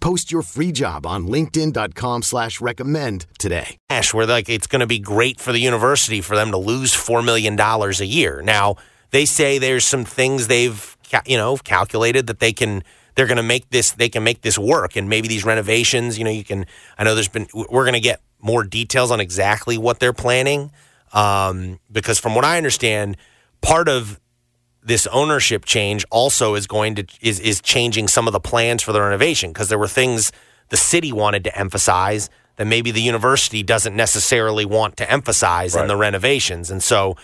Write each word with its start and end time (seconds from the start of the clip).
Post 0.00 0.32
your 0.32 0.42
free 0.42 0.72
job 0.72 1.06
on 1.06 1.26
linkedin.com 1.26 2.22
slash 2.22 2.60
recommend 2.60 3.26
today. 3.38 3.76
Ash, 3.88 4.12
where 4.14 4.26
like 4.26 4.48
it's 4.48 4.66
going 4.66 4.80
to 4.80 4.86
be 4.86 4.98
great 4.98 5.40
for 5.40 5.52
the 5.52 5.58
university 5.58 6.20
for 6.20 6.36
them 6.36 6.50
to 6.50 6.56
lose 6.56 6.92
$4 6.92 7.24
million 7.24 7.58
a 7.60 8.04
year. 8.04 8.42
Now, 8.42 8.76
they 9.10 9.24
say 9.24 9.58
there's 9.58 9.84
some 9.84 10.04
things 10.04 10.46
they've, 10.46 10.96
you 11.26 11.36
know, 11.36 11.56
calculated 11.58 12.26
that 12.26 12.40
they 12.40 12.52
can– 12.52 12.82
they're 13.14 13.26
going 13.26 13.36
to 13.36 13.42
make 13.42 13.68
this 13.70 13.92
they 13.92 14.08
can 14.08 14.24
make 14.24 14.42
this 14.42 14.58
work 14.58 14.96
and 14.96 15.08
maybe 15.08 15.28
these 15.28 15.44
renovations 15.44 16.18
you 16.18 16.24
know 16.24 16.30
you 16.30 16.44
can 16.44 16.64
i 16.98 17.04
know 17.04 17.14
there's 17.14 17.28
been 17.28 17.46
we're 17.52 17.84
going 17.84 17.92
to 17.92 18.00
get 18.00 18.20
more 18.40 18.64
details 18.64 19.10
on 19.10 19.20
exactly 19.20 19.76
what 19.76 20.00
they're 20.00 20.12
planning 20.12 20.70
um, 21.12 21.78
because 21.92 22.18
from 22.18 22.34
what 22.34 22.44
i 22.44 22.56
understand 22.56 23.16
part 23.60 23.88
of 23.88 24.18
this 24.82 25.06
ownership 25.08 25.64
change 25.64 26.04
also 26.10 26.54
is 26.54 26.66
going 26.66 26.94
to 26.96 27.06
is 27.20 27.40
is 27.40 27.60
changing 27.60 28.08
some 28.08 28.26
of 28.26 28.32
the 28.32 28.40
plans 28.40 28.82
for 28.82 28.92
the 28.92 29.00
renovation 29.00 29.52
because 29.52 29.68
there 29.68 29.78
were 29.78 29.88
things 29.88 30.32
the 30.68 30.76
city 30.76 31.12
wanted 31.12 31.44
to 31.44 31.58
emphasize 31.58 32.30
that 32.56 32.66
maybe 32.66 32.90
the 32.90 33.02
university 33.02 33.62
doesn't 33.62 33.96
necessarily 33.96 34.64
want 34.64 34.96
to 34.96 35.10
emphasize 35.10 35.74
right. 35.74 35.82
in 35.82 35.88
the 35.88 35.96
renovations 35.96 36.70
and 36.70 36.82
so 36.82 37.16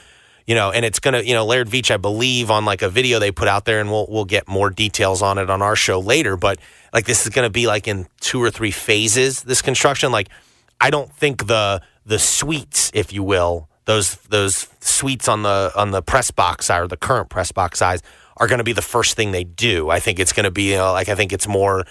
you 0.46 0.54
know, 0.54 0.70
and 0.70 0.84
it's 0.84 1.00
gonna, 1.00 1.22
you 1.22 1.34
know, 1.34 1.44
Laird 1.44 1.68
Veatch, 1.68 1.90
I 1.90 1.96
believe, 1.96 2.50
on 2.50 2.64
like 2.64 2.80
a 2.82 2.88
video 2.88 3.18
they 3.18 3.32
put 3.32 3.48
out 3.48 3.64
there, 3.64 3.80
and 3.80 3.90
we'll 3.90 4.06
we'll 4.08 4.24
get 4.24 4.46
more 4.46 4.70
details 4.70 5.20
on 5.20 5.38
it 5.38 5.50
on 5.50 5.60
our 5.60 5.74
show 5.74 5.98
later. 5.98 6.36
But 6.36 6.58
like 6.92 7.04
this 7.04 7.26
is 7.26 7.30
gonna 7.30 7.50
be 7.50 7.66
like 7.66 7.88
in 7.88 8.06
two 8.20 8.40
or 8.40 8.50
three 8.50 8.70
phases. 8.70 9.42
This 9.42 9.60
construction, 9.60 10.12
like, 10.12 10.28
I 10.80 10.90
don't 10.90 11.12
think 11.12 11.48
the 11.48 11.82
the 12.04 12.20
suites, 12.20 12.92
if 12.94 13.12
you 13.12 13.24
will, 13.24 13.68
those 13.86 14.16
those 14.28 14.68
suites 14.80 15.28
on 15.28 15.42
the 15.42 15.72
on 15.74 15.90
the 15.90 16.02
press 16.02 16.30
box 16.30 16.70
or 16.70 16.86
the 16.86 16.96
current 16.96 17.30
press 17.30 17.50
box 17.50 17.78
size 17.78 18.02
are 18.36 18.46
going 18.46 18.58
to 18.58 18.64
be 18.64 18.72
the 18.72 18.82
first 18.82 19.16
thing 19.16 19.32
they 19.32 19.44
do. 19.44 19.88
I 19.88 19.98
think 19.98 20.18
it's 20.18 20.32
going 20.32 20.44
to 20.44 20.50
be 20.50 20.72
you 20.72 20.76
know, 20.76 20.92
like 20.92 21.08
I 21.08 21.14
think 21.14 21.32
it's 21.32 21.48
more 21.48 21.86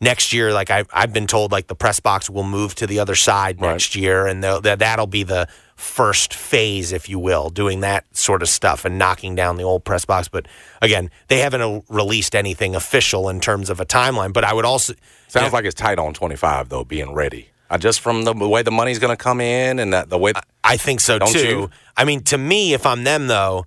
next 0.00 0.32
year. 0.32 0.52
Like 0.52 0.70
I 0.70 0.84
I've 0.92 1.12
been 1.12 1.26
told, 1.26 1.52
like 1.52 1.68
the 1.68 1.74
press 1.74 2.00
box 2.00 2.28
will 2.28 2.44
move 2.44 2.74
to 2.76 2.86
the 2.86 2.98
other 2.98 3.14
side 3.14 3.60
right. 3.60 3.72
next 3.72 3.94
year, 3.94 4.26
and 4.26 4.42
that 4.42 4.78
that'll 4.78 5.06
be 5.06 5.22
the 5.22 5.48
first 5.76 6.32
phase, 6.32 6.92
if 6.92 7.08
you 7.08 7.18
will, 7.18 7.50
doing 7.50 7.80
that 7.80 8.04
sort 8.16 8.42
of 8.42 8.48
stuff 8.48 8.84
and 8.84 8.98
knocking 8.98 9.34
down 9.34 9.56
the 9.56 9.64
old 9.64 9.84
press 9.84 10.04
box. 10.04 10.28
But 10.28 10.46
again, 10.80 11.10
they 11.28 11.38
haven't 11.38 11.60
uh, 11.60 11.80
released 11.88 12.34
anything 12.34 12.74
official 12.74 13.28
in 13.28 13.40
terms 13.40 13.70
of 13.70 13.80
a 13.80 13.86
timeline. 13.86 14.32
But 14.32 14.44
I 14.44 14.52
would 14.52 14.64
also 14.64 14.94
sounds 15.28 15.44
you 15.46 15.50
know, 15.50 15.54
like 15.54 15.64
it's 15.66 15.74
tight 15.74 15.98
on 15.98 16.14
twenty 16.14 16.36
five 16.36 16.68
though, 16.70 16.84
being 16.84 17.12
ready. 17.12 17.50
Uh, 17.70 17.78
just 17.78 18.00
from 18.00 18.22
the 18.24 18.34
way 18.34 18.62
the 18.62 18.70
money's 18.70 18.98
going 18.98 19.16
to 19.16 19.22
come 19.22 19.40
in 19.40 19.78
and 19.78 19.92
that 19.92 20.10
the 20.10 20.18
way 20.18 20.32
I 20.62 20.76
think 20.76 21.00
so 21.00 21.18
too. 21.18 21.46
You? 21.46 21.70
I 21.96 22.04
mean, 22.04 22.22
to 22.24 22.38
me, 22.38 22.74
if 22.74 22.84
I'm 22.84 23.04
them 23.04 23.26
though, 23.26 23.64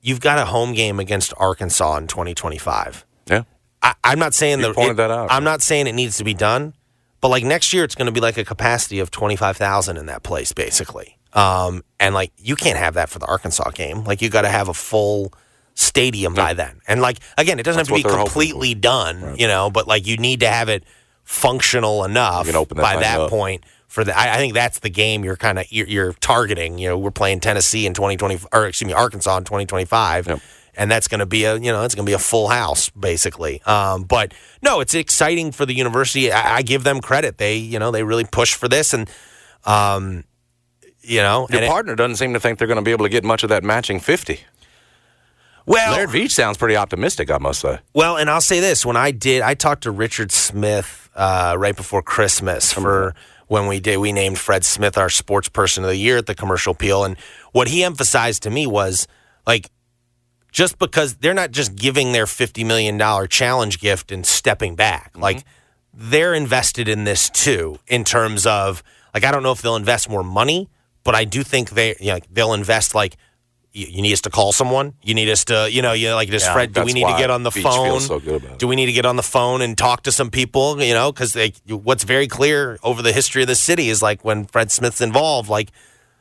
you've 0.00 0.20
got 0.20 0.38
a 0.38 0.46
home 0.46 0.72
game 0.72 0.98
against 0.98 1.34
Arkansas 1.36 1.96
in 1.98 2.06
2025. 2.06 3.04
Yeah, 3.26 3.42
I, 3.82 3.94
am 4.04 4.18
not 4.18 4.34
saying 4.34 4.60
you 4.60 4.68
the 4.68 4.74
pointed 4.74 4.92
it, 4.92 4.96
that 4.96 5.10
out. 5.10 5.30
I'm 5.30 5.44
not 5.44 5.60
saying 5.60 5.86
it 5.86 5.94
needs 5.94 6.16
to 6.18 6.24
be 6.24 6.34
done. 6.34 6.74
But 7.20 7.28
like 7.28 7.44
next 7.44 7.72
year, 7.72 7.84
it's 7.84 7.94
going 7.94 8.06
to 8.06 8.12
be 8.12 8.20
like 8.20 8.36
a 8.36 8.44
capacity 8.44 8.98
of 8.98 9.10
twenty 9.10 9.36
five 9.36 9.56
thousand 9.56 9.96
in 9.96 10.06
that 10.06 10.24
place, 10.24 10.52
basically. 10.52 11.18
Um, 11.32 11.82
and 12.00 12.14
like 12.14 12.32
you 12.36 12.56
can't 12.56 12.76
have 12.76 12.94
that 12.94 13.08
for 13.08 13.18
the 13.18 13.26
Arkansas 13.26 13.70
game. 13.70 14.04
Like 14.04 14.20
you 14.20 14.28
got 14.28 14.42
to 14.42 14.48
have 14.48 14.68
a 14.68 14.74
full 14.74 15.32
stadium 15.74 16.34
by 16.34 16.52
then. 16.52 16.80
And 16.88 17.00
like 17.00 17.18
again, 17.38 17.58
it 17.58 17.62
doesn't 17.62 17.78
That's 17.78 17.88
have 17.88 18.02
to 18.02 18.08
be 18.08 18.14
completely 18.14 18.74
done, 18.74 19.22
right. 19.22 19.40
you 19.40 19.46
know, 19.46 19.70
but 19.70 19.86
like 19.86 20.06
you 20.06 20.16
need 20.16 20.40
to 20.40 20.48
have 20.48 20.68
it 20.68 20.84
functional 21.24 22.04
enough 22.04 22.46
that 22.46 22.68
by 22.74 22.96
that 22.96 23.20
up. 23.20 23.30
point 23.30 23.64
for 23.88 24.04
the. 24.04 24.16
I, 24.16 24.34
I, 24.34 24.36
think 24.36 24.54
that's 24.54 24.80
the 24.80 24.90
game 24.90 25.24
you're 25.24 25.36
kind 25.36 25.58
of 25.58 25.70
you're, 25.70 25.86
you're, 25.86 26.12
targeting. 26.14 26.78
You 26.78 26.90
know, 26.90 26.98
we're 26.98 27.10
playing 27.10 27.40
Tennessee 27.40 27.86
in 27.86 27.94
2020 27.94 28.40
or 28.52 28.66
excuse 28.66 28.86
me, 28.86 28.92
Arkansas 28.92 29.36
in 29.38 29.44
2025. 29.44 30.28
Yep 30.28 30.40
and 30.74 30.90
that's 30.90 31.08
going 31.08 31.18
to 31.18 31.26
be 31.26 31.44
a 31.44 31.56
you 31.56 31.72
know 31.72 31.84
it's 31.84 31.94
going 31.94 32.06
to 32.06 32.10
be 32.10 32.14
a 32.14 32.18
full 32.18 32.48
house 32.48 32.90
basically. 32.90 33.62
Um, 33.62 34.04
but 34.04 34.34
no, 34.62 34.80
it's 34.80 34.94
exciting 34.94 35.52
for 35.52 35.66
the 35.66 35.74
university. 35.74 36.32
I, 36.32 36.56
I, 36.56 36.62
give 36.62 36.84
them 36.84 37.00
credit. 37.00 37.38
They 37.38 37.56
you 37.56 37.78
know 37.78 37.90
they 37.90 38.02
really 38.02 38.24
push 38.24 38.54
for 38.54 38.68
this, 38.68 38.94
and 38.94 39.08
um, 39.64 40.24
you 41.02 41.20
know 41.20 41.46
your 41.50 41.66
partner 41.66 41.92
it, 41.92 41.96
doesn't 41.96 42.16
seem 42.16 42.32
to 42.34 42.40
think 42.40 42.58
they're 42.58 42.68
going 42.68 42.76
to 42.76 42.82
be 42.82 42.92
able 42.92 43.04
to 43.04 43.10
get 43.10 43.24
much 43.24 43.42
of 43.42 43.48
that 43.50 43.62
matching 43.62 44.00
fifty. 44.00 44.40
Well, 45.64 45.92
Laird 45.92 46.10
Veatch 46.10 46.32
sounds 46.32 46.56
pretty 46.56 46.74
optimistic, 46.74 47.30
I 47.30 47.38
must 47.38 47.60
say. 47.60 47.78
Well, 47.94 48.16
and 48.16 48.28
I'll 48.28 48.40
say 48.40 48.60
this: 48.60 48.84
when 48.84 48.96
I 48.96 49.10
did, 49.10 49.42
I 49.42 49.54
talked 49.54 49.84
to 49.84 49.90
Richard 49.90 50.32
Smith 50.32 51.01
uh, 51.14 51.56
right 51.58 51.76
before 51.76 52.02
Christmas 52.02 52.72
for 52.72 53.14
when 53.46 53.66
we 53.66 53.80
did. 53.80 53.98
We 53.98 54.12
named 54.12 54.38
Fred 54.38 54.64
Smith 54.64 54.96
our 54.96 55.10
Sports 55.10 55.48
Person 55.48 55.84
of 55.84 55.90
the 55.90 55.96
Year 55.96 56.18
at 56.18 56.26
the 56.26 56.34
Commercial 56.34 56.72
Appeal, 56.72 57.04
and 57.04 57.16
what 57.52 57.68
he 57.68 57.84
emphasized 57.84 58.42
to 58.44 58.50
me 58.50 58.66
was 58.66 59.06
like 59.46 59.70
just 60.52 60.78
because 60.78 61.14
they're 61.16 61.34
not 61.34 61.50
just 61.50 61.74
giving 61.74 62.12
their 62.12 62.26
$50 62.26 62.64
million 62.64 63.00
challenge 63.28 63.80
gift 63.80 64.12
and 64.12 64.24
stepping 64.24 64.76
back. 64.76 65.12
Mm-hmm. 65.12 65.22
Like 65.22 65.44
they're 65.92 66.34
invested 66.34 66.88
in 66.88 67.04
this 67.04 67.28
too, 67.30 67.78
in 67.88 68.04
terms 68.04 68.46
of, 68.46 68.82
like, 69.14 69.24
I 69.24 69.32
don't 69.32 69.42
know 69.42 69.52
if 69.52 69.62
they'll 69.62 69.76
invest 69.76 70.08
more 70.08 70.22
money, 70.22 70.68
but 71.04 71.14
I 71.14 71.24
do 71.24 71.42
think 71.42 71.70
they, 71.70 71.96
you 71.98 72.12
know, 72.12 72.18
they'll 72.30 72.54
invest 72.54 72.94
like, 72.94 73.16
you, 73.72 74.02
need 74.02 74.12
us 74.12 74.20
to 74.22 74.30
call 74.30 74.52
someone. 74.52 74.94
You 75.02 75.14
need 75.14 75.28
us 75.28 75.44
to, 75.46 75.68
you 75.70 75.82
know, 75.82 75.92
you 75.92 76.14
like 76.14 76.28
this. 76.28 76.44
Yeah, 76.44 76.52
Fred, 76.52 76.72
do 76.72 76.84
we 76.84 76.92
need 76.92 77.06
to 77.06 77.16
get 77.16 77.30
on 77.30 77.42
the 77.42 77.50
phone? 77.50 78.00
So 78.00 78.18
do 78.20 78.68
we 78.68 78.76
need 78.76 78.86
to 78.86 78.92
get 78.92 79.06
on 79.06 79.16
the 79.16 79.22
phone 79.22 79.62
and 79.62 79.76
talk 79.76 80.02
to 80.04 80.12
some 80.12 80.30
people? 80.30 80.82
You 80.82 80.94
know, 80.94 81.12
because 81.12 81.32
they 81.32 81.52
what's 81.68 82.04
very 82.04 82.26
clear 82.26 82.78
over 82.82 83.02
the 83.02 83.12
history 83.12 83.42
of 83.42 83.48
the 83.48 83.54
city 83.54 83.88
is 83.88 84.02
like 84.02 84.24
when 84.24 84.44
Fred 84.46 84.70
Smith's 84.70 85.00
involved, 85.00 85.48
like 85.48 85.70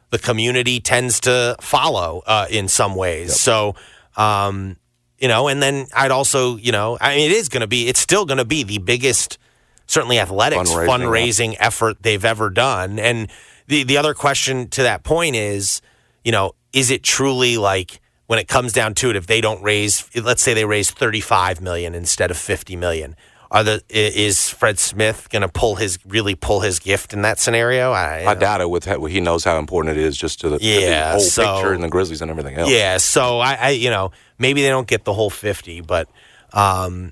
the 0.10 0.20
community 0.20 0.80
tends 0.80 1.20
to 1.22 1.56
follow 1.62 2.24
uh, 2.26 2.48
in 2.50 2.68
some 2.68 2.96
ways. 2.96 3.30
Yep. 3.30 3.38
So 3.38 3.76
um, 4.18 4.78
you 5.22 5.28
know, 5.28 5.48
and 5.48 5.62
then 5.62 5.86
I'd 5.94 6.12
also, 6.12 6.58
you 6.58 6.72
know, 6.72 6.98
I 7.00 7.16
mean, 7.16 7.32
it 7.32 7.34
is 7.36 7.48
going 7.48 7.62
to 7.62 7.68
be, 7.68 7.88
it's 7.88 8.00
still 8.00 8.26
going 8.26 8.40
to 8.40 8.46
be 8.46 8.64
the 8.64 8.80
biggest, 8.80 9.38
certainly 9.86 10.20
athletics 10.20 10.72
fundraising, 10.72 10.88
fundraising 10.88 11.56
effort 11.60 12.02
they've 12.02 12.26
ever 12.26 12.50
done. 12.50 12.98
And 12.98 13.30
the 13.68 13.84
the 13.84 13.98
other 13.98 14.14
question 14.14 14.68
to 14.70 14.84
that 14.84 15.04
point 15.04 15.36
is, 15.36 15.82
you 16.24 16.32
know, 16.32 16.54
is 16.74 16.92
it 16.92 17.04
truly 17.04 17.58
like 17.58 18.00
when 18.28 18.40
it 18.40 18.48
comes 18.48 18.72
down 18.72 18.94
to 18.96 19.10
it, 19.10 19.16
if 19.16 19.28
they 19.28 19.42
don't 19.42 19.62
raise, 19.62 20.10
let's 20.16 20.42
say 20.42 20.54
they 20.54 20.66
raise 20.66 20.90
35 20.90 21.60
million 21.60 21.94
instead 21.94 22.32
of 22.32 22.38
50 22.38 22.76
million, 22.78 23.16
are 23.52 23.66
the 23.66 23.84
is 23.90 24.50
Fred 24.50 24.80
Smith 24.80 25.28
going 25.30 25.42
to 25.42 25.50
pull 25.50 25.76
his 25.76 26.00
really 26.06 26.36
pull 26.36 26.62
his 26.62 26.80
gift 26.80 27.12
in 27.12 27.24
that 27.24 27.38
scenario? 27.38 27.92
I, 27.92 28.24
I 28.26 28.34
doubt 28.34 28.62
it. 28.62 28.70
With 28.70 28.86
how, 28.86 29.04
he 29.04 29.20
knows 29.20 29.44
how 29.44 29.60
important 29.60 29.98
it 29.98 30.02
is 30.02 30.16
just 30.16 30.40
to 30.40 30.50
the, 30.50 30.60
yeah, 30.62 30.80
to 30.80 30.86
the 30.86 31.12
whole 31.12 31.20
so, 31.20 31.56
picture 31.56 31.74
and 31.74 31.84
the 31.84 31.90
Grizzlies 31.90 32.22
and 32.22 32.32
everything 32.32 32.56
else. 32.56 32.70
Yeah, 32.70 32.98
so 32.98 33.40
I, 33.40 33.56
I, 33.56 33.70
you 33.72 33.90
know 33.90 34.12
maybe 34.40 34.62
they 34.62 34.70
don't 34.70 34.88
get 34.88 35.04
the 35.04 35.14
whole 35.14 35.30
fifty, 35.30 35.82
but 35.82 36.08
um, 36.54 37.12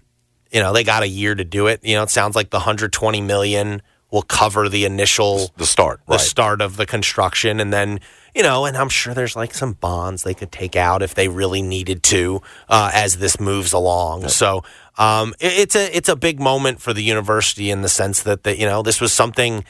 you 0.50 0.62
know 0.62 0.72
they 0.72 0.86
got 0.86 1.04
a 1.04 1.10
year 1.10 1.36
to 1.36 1.44
do 1.44 1.68
it. 1.68 1.84
You 1.84 1.96
know 1.98 2.04
it 2.04 2.10
sounds 2.10 2.38
like 2.38 2.52
the 2.52 2.60
hundred 2.60 2.94
twenty 2.94 3.20
million 3.20 3.82
will 4.12 4.22
cover 4.24 4.70
the 4.70 4.86
initial 4.86 5.52
the 5.58 5.66
start 5.66 6.02
the 6.08 6.14
right. 6.14 6.22
start 6.22 6.62
of 6.62 6.78
the 6.78 6.86
construction, 6.86 7.60
and 7.60 7.72
then 7.72 8.00
you 8.36 8.44
know, 8.44 8.66
and 8.66 8.78
I'm 8.78 8.90
sure 8.90 9.14
there's 9.14 9.36
like 9.36 9.54
some 9.54 9.74
bonds 9.74 10.24
they 10.24 10.34
could 10.34 10.52
take 10.52 10.76
out 10.76 11.02
if 11.02 11.16
they 11.16 11.28
really 11.28 11.62
needed 11.62 12.04
to 12.04 12.42
uh, 12.68 12.92
as 12.94 13.18
this 13.18 13.40
moves 13.40 13.74
along. 13.74 14.28
So 14.30 14.64
um, 14.98 15.34
it, 15.40 15.54
it's 15.54 15.76
a 15.76 15.96
it's 15.96 16.10
a 16.10 16.16
big 16.16 16.40
moment 16.40 16.82
for 16.82 16.94
the 16.94 17.04
university 17.04 17.72
in 17.72 17.82
the 17.82 17.90
sense 17.90 18.24
that 18.24 18.44
that 18.44 18.58
you 18.58 18.66
know 18.66 18.82
this 18.82 19.02
was 19.02 19.14
something. 19.14 19.64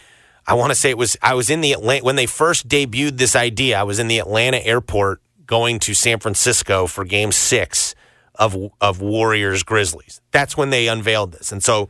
I 0.48 0.56
want 0.56 0.72
to 0.72 0.76
say 0.76 0.90
it 0.90 0.98
was 0.98 1.16
I 1.22 1.36
was 1.36 1.50
in 1.50 1.62
the 1.62 1.74
Atlanta 1.74 2.04
when 2.04 2.16
they 2.16 2.26
first 2.26 2.68
debuted 2.68 3.18
this 3.18 3.36
idea. 3.36 3.80
I 3.80 3.84
was 3.84 4.00
in 4.00 4.08
the 4.08 4.20
Atlanta 4.20 4.58
airport 4.58 5.22
going 5.46 5.80
to 5.80 5.94
San 5.94 6.20
Francisco 6.20 6.88
for 6.88 7.06
Game 7.06 7.32
Six 7.32 7.96
of 8.36 8.56
of 8.82 9.02
Warriors 9.02 9.64
Grizzlies. 9.64 10.22
That's 10.32 10.58
when 10.58 10.70
they 10.70 10.88
unveiled 10.88 11.34
this, 11.34 11.52
and 11.52 11.64
so 11.64 11.90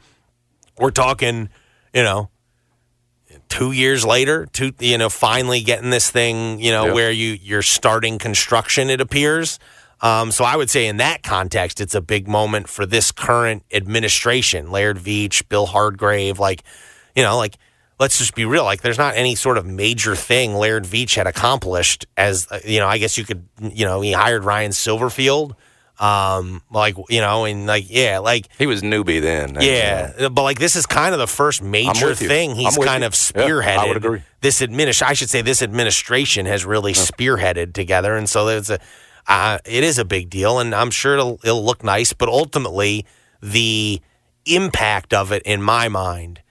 we're 0.78 0.92
talking, 0.92 1.50
you 1.94 2.04
know, 2.04 2.30
two 3.50 3.72
years 3.72 4.06
later, 4.06 4.46
to 4.54 4.72
you 4.80 4.98
know, 4.98 5.10
finally 5.10 5.62
getting 5.62 5.90
this 5.90 6.10
thing, 6.10 6.60
you 6.60 6.72
know, 6.72 6.86
Yeah. 6.88 6.94
where 6.94 7.12
you 7.12 7.38
you're 7.42 7.62
starting 7.62 8.18
construction. 8.20 8.90
It 8.90 9.02
appears. 9.02 9.60
Um, 10.02 10.32
so 10.32 10.46
I 10.46 10.56
would 10.56 10.70
say 10.70 10.88
in 10.88 10.98
that 10.98 11.24
context, 11.24 11.82
it's 11.82 11.94
a 11.94 12.00
big 12.00 12.28
moment 12.28 12.70
for 12.70 12.86
this 12.86 13.12
current 13.12 13.64
administration, 13.74 14.72
Laird 14.72 14.98
Veatch, 14.98 15.44
Bill 15.50 15.68
Hardgrove, 15.68 16.40
like, 16.40 16.64
you 17.16 17.24
know, 17.24 17.36
like 17.38 17.58
let's 18.00 18.18
just 18.18 18.34
be 18.34 18.46
real. 18.46 18.64
Like, 18.64 18.80
there's 18.82 18.98
not 18.98 19.18
any 19.18 19.36
sort 19.36 19.58
of 19.58 19.66
major 19.66 20.16
thing 20.16 20.56
Laird 20.56 20.86
Veatch 20.86 21.16
had 21.16 21.28
accomplished. 21.28 22.06
As 22.16 22.48
uh, 22.50 22.60
you 22.64 22.80
know, 22.80 22.88
I 22.88 22.98
guess 22.98 23.18
you 23.18 23.26
could, 23.26 23.46
you 23.62 23.86
know, 23.86 24.00
he 24.00 24.14
hired 24.14 24.46
Ryan 24.46 24.72
Silverfield. 24.72 25.52
Um, 26.00 26.62
like 26.72 26.96
you 27.10 27.20
know, 27.20 27.44
and 27.44 27.68
like 27.68 27.86
yeah, 27.90 28.20
like 28.20 28.48
He 28.58 28.68
was 28.68 28.82
newbie 28.82 29.22
then. 29.22 29.58
yeah, 29.60 30.30
but 30.30 30.44
like 30.44 30.58
this 30.58 30.78
is 30.78 30.86
kind 30.86 31.14
of 31.14 31.20
the 31.20 31.28
first 31.28 31.62
major 31.62 32.16
thing 32.16 32.56
he's 32.56 32.78
kind 32.78 33.02
you. 33.02 33.08
of 33.08 33.14
Yeah, 33.14 33.42
spearheaded. 33.44 33.78
I 33.78 33.88
would 33.88 33.98
agree. 33.98 34.22
This 34.40 34.62
administration, 34.62 35.12
I 35.12 35.14
should 35.14 35.30
say, 35.30 35.42
this 35.42 35.62
administration 35.62 36.46
has 36.46 36.66
really 36.66 36.94
spearheaded 36.94 37.74
together, 37.74 38.16
and 38.16 38.30
so 38.30 38.48
it's 38.48 38.70
a, 38.70 38.80
uh, 39.28 39.58
it 39.66 39.84
is 39.84 39.98
a 40.00 40.06
big 40.06 40.30
deal, 40.30 40.60
and 40.60 40.74
I'm 40.74 40.90
sure 40.90 41.16
it'll 41.16 41.40
it'll 41.44 41.66
look 41.66 41.84
nice, 41.84 42.14
but 42.14 42.30
ultimately 42.30 43.06
the 43.42 44.02
impact 44.46 45.14
of 45.14 45.32
it, 45.34 45.44
in 45.44 45.62
my 45.62 45.90
mind, 45.90 46.42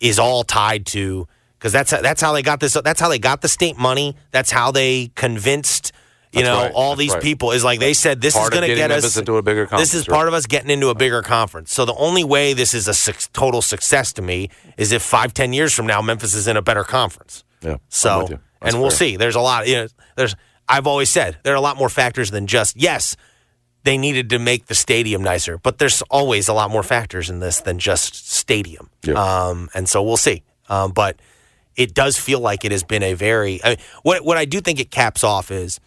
is 0.00 0.18
all 0.18 0.44
tied 0.44 0.84
to 0.86 1.26
because 1.58 1.72
that's 1.72 1.90
that's 1.90 2.20
how 2.20 2.32
they 2.32 2.42
got 2.42 2.60
this. 2.60 2.74
That's 2.74 3.00
how 3.00 3.08
they 3.08 3.18
got 3.18 3.40
the 3.40 3.48
state 3.48 3.78
money. 3.78 4.16
That's 4.32 4.50
how 4.50 4.70
they 4.72 5.12
convinced. 5.14 5.92
You 6.32 6.42
That's 6.42 6.46
know, 6.48 6.62
right. 6.62 6.72
all 6.74 6.90
That's 6.90 6.98
these 7.00 7.12
right. 7.12 7.22
people 7.22 7.52
is 7.52 7.62
like 7.62 7.78
they 7.78 7.92
said. 7.92 8.22
This 8.22 8.34
Part 8.34 8.52
is 8.54 8.58
going 8.58 8.70
to 8.70 8.74
get 8.74 8.90
us 8.90 9.16
into 9.18 9.36
a 9.36 9.42
bigger 9.42 9.66
This 9.66 9.92
is 9.92 10.04
conference, 10.04 10.08
right. 10.08 10.14
part 10.16 10.28
of 10.28 10.34
us 10.34 10.46
getting 10.46 10.70
into 10.70 10.88
a 10.88 10.94
bigger 10.94 11.20
conference. 11.20 11.72
So 11.72 11.84
the 11.84 11.94
only 11.94 12.24
way 12.24 12.54
this 12.54 12.72
is 12.72 12.88
a 12.88 12.94
suc 12.94 13.16
total 13.34 13.60
success 13.60 14.14
to 14.14 14.22
me 14.22 14.48
is 14.78 14.92
if 14.92 15.02
five, 15.02 15.34
ten 15.34 15.52
years 15.52 15.74
from 15.74 15.86
now 15.86 16.00
Memphis 16.00 16.32
is 16.32 16.48
in 16.48 16.56
a 16.56 16.62
better 16.62 16.84
conference. 16.84 17.44
Yeah, 17.60 17.76
So, 17.88 18.22
with 18.22 18.30
you. 18.30 18.38
That's 18.60 18.74
and 18.74 18.82
we'll 18.82 18.90
see. 18.90 19.16
There's 19.16 19.34
a 19.36 19.40
lot. 19.40 19.66
You 19.68 19.74
know, 19.74 19.86
there's. 20.16 20.34
I've 20.68 20.86
always 20.86 21.10
said 21.10 21.36
there 21.42 21.52
are 21.52 21.56
a 21.56 21.60
lot 21.60 21.76
more 21.76 21.88
factors 21.90 22.30
than 22.30 22.46
just 22.46 22.76
yes. 22.76 23.16
They 23.84 23.98
needed 23.98 24.30
to 24.30 24.38
make 24.38 24.66
the 24.66 24.76
stadium 24.76 25.22
nicer, 25.24 25.58
but 25.58 25.78
there's 25.78 26.02
always 26.02 26.46
a 26.48 26.52
lot 26.54 26.70
more 26.70 26.84
factors 26.84 27.28
in 27.28 27.40
this 27.40 27.60
than 27.60 27.80
just 27.80 28.30
stadium. 28.32 28.88
Yeah. 29.04 29.14
Um, 29.14 29.68
and 29.74 29.88
so 29.88 30.02
we'll 30.04 30.16
see. 30.16 30.44
Um, 30.68 30.92
but 30.92 31.18
it 31.74 31.92
does 31.92 32.16
feel 32.16 32.38
like 32.38 32.64
it 32.64 32.70
has 32.70 32.84
been 32.84 33.02
a 33.02 33.14
very. 33.14 33.60
I 33.64 33.70
mean, 33.70 33.78
what 34.02 34.24
what 34.24 34.38
I 34.38 34.44
do 34.44 34.60
think 34.60 34.78
it 34.78 34.92
caps 34.92 35.24
off 35.24 35.50
is 35.50 35.80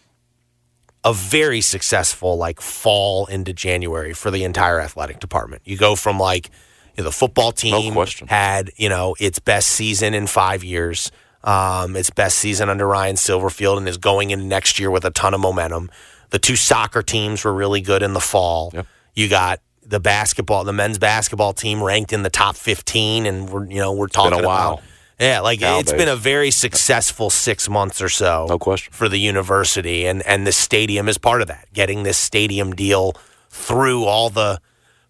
a 1.06 1.12
very 1.12 1.60
successful 1.60 2.36
like 2.36 2.60
fall 2.60 3.26
into 3.26 3.52
January 3.52 4.12
for 4.12 4.32
the 4.32 4.42
entire 4.42 4.80
athletic 4.80 5.20
department. 5.20 5.62
You 5.64 5.76
go 5.76 5.94
from 5.94 6.18
like 6.18 6.50
you 6.96 7.04
know, 7.04 7.04
the 7.04 7.12
football 7.12 7.52
team 7.52 7.92
question. 7.92 8.26
had 8.26 8.72
you 8.76 8.88
know 8.88 9.14
its 9.20 9.38
best 9.38 9.68
season 9.68 10.14
in 10.14 10.26
five 10.26 10.64
years, 10.64 11.12
um, 11.44 11.94
its 11.94 12.10
best 12.10 12.38
season 12.38 12.68
under 12.68 12.88
Ryan 12.88 13.14
Silverfield, 13.14 13.78
and 13.78 13.88
is 13.88 13.98
going 13.98 14.32
into 14.32 14.44
next 14.44 14.80
year 14.80 14.90
with 14.90 15.04
a 15.04 15.12
ton 15.12 15.32
of 15.32 15.38
momentum. 15.38 15.90
The 16.30 16.40
two 16.40 16.56
soccer 16.56 17.02
teams 17.02 17.44
were 17.44 17.54
really 17.54 17.80
good 17.80 18.02
in 18.02 18.12
the 18.12 18.20
fall. 18.20 18.72
Yep. 18.74 18.86
You 19.14 19.28
got 19.28 19.60
the 19.84 20.00
basketball, 20.00 20.64
the 20.64 20.72
men's 20.72 20.98
basketball 20.98 21.52
team 21.52 21.80
ranked 21.80 22.12
in 22.12 22.24
the 22.24 22.30
top 22.30 22.56
fifteen, 22.56 23.26
and 23.26 23.48
we're 23.48 23.66
you 23.66 23.78
know 23.78 23.92
we're 23.92 24.08
talking 24.08 24.40
a 24.40 24.44
while. 24.44 24.72
about 24.72 24.82
yeah, 25.18 25.40
like 25.40 25.60
Cal 25.60 25.80
it's 25.80 25.92
been 25.92 26.08
a 26.08 26.16
very 26.16 26.50
successful 26.50 27.30
six 27.30 27.68
months 27.68 28.02
or 28.02 28.08
so. 28.08 28.46
No 28.48 28.58
question. 28.58 28.92
For 28.92 29.08
the 29.08 29.18
university, 29.18 30.06
and 30.06 30.22
and 30.26 30.46
the 30.46 30.52
stadium 30.52 31.08
is 31.08 31.18
part 31.18 31.40
of 31.42 31.48
that. 31.48 31.66
Getting 31.72 32.02
this 32.02 32.18
stadium 32.18 32.74
deal 32.74 33.14
through 33.50 34.04
all 34.04 34.28
the 34.30 34.60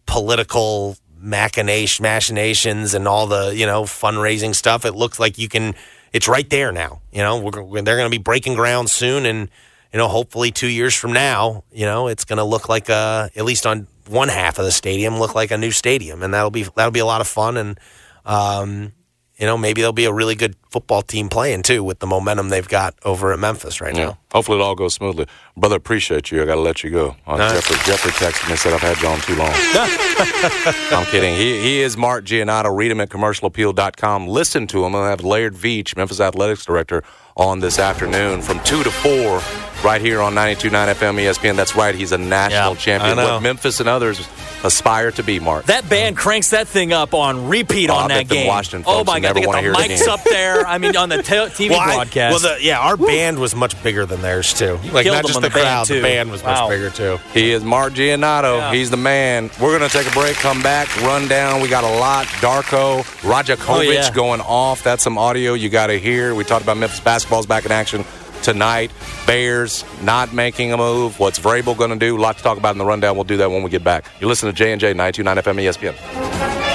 political 0.06 0.96
machination 1.18 2.02
machinations 2.02 2.94
and 2.94 3.08
all 3.08 3.26
the 3.26 3.54
you 3.56 3.66
know 3.66 3.82
fundraising 3.82 4.54
stuff. 4.54 4.84
It 4.84 4.92
looks 4.94 5.18
like 5.18 5.38
you 5.38 5.48
can. 5.48 5.74
It's 6.12 6.28
right 6.28 6.48
there 6.48 6.72
now. 6.72 7.00
You 7.12 7.18
know, 7.22 7.38
we're, 7.40 7.62
we're- 7.62 7.82
they're 7.82 7.96
going 7.96 8.10
to 8.10 8.16
be 8.16 8.22
breaking 8.22 8.54
ground 8.54 8.88
soon, 8.88 9.26
and 9.26 9.50
you 9.92 9.98
know, 9.98 10.08
hopefully 10.08 10.50
two 10.50 10.68
years 10.68 10.94
from 10.94 11.12
now, 11.12 11.64
you 11.72 11.84
know, 11.84 12.06
it's 12.08 12.24
going 12.24 12.38
to 12.38 12.44
look 12.44 12.68
like 12.68 12.88
a 12.88 13.30
at 13.36 13.44
least 13.44 13.66
on 13.66 13.86
one 14.08 14.28
half 14.28 14.58
of 14.58 14.64
the 14.64 14.72
stadium 14.72 15.18
look 15.18 15.34
like 15.34 15.50
a 15.50 15.58
new 15.58 15.72
stadium, 15.72 16.22
and 16.22 16.32
that'll 16.32 16.50
be 16.50 16.62
that'll 16.76 16.92
be 16.92 17.00
a 17.00 17.06
lot 17.06 17.20
of 17.20 17.26
fun 17.28 17.56
and. 17.56 17.80
Um, 18.24 18.92
you 19.38 19.46
know, 19.46 19.56
maybe 19.58 19.80
there'll 19.80 19.92
be 19.92 20.06
a 20.06 20.12
really 20.12 20.34
good 20.34 20.56
football 20.70 21.02
team 21.02 21.28
playing 21.28 21.62
too 21.62 21.82
with 21.84 21.98
the 22.00 22.06
momentum 22.06 22.48
they've 22.48 22.68
got 22.68 22.94
over 23.04 23.32
at 23.32 23.38
Memphis 23.38 23.80
right 23.80 23.94
Yeah. 23.96 24.04
now. 24.06 24.18
Hopefully 24.32 24.58
it 24.58 24.62
all 24.62 24.74
goes 24.74 24.92
smoothly. 24.94 25.26
Brother, 25.56 25.76
appreciate 25.76 26.30
you. 26.30 26.42
I 26.42 26.46
got 26.46 26.56
to 26.56 26.60
let 26.60 26.84
you 26.84 26.90
go. 26.90 27.16
Uh, 27.26 27.36
No. 27.36 27.48
Jeffrey, 27.48 27.76
Jeffrey 27.86 28.10
texted 28.12 28.44
me 28.46 28.50
and 28.52 28.58
said 28.60 28.74
I've 28.74 28.80
had 28.82 29.00
you 29.00 29.08
on 29.08 29.20
too 29.20 29.34
long. 29.36 29.50
I'm 30.92 31.06
kidding. 31.06 31.34
He, 31.34 31.60
he 31.60 31.80
is 31.80 31.96
Mark 31.96 32.24
Giannotto. 32.24 32.70
Read 32.72 32.90
him 32.90 33.00
at 33.00 33.08
commercialappeal.com. 33.08 34.26
Listen 34.28 34.66
to 34.68 34.84
him. 34.84 34.94
I'll 34.94 35.04
have 35.04 35.24
Laird 35.24 35.54
Veatch, 35.54 35.96
Memphis 35.96 36.20
Athletics 36.20 36.64
Director, 36.66 37.02
on 37.36 37.60
this 37.60 37.78
afternoon 37.78 38.40
from 38.42 38.60
2 38.64 38.82
to 38.82 38.90
4 38.90 39.40
right 39.84 40.00
here 40.00 40.20
on 40.22 40.34
92.9 40.34 40.70
FM 40.94 41.16
ESPN. 41.20 41.54
That's 41.56 41.76
right. 41.76 41.94
He's 41.94 42.12
a 42.12 42.18
national 42.18 42.72
Yeah, 42.72 42.78
champion. 42.78 43.16
What 43.18 43.42
Memphis 43.42 43.80
and 43.80 43.88
others 43.88 44.26
aspire 44.64 45.10
to 45.12 45.22
be, 45.22 45.38
Mark. 45.38 45.66
That 45.66 45.88
band 45.88 46.16
cranks 46.16 46.50
that 46.50 46.66
thing 46.66 46.92
up 46.94 47.12
on 47.14 47.48
repeat 47.48 47.90
Oh, 47.90 47.94
on 47.94 48.08
bet 48.08 48.16
that 48.20 48.28
them 48.28 48.38
game. 48.38 48.46
Washington 48.48 48.84
oh 48.86 49.04
my 49.04 49.20
god, 49.20 49.22
never 49.22 49.34
they 49.34 49.40
got 49.42 49.46
wanna 49.48 49.58
the 49.58 49.62
hear 49.62 49.72
it 49.72 50.00
mics 50.00 50.08
up 50.08 50.24
there. 50.24 50.55
I 50.64 50.78
mean, 50.78 50.96
on 50.96 51.08
the 51.08 51.22
te- 51.22 51.34
TV 51.34 51.70
Well, 51.70 51.80
I- 51.80 51.94
broadcast. 51.94 52.42
well, 52.44 52.56
the, 52.56 52.62
yeah, 52.62 52.78
our 52.78 52.96
band 52.96 53.38
was 53.38 53.54
much 53.54 53.80
bigger 53.82 54.06
than 54.06 54.22
theirs 54.22 54.52
too. 54.54 54.78
Like 54.92 55.04
killed 55.04 55.16
not 55.16 55.24
just 55.26 55.34
the, 55.34 55.48
the 55.48 55.50
band, 55.50 55.52
crowd, 55.64 55.86
too. 55.86 55.94
the 55.96 56.02
band 56.02 56.30
was 56.30 56.42
Wow. 56.42 56.60
much 56.68 56.70
bigger 56.70 56.90
too. 56.90 57.18
He 57.34 57.50
is 57.52 57.64
Mark 57.64 57.94
Giannotto. 57.94 58.56
Yeah. 58.58 58.72
He's 58.72 58.90
the 58.90 58.96
man. 58.96 59.50
We're 59.60 59.76
going 59.78 59.88
to 59.88 59.96
take 59.96 60.06
a 60.10 60.14
break, 60.14 60.36
come 60.36 60.62
back, 60.62 60.88
run 61.02 61.26
down. 61.28 61.60
We 61.60 61.68
got 61.68 61.84
a 61.84 61.98
lot. 61.98 62.26
Darko, 62.26 63.02
Rajakovic 63.22 63.68
Oh, 63.68 63.80
yeah. 63.80 64.10
going 64.12 64.40
off. 64.42 64.82
That's 64.82 65.02
some 65.02 65.18
audio 65.18 65.54
you 65.54 65.68
got 65.68 65.88
to 65.88 65.98
hear. 65.98 66.34
We 66.34 66.44
talked 66.44 66.62
about 66.62 66.76
Memphis 66.76 67.00
basketball's 67.00 67.46
back 67.46 67.64
in 67.66 67.72
action 67.72 68.04
tonight. 68.42 68.90
Bears 69.26 69.84
not 70.02 70.32
making 70.32 70.72
a 70.72 70.76
move. 70.76 71.18
What's 71.18 71.38
Vrabel 71.38 71.76
going 71.76 71.90
to 71.90 71.96
do? 71.96 72.16
A 72.16 72.20
lot 72.20 72.36
to 72.36 72.42
talk 72.42 72.58
about 72.58 72.72
in 72.72 72.78
the 72.78 72.84
rundown. 72.84 73.16
We'll 73.16 73.24
do 73.24 73.38
that 73.38 73.50
when 73.50 73.62
we 73.62 73.70
get 73.70 73.82
back. 73.82 74.04
You 74.20 74.28
listen 74.28 74.48
to 74.48 74.52
J&J 74.52 74.92
929 74.94 75.36
FM 75.36 75.92
ESPN. 75.94 76.65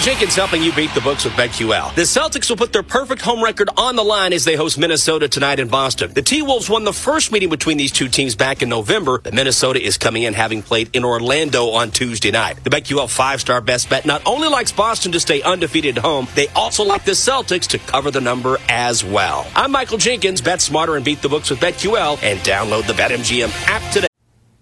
Michael 0.00 0.14
Jenkins 0.14 0.34
helping 0.34 0.62
you 0.62 0.72
beat 0.72 0.94
the 0.94 1.00
books 1.02 1.26
with 1.26 1.34
BetQL. 1.34 1.94
The 1.94 2.02
Celtics 2.02 2.48
will 2.48 2.56
put 2.56 2.72
their 2.72 2.82
perfect 2.82 3.20
home 3.20 3.44
record 3.44 3.68
on 3.76 3.96
the 3.96 4.02
line 4.02 4.32
as 4.32 4.46
they 4.46 4.56
host 4.56 4.78
Minnesota 4.78 5.28
tonight 5.28 5.60
in 5.60 5.68
Boston. 5.68 6.14
The 6.14 6.22
T-Wolves 6.22 6.70
won 6.70 6.84
the 6.84 6.92
first 6.94 7.30
meeting 7.30 7.50
between 7.50 7.76
these 7.76 7.92
two 7.92 8.08
teams 8.08 8.34
back 8.34 8.62
in 8.62 8.70
November, 8.70 9.18
but 9.18 9.34
Minnesota 9.34 9.78
is 9.78 9.98
coming 9.98 10.22
in 10.22 10.32
having 10.32 10.62
played 10.62 10.96
in 10.96 11.04
Orlando 11.04 11.66
on 11.68 11.90
Tuesday 11.90 12.30
night. 12.30 12.64
The 12.64 12.70
BetQL 12.70 13.10
five-star 13.10 13.60
best 13.60 13.90
bet 13.90 14.06
not 14.06 14.22
only 14.24 14.48
likes 14.48 14.72
Boston 14.72 15.12
to 15.12 15.20
stay 15.20 15.42
undefeated 15.42 15.98
at 15.98 16.02
home, 16.02 16.28
they 16.34 16.48
also 16.48 16.82
like 16.82 17.04
the 17.04 17.12
Celtics 17.12 17.66
to 17.68 17.78
cover 17.78 18.10
the 18.10 18.22
number 18.22 18.56
as 18.70 19.04
well. 19.04 19.46
I'm 19.54 19.70
Michael 19.70 19.98
Jenkins. 19.98 20.40
Bet 20.40 20.62
smarter 20.62 20.96
and 20.96 21.04
beat 21.04 21.20
the 21.20 21.28
books 21.28 21.50
with 21.50 21.60
BetQL 21.60 22.22
and 22.22 22.40
download 22.40 22.86
the 22.86 22.94
BetMGM 22.94 23.50
app 23.68 23.92
today. 23.92 24.08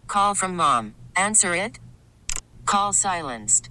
Call 0.09 0.35
from 0.35 0.57
mom. 0.57 0.97
Answer 1.15 1.55
it. 1.55 1.79
Call 2.67 2.93
silenced. 2.93 3.71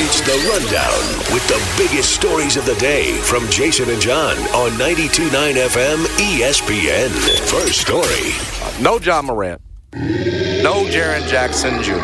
It's 0.00 0.20
the 0.20 0.38
Rundown 0.48 1.34
with 1.34 1.44
the 1.48 1.60
biggest 1.76 2.14
stories 2.14 2.56
of 2.56 2.64
the 2.64 2.76
day 2.76 3.16
from 3.22 3.50
Jason 3.50 3.90
and 3.90 4.00
John 4.00 4.36
on 4.54 4.70
92.9 4.78 5.28
FM 5.54 6.04
ESPN. 6.16 7.10
First 7.50 7.80
story. 7.80 8.80
No 8.80 9.00
Ja 9.00 9.20
Morant. 9.22 9.60
No 9.92 10.84
Jaren 10.84 11.26
Jackson 11.26 11.82
Jr. 11.82 11.96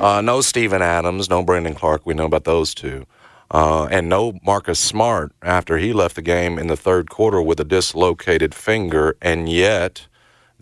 Uh, 0.00 0.20
no 0.20 0.40
Steven 0.42 0.80
Adams. 0.80 1.28
No 1.28 1.42
Brandon 1.42 1.74
Clarke. 1.74 2.06
We 2.06 2.14
know 2.14 2.26
about 2.26 2.44
those 2.44 2.72
two. 2.72 3.04
Uh, 3.50 3.88
and 3.90 4.08
no 4.08 4.38
Marcus 4.44 4.78
Smart 4.78 5.32
after 5.42 5.78
he 5.78 5.92
left 5.92 6.14
the 6.14 6.22
game 6.22 6.56
in 6.56 6.68
the 6.68 6.76
third 6.76 7.10
quarter 7.10 7.42
with 7.42 7.58
a 7.58 7.64
dislocated 7.64 8.54
finger. 8.54 9.16
And 9.20 9.48
yet, 9.48 10.06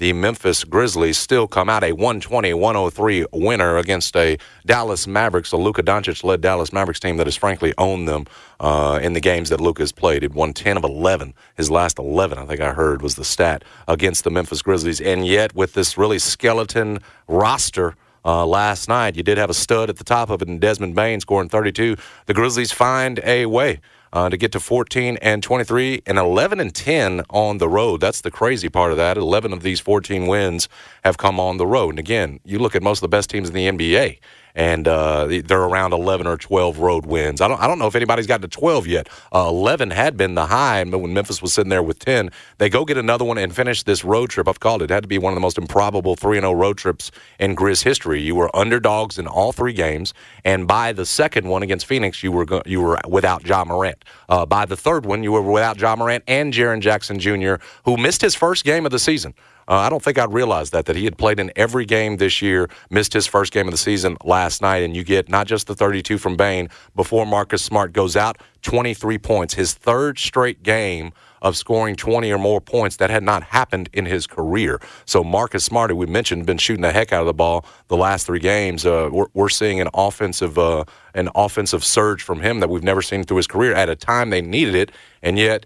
the 0.01 0.15
Memphis 0.15 0.65
Grizzlies 0.65 1.19
still 1.19 1.47
come 1.47 1.69
out 1.69 1.85
a 1.85 1.93
120 1.93 2.55
103 2.55 3.27
winner 3.35 3.77
against 3.77 4.17
a 4.17 4.39
Dallas 4.65 5.07
Mavericks, 5.07 5.53
a 5.53 5.59
Luka 5.59 5.83
Doncic 5.83 6.25
led 6.25 6.41
Dallas 6.41 6.73
Mavericks 6.73 6.99
team 6.99 7.19
that 7.19 7.27
has 7.27 7.37
frankly 7.37 7.75
owned 7.77 8.09
them 8.09 8.27
uh, 8.61 8.99
in 9.03 9.13
the 9.13 9.21
games 9.21 9.51
that 9.51 9.61
Luka 9.61 9.83
has 9.83 9.93
played. 9.93 10.25
It 10.25 10.33
won 10.33 10.55
10 10.55 10.79
of 10.79 10.85
11. 10.85 11.35
His 11.55 11.71
last 11.71 11.99
11, 11.99 12.39
I 12.39 12.47
think 12.47 12.63
I 12.63 12.73
heard, 12.73 13.03
was 13.03 13.17
the 13.17 13.27
stat 13.27 13.63
against 13.87 14.25
the 14.25 14.31
Memphis 14.31 14.63
Grizzlies. 14.63 15.03
And 15.03 15.27
yet, 15.27 15.55
with 15.55 15.75
this 15.75 15.99
really 15.99 16.19
skeleton 16.19 17.01
roster, 17.29 17.95
uh, 18.23 18.45
last 18.45 18.87
night. 18.87 19.17
You 19.17 19.23
did 19.23 19.39
have 19.39 19.49
a 19.49 19.55
stud 19.55 19.89
at 19.89 19.97
the 19.97 20.05
top 20.05 20.29
of 20.29 20.43
it 20.43 20.49
in 20.49 20.59
Desmond 20.59 20.95
Bane 20.95 21.21
scoring 21.21 21.49
32. 21.49 21.97
The 22.27 22.35
Grizzlies 22.35 22.71
find 22.71 23.19
a 23.25 23.47
way 23.47 23.81
uh, 24.13 24.29
to 24.29 24.37
get 24.37 24.53
to 24.53 24.61
14 24.61 25.17
and 25.19 25.43
23 25.43 26.03
and 26.07 26.19
11 26.19 26.61
and 26.61 26.75
10 26.75 27.23
on 27.31 27.59
the 27.59 27.69
road. 27.69 28.01
That's 28.01 28.21
the 28.21 28.31
crazy 28.31 28.69
part 28.69 28.91
of 28.91 28.97
that. 28.97 29.17
11 29.17 29.53
of 29.53 29.63
these 29.63 29.81
14 29.81 30.27
wins 30.27 30.69
have 31.05 31.19
come 31.19 31.39
on 31.39 31.57
the 31.57 31.67
road. 31.67 31.91
And 31.91 31.99
again, 31.99 32.41
you 32.45 32.59
look 32.59 32.75
at 32.75 32.83
most 32.83 32.99
of 32.99 33.03
the 33.03 33.09
best 33.09 33.31
teams 33.31 33.49
in 33.49 33.55
the 33.55 33.67
NBA 33.69 34.19
and 34.61 34.87
uh, 34.87 35.27
they're 35.47 35.63
around 35.63 35.95
11 35.95 36.27
or 36.27 36.37
12 36.37 36.81
road 36.81 37.07
wins. 37.07 37.41
I 37.41 37.49
don't, 37.49 37.59
I 37.63 37.67
don't 37.67 37.79
know 37.79 37.87
if 37.87 37.95
anybody's 37.95 38.27
gotten 38.27 38.43
to 38.43 38.55
12 38.55 38.87
yet. 38.87 39.09
Uh, 39.35 39.47
11 39.49 39.91
had 39.91 40.19
been 40.19 40.35
the 40.35 40.45
high, 40.45 40.85
when 40.85 41.15
Memphis 41.15 41.41
was 41.41 41.55
sitting 41.55 41.71
there 41.71 41.83
with 41.83 41.99
10, 41.99 42.31
they 42.59 42.69
go 42.69 42.85
get 42.85 42.99
another 42.99 43.25
one 43.25 43.39
and 43.39 43.57
finish 43.57 43.85
this 43.85 44.05
road 44.05 44.29
trip. 44.29 44.47
I've 44.47 44.61
called 44.61 44.83
it. 44.83 44.91
It 44.91 44.93
had 44.93 45.03
to 45.03 45.09
be 45.09 45.17
one 45.17 45.33
of 45.33 45.35
the 45.35 45.41
most 45.41 45.57
improbable 45.57 46.15
3 46.15 46.41
0 46.41 46.53
road 46.53 46.77
trips 46.77 47.11
in 47.39 47.57
Grizz 47.57 47.85
history. 47.85 48.21
You 48.21 48.35
were 48.35 48.55
underdogs 48.55 49.19
in 49.19 49.27
all 49.27 49.53
three 49.53 49.73
games, 49.73 50.13
and 50.45 50.69
by 50.69 50.93
the 50.93 51.07
second 51.07 51.49
one 51.49 51.63
against 51.63 51.87
Phoenix, 51.87 52.23
you 52.23 52.31
were 52.31 52.45
go- 52.45 52.63
you 52.67 52.83
were 52.83 53.01
without 53.09 53.47
Ja 53.47 53.65
Morant. 53.65 54.05
Uh, 54.29 54.45
by 54.45 54.67
the 54.67 54.77
third 54.77 55.07
one, 55.07 55.23
you 55.23 55.33
were 55.33 55.41
without 55.41 55.81
Ja 55.81 55.97
Morant 55.97 56.23
and 56.29 56.53
Jaren 56.53 56.81
Jackson 56.81 57.19
Jr., 57.19 57.55
who 57.87 57.97
missed 57.97 58.21
his 58.21 58.35
first 58.35 58.67
game 58.67 58.85
of 58.85 58.93
the 58.93 58.99
season. 58.99 59.33
Uh, 59.71 59.77
I 59.77 59.89
don't 59.89 60.03
think 60.03 60.19
I'd 60.19 60.33
realized 60.33 60.73
that 60.73 60.87
that 60.87 60.97
he 60.97 61.05
had 61.05 61.17
played 61.17 61.39
in 61.39 61.53
every 61.55 61.85
game 61.85 62.17
this 62.17 62.43
year, 62.43 62.69
missed 62.91 63.13
his 63.13 63.29
first 63.29 63.53
game 63.53 63.69
of 63.69 63.71
the 63.71 63.79
season 63.79 64.17
last 64.25 64.61
night, 64.61 64.83
and 64.83 64.97
you 64.97 65.05
get 65.05 65.29
not 65.29 65.47
just 65.47 65.69
the 65.69 65.77
32 65.77 66.19
from 66.19 66.37
Bane 66.37 66.69
before 66.97 67.25
Marcus 67.25 67.63
Smart 67.63 67.93
goes 67.93 68.17
out, 68.17 68.39
23 68.63 69.17
points, 69.19 69.55
his 69.55 69.73
third 69.73 70.19
straight 70.19 70.65
game 70.65 71.13
of 71.41 71.57
scoring 71.57 71.95
20 71.95 72.33
or 72.33 72.39
more 72.39 72.61
points. 72.61 72.97
That 72.97 73.11
had 73.11 73.23
not 73.23 73.45
happened 73.45 73.89
in 73.93 74.07
his 74.07 74.27
career. 74.27 74.81
So 75.05 75.23
Marcus 75.23 75.65
Smart, 75.65 75.95
we 75.97 76.07
mentioned, 76.07 76.47
been 76.47 76.59
shooting 76.59 76.83
the 76.83 76.91
heck 76.91 77.13
out 77.13 77.21
of 77.21 77.27
the 77.27 77.33
ball 77.33 77.65
the 77.87 77.97
last 77.97 78.27
three 78.27 78.41
games. 78.41 78.85
Uh, 78.85 79.09
we're, 79.13 79.27
we're, 79.35 79.49
seeing 79.49 79.81
an 79.81 79.89
offensive 79.95 80.59
uh, 80.59 80.85
an 81.15 81.29
offensive 81.37 81.85
surge 81.85 82.25
from 82.25 82.41
him 82.41 82.59
that 82.59 82.71
we've 82.71 82.83
never 82.83 83.03
seen 83.03 83.23
through 83.23 83.37
his 83.37 83.47
career 83.47 83.73
at 83.73 83.89
a 83.89 83.95
time 83.95 84.31
they 84.31 84.43
needed 84.43 84.75
it, 84.75 84.91
and 85.23 85.39
yet 85.39 85.65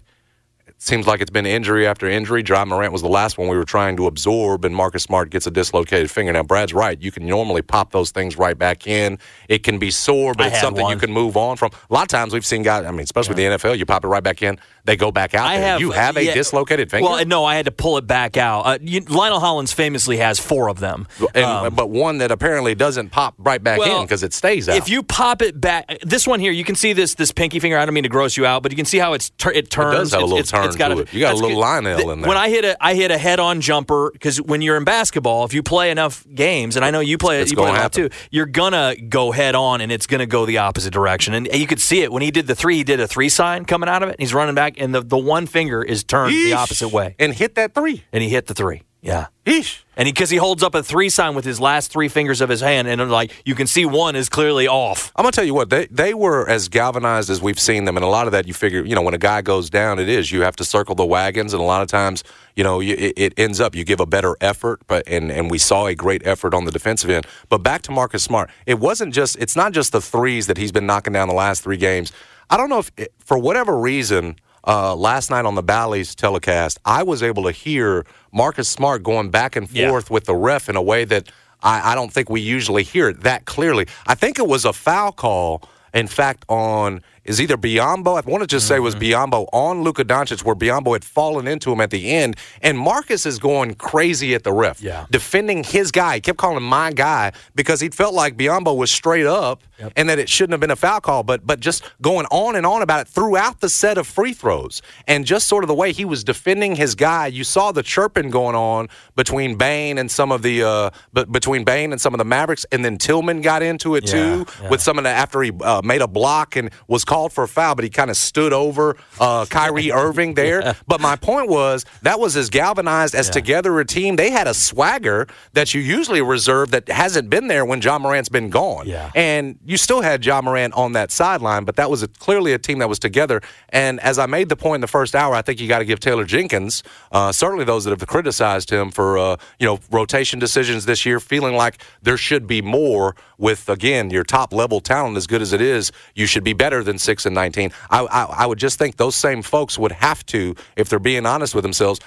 seems 0.85 1.07
like 1.07 1.21
it's 1.21 1.31
been 1.31 1.45
injury 1.45 1.87
after 1.87 2.07
injury. 2.07 2.43
Ja 2.47 2.63
Morant 2.63 2.91
was 2.91 3.01
the 3.01 3.07
last 3.07 3.37
one 3.37 3.47
we 3.47 3.57
were 3.57 3.65
trying 3.65 3.97
to 3.97 4.07
absorb, 4.07 4.65
and 4.65 4.75
Marcus 4.75 5.03
Smart 5.03 5.29
gets 5.29 5.47
a 5.47 5.51
dislocated 5.51 6.11
finger. 6.11 6.31
Now, 6.31 6.43
Brad's 6.43 6.73
right. 6.73 7.01
You 7.01 7.11
can 7.11 7.25
normally 7.25 7.61
pop 7.61 7.91
those 7.91 8.11
things 8.11 8.37
right 8.37 8.57
back 8.57 8.87
in. 8.87 9.17
It 9.49 9.63
can 9.63 9.79
be 9.79 9.91
sore, 9.91 10.33
but 10.33 10.45
I 10.45 10.49
it's 10.49 10.61
something 10.61 10.83
one. 10.83 10.93
you 10.93 10.99
can 10.99 11.11
move 11.11 11.37
on 11.37 11.57
from. 11.57 11.71
A 11.89 11.93
lot 11.93 12.03
of 12.03 12.07
times 12.09 12.33
we've 12.33 12.45
seen 12.45 12.63
guys, 12.63 12.85
I 12.85 12.91
mean, 12.91 13.01
especially 13.01 13.41
yeah. 13.41 13.51
with 13.51 13.61
the 13.61 13.69
NFL, 13.69 13.77
you 13.77 13.85
pop 13.85 14.03
it 14.03 14.07
right 14.07 14.23
back 14.23 14.41
in, 14.43 14.59
they 14.85 14.95
go 14.95 15.11
back 15.11 15.33
out 15.33 15.47
I 15.47 15.57
there. 15.57 15.67
Have, 15.67 15.81
you 15.81 15.91
have 15.91 16.17
a 16.17 16.23
yeah, 16.23 16.33
dislocated 16.33 16.91
finger? 16.91 17.09
Well, 17.09 17.25
no, 17.25 17.43
I 17.43 17.55
had 17.55 17.65
to 17.65 17.71
pull 17.71 17.97
it 17.97 18.05
back 18.05 18.37
out. 18.37 18.61
Uh, 18.61 18.77
you, 18.81 19.01
Lionel 19.01 19.39
Hollins 19.39 19.73
famously 19.73 20.17
has 20.17 20.39
four 20.39 20.69
of 20.69 20.79
them. 20.79 21.07
And, 21.33 21.45
um, 21.45 21.75
but 21.75 21.89
one 21.89 22.19
that 22.19 22.31
apparently 22.31 22.75
doesn't 22.75 23.09
pop 23.09 23.33
right 23.39 23.63
back 23.63 23.79
well, 23.79 24.01
in 24.01 24.05
because 24.05 24.21
it 24.21 24.33
stays 24.33 24.69
out. 24.69 24.77
If 24.77 24.87
you 24.87 25.01
pop 25.01 25.41
it 25.41 25.59
back, 25.59 25.99
this 26.01 26.27
one 26.27 26.39
here, 26.39 26.51
you 26.51 26.63
can 26.63 26.75
see 26.75 26.93
this 26.93 27.15
this 27.15 27.31
pinky 27.31 27.59
finger. 27.59 27.77
I 27.77 27.85
don't 27.85 27.95
mean 27.95 28.03
to 28.03 28.09
gross 28.09 28.37
you 28.37 28.45
out, 28.45 28.61
but 28.61 28.71
you 28.71 28.75
can 28.75 28.85
see 28.85 28.99
how 28.99 29.13
it's 29.13 29.31
it 29.53 29.71
turns. 29.71 29.93
It 29.93 29.97
does 29.97 30.11
have 30.11 30.21
a 30.21 30.25
little 30.25 30.39
it's, 30.39 30.51
turn 30.51 30.65
it's 30.65 30.74
got 30.77 30.89
to. 30.89 31.05
You 31.11 31.19
got 31.19 31.33
a 31.33 31.37
little 31.37 31.59
Lionel 31.59 32.11
in 32.11 32.21
there. 32.21 32.27
When 32.27 32.37
I 32.37 32.49
hit 32.49 32.65
a 32.65 32.83
I 32.83 32.93
hit 32.95 33.11
a 33.11 33.17
head 33.17 33.39
on 33.39 33.61
jumper 33.61 34.11
because 34.11 34.41
when 34.41 34.61
you're 34.61 34.77
in 34.77 34.83
basketball, 34.83 35.45
if 35.45 35.53
you 35.53 35.63
play 35.63 35.91
enough 35.91 36.25
games, 36.33 36.75
and 36.75 36.85
I 36.85 36.91
know 36.91 36.99
you 36.99 37.17
play 37.17 37.41
it's 37.41 37.51
you 37.51 37.57
play 37.57 37.69
a 37.69 37.73
lot 37.73 37.93
too, 37.93 38.09
you're 38.31 38.45
gonna 38.45 38.95
go 38.95 39.31
head 39.31 39.55
on, 39.55 39.81
and 39.81 39.91
it's 39.91 40.07
gonna 40.07 40.25
go 40.25 40.45
the 40.45 40.59
opposite 40.59 40.93
direction. 40.93 41.33
And 41.33 41.53
you 41.53 41.67
could 41.67 41.81
see 41.81 42.01
it 42.01 42.11
when 42.11 42.21
he 42.21 42.31
did 42.31 42.47
the 42.47 42.55
three. 42.55 42.77
He 42.77 42.83
did 42.83 42.99
a 42.99 43.07
three 43.07 43.29
sign 43.29 43.65
coming 43.65 43.89
out 43.89 44.03
of 44.03 44.09
it. 44.09 44.13
And 44.13 44.19
he's 44.19 44.33
running 44.33 44.55
back, 44.55 44.79
and 44.79 44.93
the 44.93 45.01
the 45.01 45.17
one 45.17 45.47
finger 45.47 45.83
is 45.83 46.03
turned 46.03 46.33
Eesh. 46.33 46.45
the 46.45 46.53
opposite 46.53 46.89
way, 46.89 47.15
and 47.19 47.33
hit 47.33 47.55
that 47.55 47.73
three, 47.73 48.03
and 48.11 48.23
he 48.23 48.29
hit 48.29 48.47
the 48.47 48.53
three. 48.53 48.81
Yeah. 49.05 49.27
Eesh. 49.45 49.83
And 49.95 50.07
he 50.07 50.11
because 50.11 50.31
he, 50.31 50.37
he, 50.37 50.39
holds 50.39 50.63
up 50.63 50.73
a 50.73 50.81
three 50.81 51.09
sign 51.09 51.35
with 51.35 51.45
his 51.45 51.59
last 51.59 51.91
three 51.91 52.07
fingers 52.07 52.41
of 52.41 52.49
his 52.49 52.59
hand, 52.59 52.87
and 52.87 52.99
uh, 52.99 53.05
like 53.05 53.31
you 53.45 53.53
can 53.53 53.67
see 53.67 53.85
one 53.85 54.15
is 54.15 54.29
clearly 54.29 54.67
off. 54.67 55.11
I'm 55.15 55.21
gonna 55.21 55.31
tell 55.31 55.45
you 55.45 55.53
what 55.53 55.69
they 55.69 55.85
they 55.85 56.15
were 56.15 56.49
as 56.49 56.67
galvanized 56.67 57.29
as 57.29 57.39
we've 57.39 57.59
seen 57.59 57.85
them, 57.85 57.95
and 57.95 58.03
a 58.03 58.07
lot 58.09 58.25
of 58.25 58.31
that 58.31 58.47
you 58.47 58.53
figure, 58.55 58.83
you 58.83 58.95
know, 58.95 59.03
when 59.03 59.13
a 59.13 59.19
guy 59.19 59.43
goes 59.43 59.69
down, 59.69 59.99
it 59.99 60.09
is 60.09 60.31
you 60.31 60.41
have 60.41 60.55
to 60.55 60.65
circle 60.65 60.95
the 60.95 61.05
wagons, 61.05 61.53
and 61.53 61.61
a 61.61 61.65
lot 61.65 61.83
of 61.83 61.87
times, 61.87 62.23
you 62.55 62.63
know, 62.63 62.79
you, 62.79 62.95
it, 62.95 63.13
it, 63.15 63.33
ends 63.37 63.61
up 63.61 63.75
you 63.75 63.85
give 63.85 63.99
a 63.99 64.07
better 64.07 64.35
effort, 64.41 64.81
but 64.87 65.07
and 65.07 65.31
and 65.31 65.51
we 65.51 65.59
saw 65.59 65.85
a 65.85 65.93
great 65.93 66.25
effort 66.25 66.55
on 66.55 66.65
the 66.65 66.71
defensive 66.71 67.11
end. 67.11 67.27
But 67.47 67.59
back 67.59 67.83
to 67.83 67.91
Marcus 67.91 68.23
Smart, 68.23 68.49
it 68.65 68.79
wasn't 68.79 69.13
just 69.13 69.37
it's 69.37 69.55
not 69.55 69.71
just 69.71 69.91
the 69.91 70.01
threes 70.01 70.47
that 70.47 70.57
he's 70.57 70.71
been 70.71 70.87
knocking 70.87 71.13
down 71.13 71.27
the 71.27 71.35
last 71.35 71.61
three 71.61 71.77
games. 71.77 72.11
I 72.49 72.57
don't 72.57 72.69
know 72.69 72.79
if 72.79 72.91
it, 72.97 73.13
for 73.19 73.37
whatever 73.37 73.77
reason 73.77 74.37
uh, 74.65 74.95
last 74.95 75.29
night 75.29 75.45
on 75.45 75.55
the 75.55 75.63
Bally's 75.63 76.15
telecast, 76.15 76.79
I 76.85 77.03
was 77.03 77.21
able 77.21 77.43
to 77.43 77.51
hear 77.51 78.05
Marcus 78.31 78.67
Smart 78.67 79.03
going 79.03 79.29
back 79.29 79.55
and 79.55 79.69
forth 79.69 80.09
yeah. 80.09 80.13
with 80.13 80.25
the 80.25 80.35
ref 80.35 80.69
in 80.69 80.75
a 80.75 80.81
way 80.81 81.05
that 81.05 81.29
I, 81.61 81.91
I, 81.91 81.95
don't 81.95 82.11
think 82.11 82.29
we 82.29 82.41
usually 82.41 82.83
hear 82.83 83.09
it 83.09 83.21
that 83.21 83.45
clearly. 83.45 83.87
I 84.07 84.15
think 84.15 84.39
it 84.39 84.47
was 84.47 84.65
a 84.65 84.73
foul 84.73 85.11
call, 85.11 85.67
in 85.93 86.07
fact, 86.07 86.45
on 86.49 87.01
is 87.25 87.41
either 87.41 87.57
Biyombo. 87.57 88.23
I 88.23 88.29
want 88.29 88.41
to 88.41 88.47
just 88.47 88.65
mm-hmm. 88.65 88.69
say 88.69 88.75
it 88.77 88.79
was 88.79 88.95
mm-hmm. 88.95 89.45
On 89.51 89.81
Luka 89.81 90.05
Doncic, 90.05 90.43
where 90.43 90.55
Biyombo 90.55 90.93
had 90.93 91.03
fallen 91.03 91.47
into 91.47 91.71
him 91.71 91.81
at 91.81 91.89
the 91.89 92.11
end, 92.11 92.37
and 92.61 92.77
Marcus 92.77 93.25
is 93.25 93.39
going 93.39 93.75
crazy 93.75 94.35
at 94.35 94.43
the 94.43 94.53
ref, 94.53 94.81
yeah. 94.81 95.05
defending 95.09 95.63
his 95.63 95.91
guy. 95.91 96.15
He 96.15 96.21
kept 96.21 96.37
calling 96.37 96.57
him 96.57 96.63
my 96.63 96.91
guy 96.91 97.31
because 97.55 97.81
he 97.81 97.89
felt 97.89 98.13
like 98.13 98.37
Biyombo 98.37 98.75
was 98.75 98.91
straight 98.91 99.25
up 99.25 99.61
yep. 99.79 99.93
and 99.95 100.09
that 100.09 100.19
it 100.19 100.29
shouldn't 100.29 100.53
have 100.53 100.59
been 100.59 100.71
a 100.71 100.75
foul 100.75 101.01
call, 101.01 101.23
but 101.23 101.45
but 101.45 101.59
just 101.59 101.83
going 102.01 102.25
on 102.27 102.55
and 102.55 102.65
on 102.65 102.81
about 102.81 103.01
it 103.01 103.07
throughout 103.07 103.59
the 103.61 103.69
set 103.69 103.97
of 103.97 104.07
free 104.07 104.33
throws, 104.33 104.81
and 105.07 105.25
just 105.25 105.47
sort 105.47 105.63
of 105.63 105.67
the 105.67 105.75
way 105.75 105.91
he 105.91 106.05
was 106.05 106.23
defending 106.23 106.75
his 106.75 106.95
guy. 106.95 107.27
You 107.27 107.43
saw 107.43 107.71
the 107.71 107.83
chirping 107.83 108.29
going 108.29 108.55
on 108.55 108.89
between 109.15 109.55
Bane 109.55 109.97
and 109.97 110.09
some 110.11 110.31
of 110.31 110.41
the 110.41 110.63
uh, 110.63 110.89
but 111.13 111.31
between 111.31 111.63
Bane 111.63 111.91
and 111.91 111.99
some 111.99 112.13
of 112.13 112.17
the 112.17 112.25
Mavericks, 112.25 112.65
and 112.71 112.85
then 112.85 112.97
Tillman 112.97 113.41
got 113.41 113.63
into 113.63 113.95
it 113.95 114.05
yeah, 114.05 114.11
too 114.11 114.45
yeah. 114.61 114.69
with 114.69 114.81
some 114.81 114.97
of 114.97 115.03
the 115.03 115.09
after 115.09 115.41
he 115.41 115.51
uh, 115.61 115.81
made 115.83 116.01
a 116.01 116.07
block 116.07 116.55
and 116.55 116.69
was 116.87 117.03
called 117.05 117.14
for 117.33 117.43
a 117.43 117.47
foul, 117.47 117.75
but 117.75 117.83
he 117.83 117.89
kind 117.89 118.09
of 118.09 118.17
stood 118.17 118.53
over 118.53 118.97
uh, 119.19 119.45
Kyrie 119.49 119.91
Irving 120.05 120.33
there. 120.33 120.61
Yeah. 120.61 120.73
But 120.87 121.01
my 121.01 121.15
point 121.15 121.49
was 121.49 121.85
that 122.01 122.19
was 122.19 122.35
as 122.35 122.49
galvanized 122.49 123.15
as 123.15 123.29
together 123.29 123.79
a 123.79 123.85
team. 123.85 124.15
They 124.15 124.29
had 124.29 124.47
a 124.47 124.53
swagger 124.53 125.27
that 125.53 125.73
you 125.73 125.81
usually 125.81 126.21
reserve 126.21 126.71
that 126.71 126.89
hasn't 126.89 127.29
been 127.29 127.47
there 127.47 127.65
when 127.65 127.81
Ja 127.81 127.97
Morant's 127.99 128.29
been 128.29 128.49
gone. 128.49 128.87
Yeah. 128.87 129.11
And 129.15 129.57
you 129.65 129.77
still 129.77 130.01
had 130.01 130.25
Ja 130.25 130.41
Morant 130.41 130.73
on 130.73 130.93
that 130.93 131.11
sideline, 131.11 131.63
but 131.63 131.75
that 131.77 131.89
was 131.89 132.03
a, 132.03 132.07
clearly 132.07 132.53
a 132.53 132.59
team 132.59 132.79
that 132.79 132.89
was 132.89 132.99
together. 132.99 133.41
And 133.69 133.99
as 134.01 134.19
I 134.19 134.25
made 134.25 134.49
the 134.49 134.55
point 134.55 134.75
in 134.75 134.81
the 134.81 134.87
first 134.87 135.15
hour, 135.15 135.33
I 135.35 135.41
think 135.41 135.59
you 135.59 135.67
got 135.67 135.79
to 135.79 135.85
give 135.85 135.99
Taylor 135.99 136.25
Jenkins, 136.25 136.83
uh, 137.11 137.31
certainly 137.31 137.65
those 137.65 137.85
that 137.85 137.91
have 137.97 138.07
criticized 138.07 138.69
him 138.69 138.91
for 138.91 139.17
uh, 139.17 139.37
you 139.59 139.65
know 139.65 139.79
rotation 139.91 140.39
decisions 140.39 140.85
this 140.85 141.05
year, 141.05 141.19
feeling 141.19 141.55
like 141.55 141.81
there 142.01 142.17
should 142.17 142.47
be 142.47 142.61
more 142.61 143.15
with 143.37 143.69
again 143.69 144.09
your 144.09 144.23
top 144.23 144.53
level 144.53 144.79
talent 144.79 145.17
as 145.17 145.27
good 145.27 145.41
as 145.41 145.53
it 145.53 145.61
is. 145.61 145.91
You 146.13 146.25
should 146.25 146.43
be 146.43 146.53
better 146.53 146.83
than 146.83 146.97
six 147.05 147.25
and 147.25 147.35
nineteen. 147.35 147.69
I, 147.89 147.99
I, 148.05 148.23
I 148.43 148.45
would 148.45 148.59
just 148.59 148.77
think 148.77 148.97
those 148.97 149.15
same 149.15 149.41
folks 149.41 149.77
would 149.77 149.93
have 149.93 150.25
to, 150.27 150.55
if 150.75 150.89
they're 150.89 150.99
being 150.99 151.25
honest 151.25 151.55
with 151.55 151.63
themselves, 151.63 151.99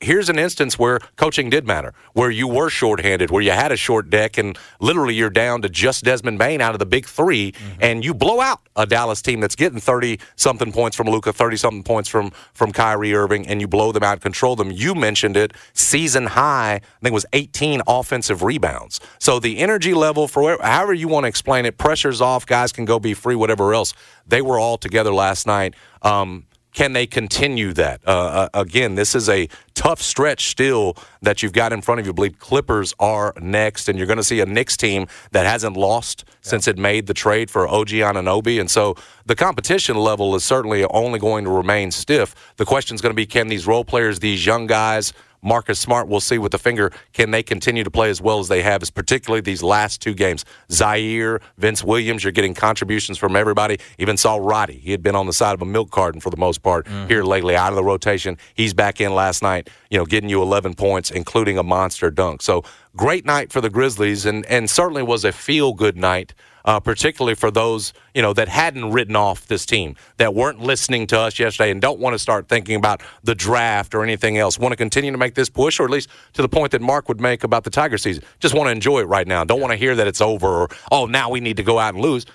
here's 0.00 0.28
an 0.28 0.38
instance 0.38 0.78
where 0.78 0.98
coaching 1.16 1.50
did 1.50 1.66
matter, 1.66 1.92
where 2.12 2.30
you 2.30 2.48
were 2.48 2.70
shorthanded, 2.70 3.30
where 3.30 3.42
you 3.42 3.50
had 3.50 3.72
a 3.72 3.76
short 3.76 4.08
deck, 4.10 4.38
and 4.38 4.58
literally 4.80 5.14
you're 5.14 5.30
down 5.30 5.62
to 5.62 5.68
just 5.68 6.04
Desmond 6.04 6.38
Bane 6.38 6.60
out 6.60 6.74
of 6.74 6.78
the 6.78 6.86
big 6.86 7.06
3 7.06 7.52
mm-hmm. 7.52 7.70
and 7.80 8.04
you 8.04 8.14
blow 8.14 8.40
out 8.40 8.60
a 8.76 8.86
Dallas 8.86 9.20
team 9.22 9.40
that's 9.40 9.54
getting 9.54 9.80
30 9.80 10.18
something 10.36 10.72
points 10.72 10.96
from 10.96 11.08
Luka, 11.08 11.32
30 11.32 11.56
something 11.56 11.82
points 11.82 12.08
from 12.08 12.30
from 12.52 12.72
Kyrie 12.72 13.14
Irving, 13.14 13.46
and 13.46 13.60
you 13.60 13.68
blow 13.68 13.92
them 13.92 14.02
out, 14.02 14.20
control 14.20 14.56
them. 14.56 14.70
You 14.70 14.94
mentioned 14.94 15.36
it, 15.36 15.52
season 15.72 16.26
high, 16.26 16.74
I 16.74 16.80
think 17.02 17.12
it 17.12 17.12
was 17.12 17.26
18 17.32 17.82
offensive 17.86 18.42
rebounds. 18.42 19.00
So 19.18 19.38
the 19.38 19.58
energy 19.58 19.94
level, 19.94 20.28
for 20.28 20.58
however 20.62 20.94
you 20.94 21.08
want 21.08 21.24
to 21.24 21.28
explain 21.28 21.66
it, 21.66 21.78
pressure's 21.78 22.20
off, 22.20 22.46
guys 22.46 22.72
can 22.72 22.84
go 22.84 22.98
be 22.98 23.14
free, 23.14 23.34
whatever 23.34 23.74
else. 23.74 23.94
They 24.26 24.40
were 24.40 24.58
all 24.58 24.78
together 24.78 25.12
last 25.12 25.46
night. 25.46 25.74
Um, 26.02 26.46
can 26.74 26.92
they 26.92 27.06
continue 27.06 27.72
that? 27.72 28.00
Uh, 28.06 28.10
uh, 28.10 28.48
again, 28.52 28.96
this 28.96 29.14
is 29.14 29.28
a 29.28 29.48
tough 29.74 30.02
stretch 30.02 30.48
still 30.48 30.96
that 31.22 31.42
you've 31.42 31.52
got 31.52 31.72
in 31.72 31.80
front 31.80 32.00
of 32.00 32.06
you. 32.06 32.12
I 32.12 32.14
believe 32.14 32.38
Clippers 32.40 32.92
are 32.98 33.32
next, 33.40 33.88
and 33.88 33.96
you're 33.96 34.08
going 34.08 34.18
to 34.18 34.24
see 34.24 34.40
a 34.40 34.46
Knicks 34.46 34.76
team 34.76 35.06
that 35.30 35.46
hasn't 35.46 35.76
lost 35.76 36.24
yeah. 36.26 36.34
since 36.42 36.68
it 36.68 36.76
made 36.76 37.06
the 37.06 37.14
trade 37.14 37.48
for 37.48 37.66
OG 37.66 37.88
Anunoby. 37.88 38.18
And 38.18 38.28
Obi. 38.28 38.58
And 38.58 38.70
so 38.70 38.96
the 39.24 39.36
competition 39.36 39.96
level 39.96 40.34
is 40.34 40.42
certainly 40.44 40.84
only 40.86 41.20
going 41.20 41.44
to 41.44 41.50
remain 41.50 41.92
stiff. 41.92 42.34
The 42.56 42.64
question 42.64 42.96
is 42.96 43.00
going 43.00 43.12
to 43.12 43.16
be 43.16 43.26
can 43.26 43.46
these 43.46 43.66
role 43.66 43.84
players, 43.84 44.18
these 44.18 44.44
young 44.44 44.66
guys, 44.66 45.12
Marcus 45.44 45.78
Smart, 45.78 46.08
we'll 46.08 46.20
see 46.20 46.38
with 46.38 46.52
the 46.52 46.58
finger, 46.58 46.90
can 47.12 47.30
they 47.30 47.42
continue 47.42 47.84
to 47.84 47.90
play 47.90 48.08
as 48.08 48.20
well 48.20 48.40
as 48.40 48.48
they 48.48 48.62
have, 48.62 48.82
as 48.82 48.90
particularly 48.90 49.42
these 49.42 49.62
last 49.62 50.00
two 50.00 50.14
games? 50.14 50.44
Ziaire, 50.70 51.40
Vince 51.58 51.84
Williams, 51.84 52.24
you're 52.24 52.32
getting 52.32 52.54
contributions 52.54 53.18
from 53.18 53.36
everybody. 53.36 53.78
Even 53.98 54.16
saw 54.16 54.36
Roddy. 54.36 54.78
He 54.78 54.90
had 54.90 55.02
been 55.02 55.14
on 55.14 55.26
the 55.26 55.32
side 55.32 55.54
of 55.54 55.62
a 55.62 55.66
milk 55.66 55.90
carton 55.90 56.20
for 56.20 56.30
the 56.30 56.36
most 56.36 56.62
part 56.62 56.86
mm-hmm. 56.86 57.08
here 57.08 57.22
lately, 57.22 57.54
out 57.54 57.68
of 57.68 57.76
the 57.76 57.84
rotation. 57.84 58.38
He's 58.54 58.72
back 58.72 59.00
in 59.00 59.14
last 59.14 59.42
night, 59.42 59.68
you 59.90 59.98
know, 59.98 60.06
getting 60.06 60.30
you 60.30 60.40
11 60.40 60.74
points, 60.74 61.10
including 61.10 61.58
a 61.58 61.62
monster 61.62 62.10
dunk. 62.10 62.40
So 62.40 62.64
great 62.96 63.26
night 63.26 63.52
for 63.52 63.60
the 63.60 63.70
Grizzlies, 63.70 64.24
and, 64.24 64.46
and 64.46 64.70
certainly 64.70 65.02
was 65.02 65.24
a 65.24 65.32
feel 65.32 65.74
good 65.74 65.96
night 65.96 66.34
uh, 66.64 66.80
particularly 66.80 67.34
for 67.34 67.50
those 67.50 67.92
you 68.14 68.22
know 68.22 68.32
that 68.32 68.48
hadn't 68.48 68.92
written 68.92 69.16
off 69.16 69.46
this 69.46 69.66
team, 69.66 69.96
that 70.16 70.34
weren't 70.34 70.60
listening 70.60 71.06
to 71.08 71.18
us 71.18 71.38
yesterday, 71.38 71.70
and 71.70 71.80
don't 71.80 71.98
want 71.98 72.14
to 72.14 72.18
start 72.18 72.48
thinking 72.48 72.76
about 72.76 73.02
the 73.22 73.34
draft 73.34 73.94
or 73.94 74.02
anything 74.02 74.38
else. 74.38 74.58
Want 74.58 74.72
to 74.72 74.76
continue 74.76 75.12
to 75.12 75.18
make 75.18 75.34
this 75.34 75.48
push, 75.48 75.78
or 75.80 75.84
at 75.84 75.90
least 75.90 76.08
to 76.34 76.42
the 76.42 76.48
point 76.48 76.72
that 76.72 76.80
Mark 76.80 77.08
would 77.08 77.20
make 77.20 77.44
about 77.44 77.64
the 77.64 77.70
Tiger 77.70 77.98
season. 77.98 78.22
Just 78.40 78.54
want 78.54 78.68
to 78.68 78.72
enjoy 78.72 79.00
it 79.00 79.08
right 79.08 79.26
now. 79.26 79.44
Don't 79.44 79.60
want 79.60 79.72
to 79.72 79.76
hear 79.76 79.94
that 79.94 80.06
it's 80.06 80.20
over 80.20 80.46
or 80.46 80.68
oh 80.90 81.06
now 81.06 81.30
we 81.30 81.40
need 81.40 81.56
to 81.56 81.62
go 81.62 81.78
out 81.78 81.94
and 81.94 82.02
lose 82.02 82.26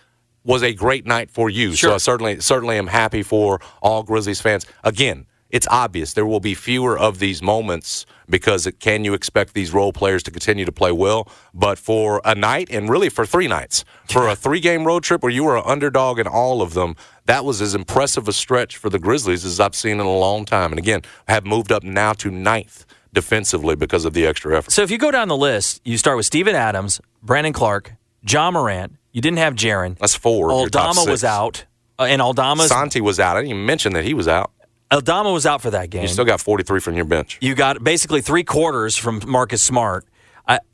was 0.44 0.64
a 0.64 0.74
great 0.74 1.06
night 1.06 1.30
for 1.30 1.50
you. 1.50 1.76
Sure. 1.76 1.92
So 1.92 1.96
I 1.96 1.98
certainly 1.98 2.40
certainly 2.40 2.78
am 2.78 2.88
happy 2.88 3.24
for 3.24 3.60
all 3.82 4.04
Grizzlies 4.04 4.42
fans. 4.42 4.66
Again, 4.84 5.26
it's 5.50 5.68
obvious 5.70 6.14
there 6.14 6.26
will 6.26 6.40
be 6.40 6.54
fewer 6.54 6.98
of 6.98 7.20
these 7.20 7.42
moments 7.42 8.06
because 8.30 8.68
it, 8.68 8.80
can 8.80 9.04
you 9.04 9.14
expect 9.14 9.54
these 9.54 9.74
role 9.74 9.92
players 9.92 10.22
to 10.24 10.32
continue 10.32 10.66
to 10.66 10.72
play 10.72 10.92
well? 10.92 11.28
But 11.54 11.78
for 11.80 12.22
a 12.24 12.36
night 12.36 12.70
and 12.72 12.90
really 12.90 13.10
for 13.10 13.26
three 13.26 13.48
nights, 13.48 13.84
for 14.10 14.28
a 14.28 14.36
three 14.36 14.60
game 14.60 14.86
road 14.86 15.04
trip 15.04 15.24
where 15.24 15.32
you 15.32 15.44
were 15.44 15.58
an 15.58 15.64
underdog 15.66 16.20
in 16.20 16.28
all 16.28 16.62
of 16.62 16.74
them, 16.74 16.96
that 17.26 17.46
was 17.46 17.62
as 17.62 17.76
impressive 17.76 18.28
a 18.28 18.34
stretch 18.34 18.78
for 18.78 18.90
the 18.90 19.00
Grizzlies 19.00 19.46
as 19.46 19.60
I've 19.60 19.76
seen 19.76 19.94
in 19.94 20.06
a 20.06 20.18
long 20.18 20.46
time. 20.46 20.72
And 20.72 20.80
again, 20.80 21.02
have 21.28 21.46
moved 21.46 21.72
up 21.72 21.84
now 21.84 22.14
to 22.14 22.30
ninth 22.30 22.86
defensively 23.14 23.76
because 23.76 24.06
of 24.06 24.14
the 24.14 24.26
extra 24.28 24.58
effort. 24.58 24.72
So 24.72 24.84
if 24.84 24.92
you 24.92 24.98
go 24.98 25.12
down 25.12 25.28
the 25.28 25.38
list, 25.38 25.82
you 25.84 25.98
start 25.98 26.18
with 26.18 26.26
Steven 26.26 26.56
Adams, 26.56 27.02
Brandon 27.24 27.54
Clarke, 27.54 27.94
Ja 28.28 28.52
Morant. 28.52 28.96
You 29.12 29.22
didn't 29.22 29.40
have 29.40 29.56
Jaren. 29.56 29.98
That's 29.98 30.16
four. 30.16 30.52
Aldama 30.52 31.06
was 31.08 31.24
out. 31.24 31.66
Uh, 31.98 32.04
and 32.04 32.22
Aldama. 32.22 32.64
Santi 32.68 33.02
was 33.02 33.20
out. 33.20 33.36
I 33.36 33.42
didn't 33.42 33.52
even 33.52 33.66
mention 33.66 33.94
that 33.94 34.06
he 34.06 34.14
was 34.14 34.28
out. 34.28 34.52
Aldama 34.92 35.32
was 35.32 35.46
out 35.46 35.62
for 35.62 35.72
that 35.72 35.90
game. 35.90 36.02
You 36.02 36.08
still 36.08 36.26
got 36.26 36.42
43 36.42 36.80
from 36.80 36.96
your 36.96 37.06
bench. 37.06 37.38
You 37.42 37.54
got 37.56 37.84
basically 37.84 38.22
three 38.22 38.44
quarters 38.44 38.96
from 38.96 39.22
Marcus 39.28 39.62
Smart. 39.62 40.06
I, 40.48 40.60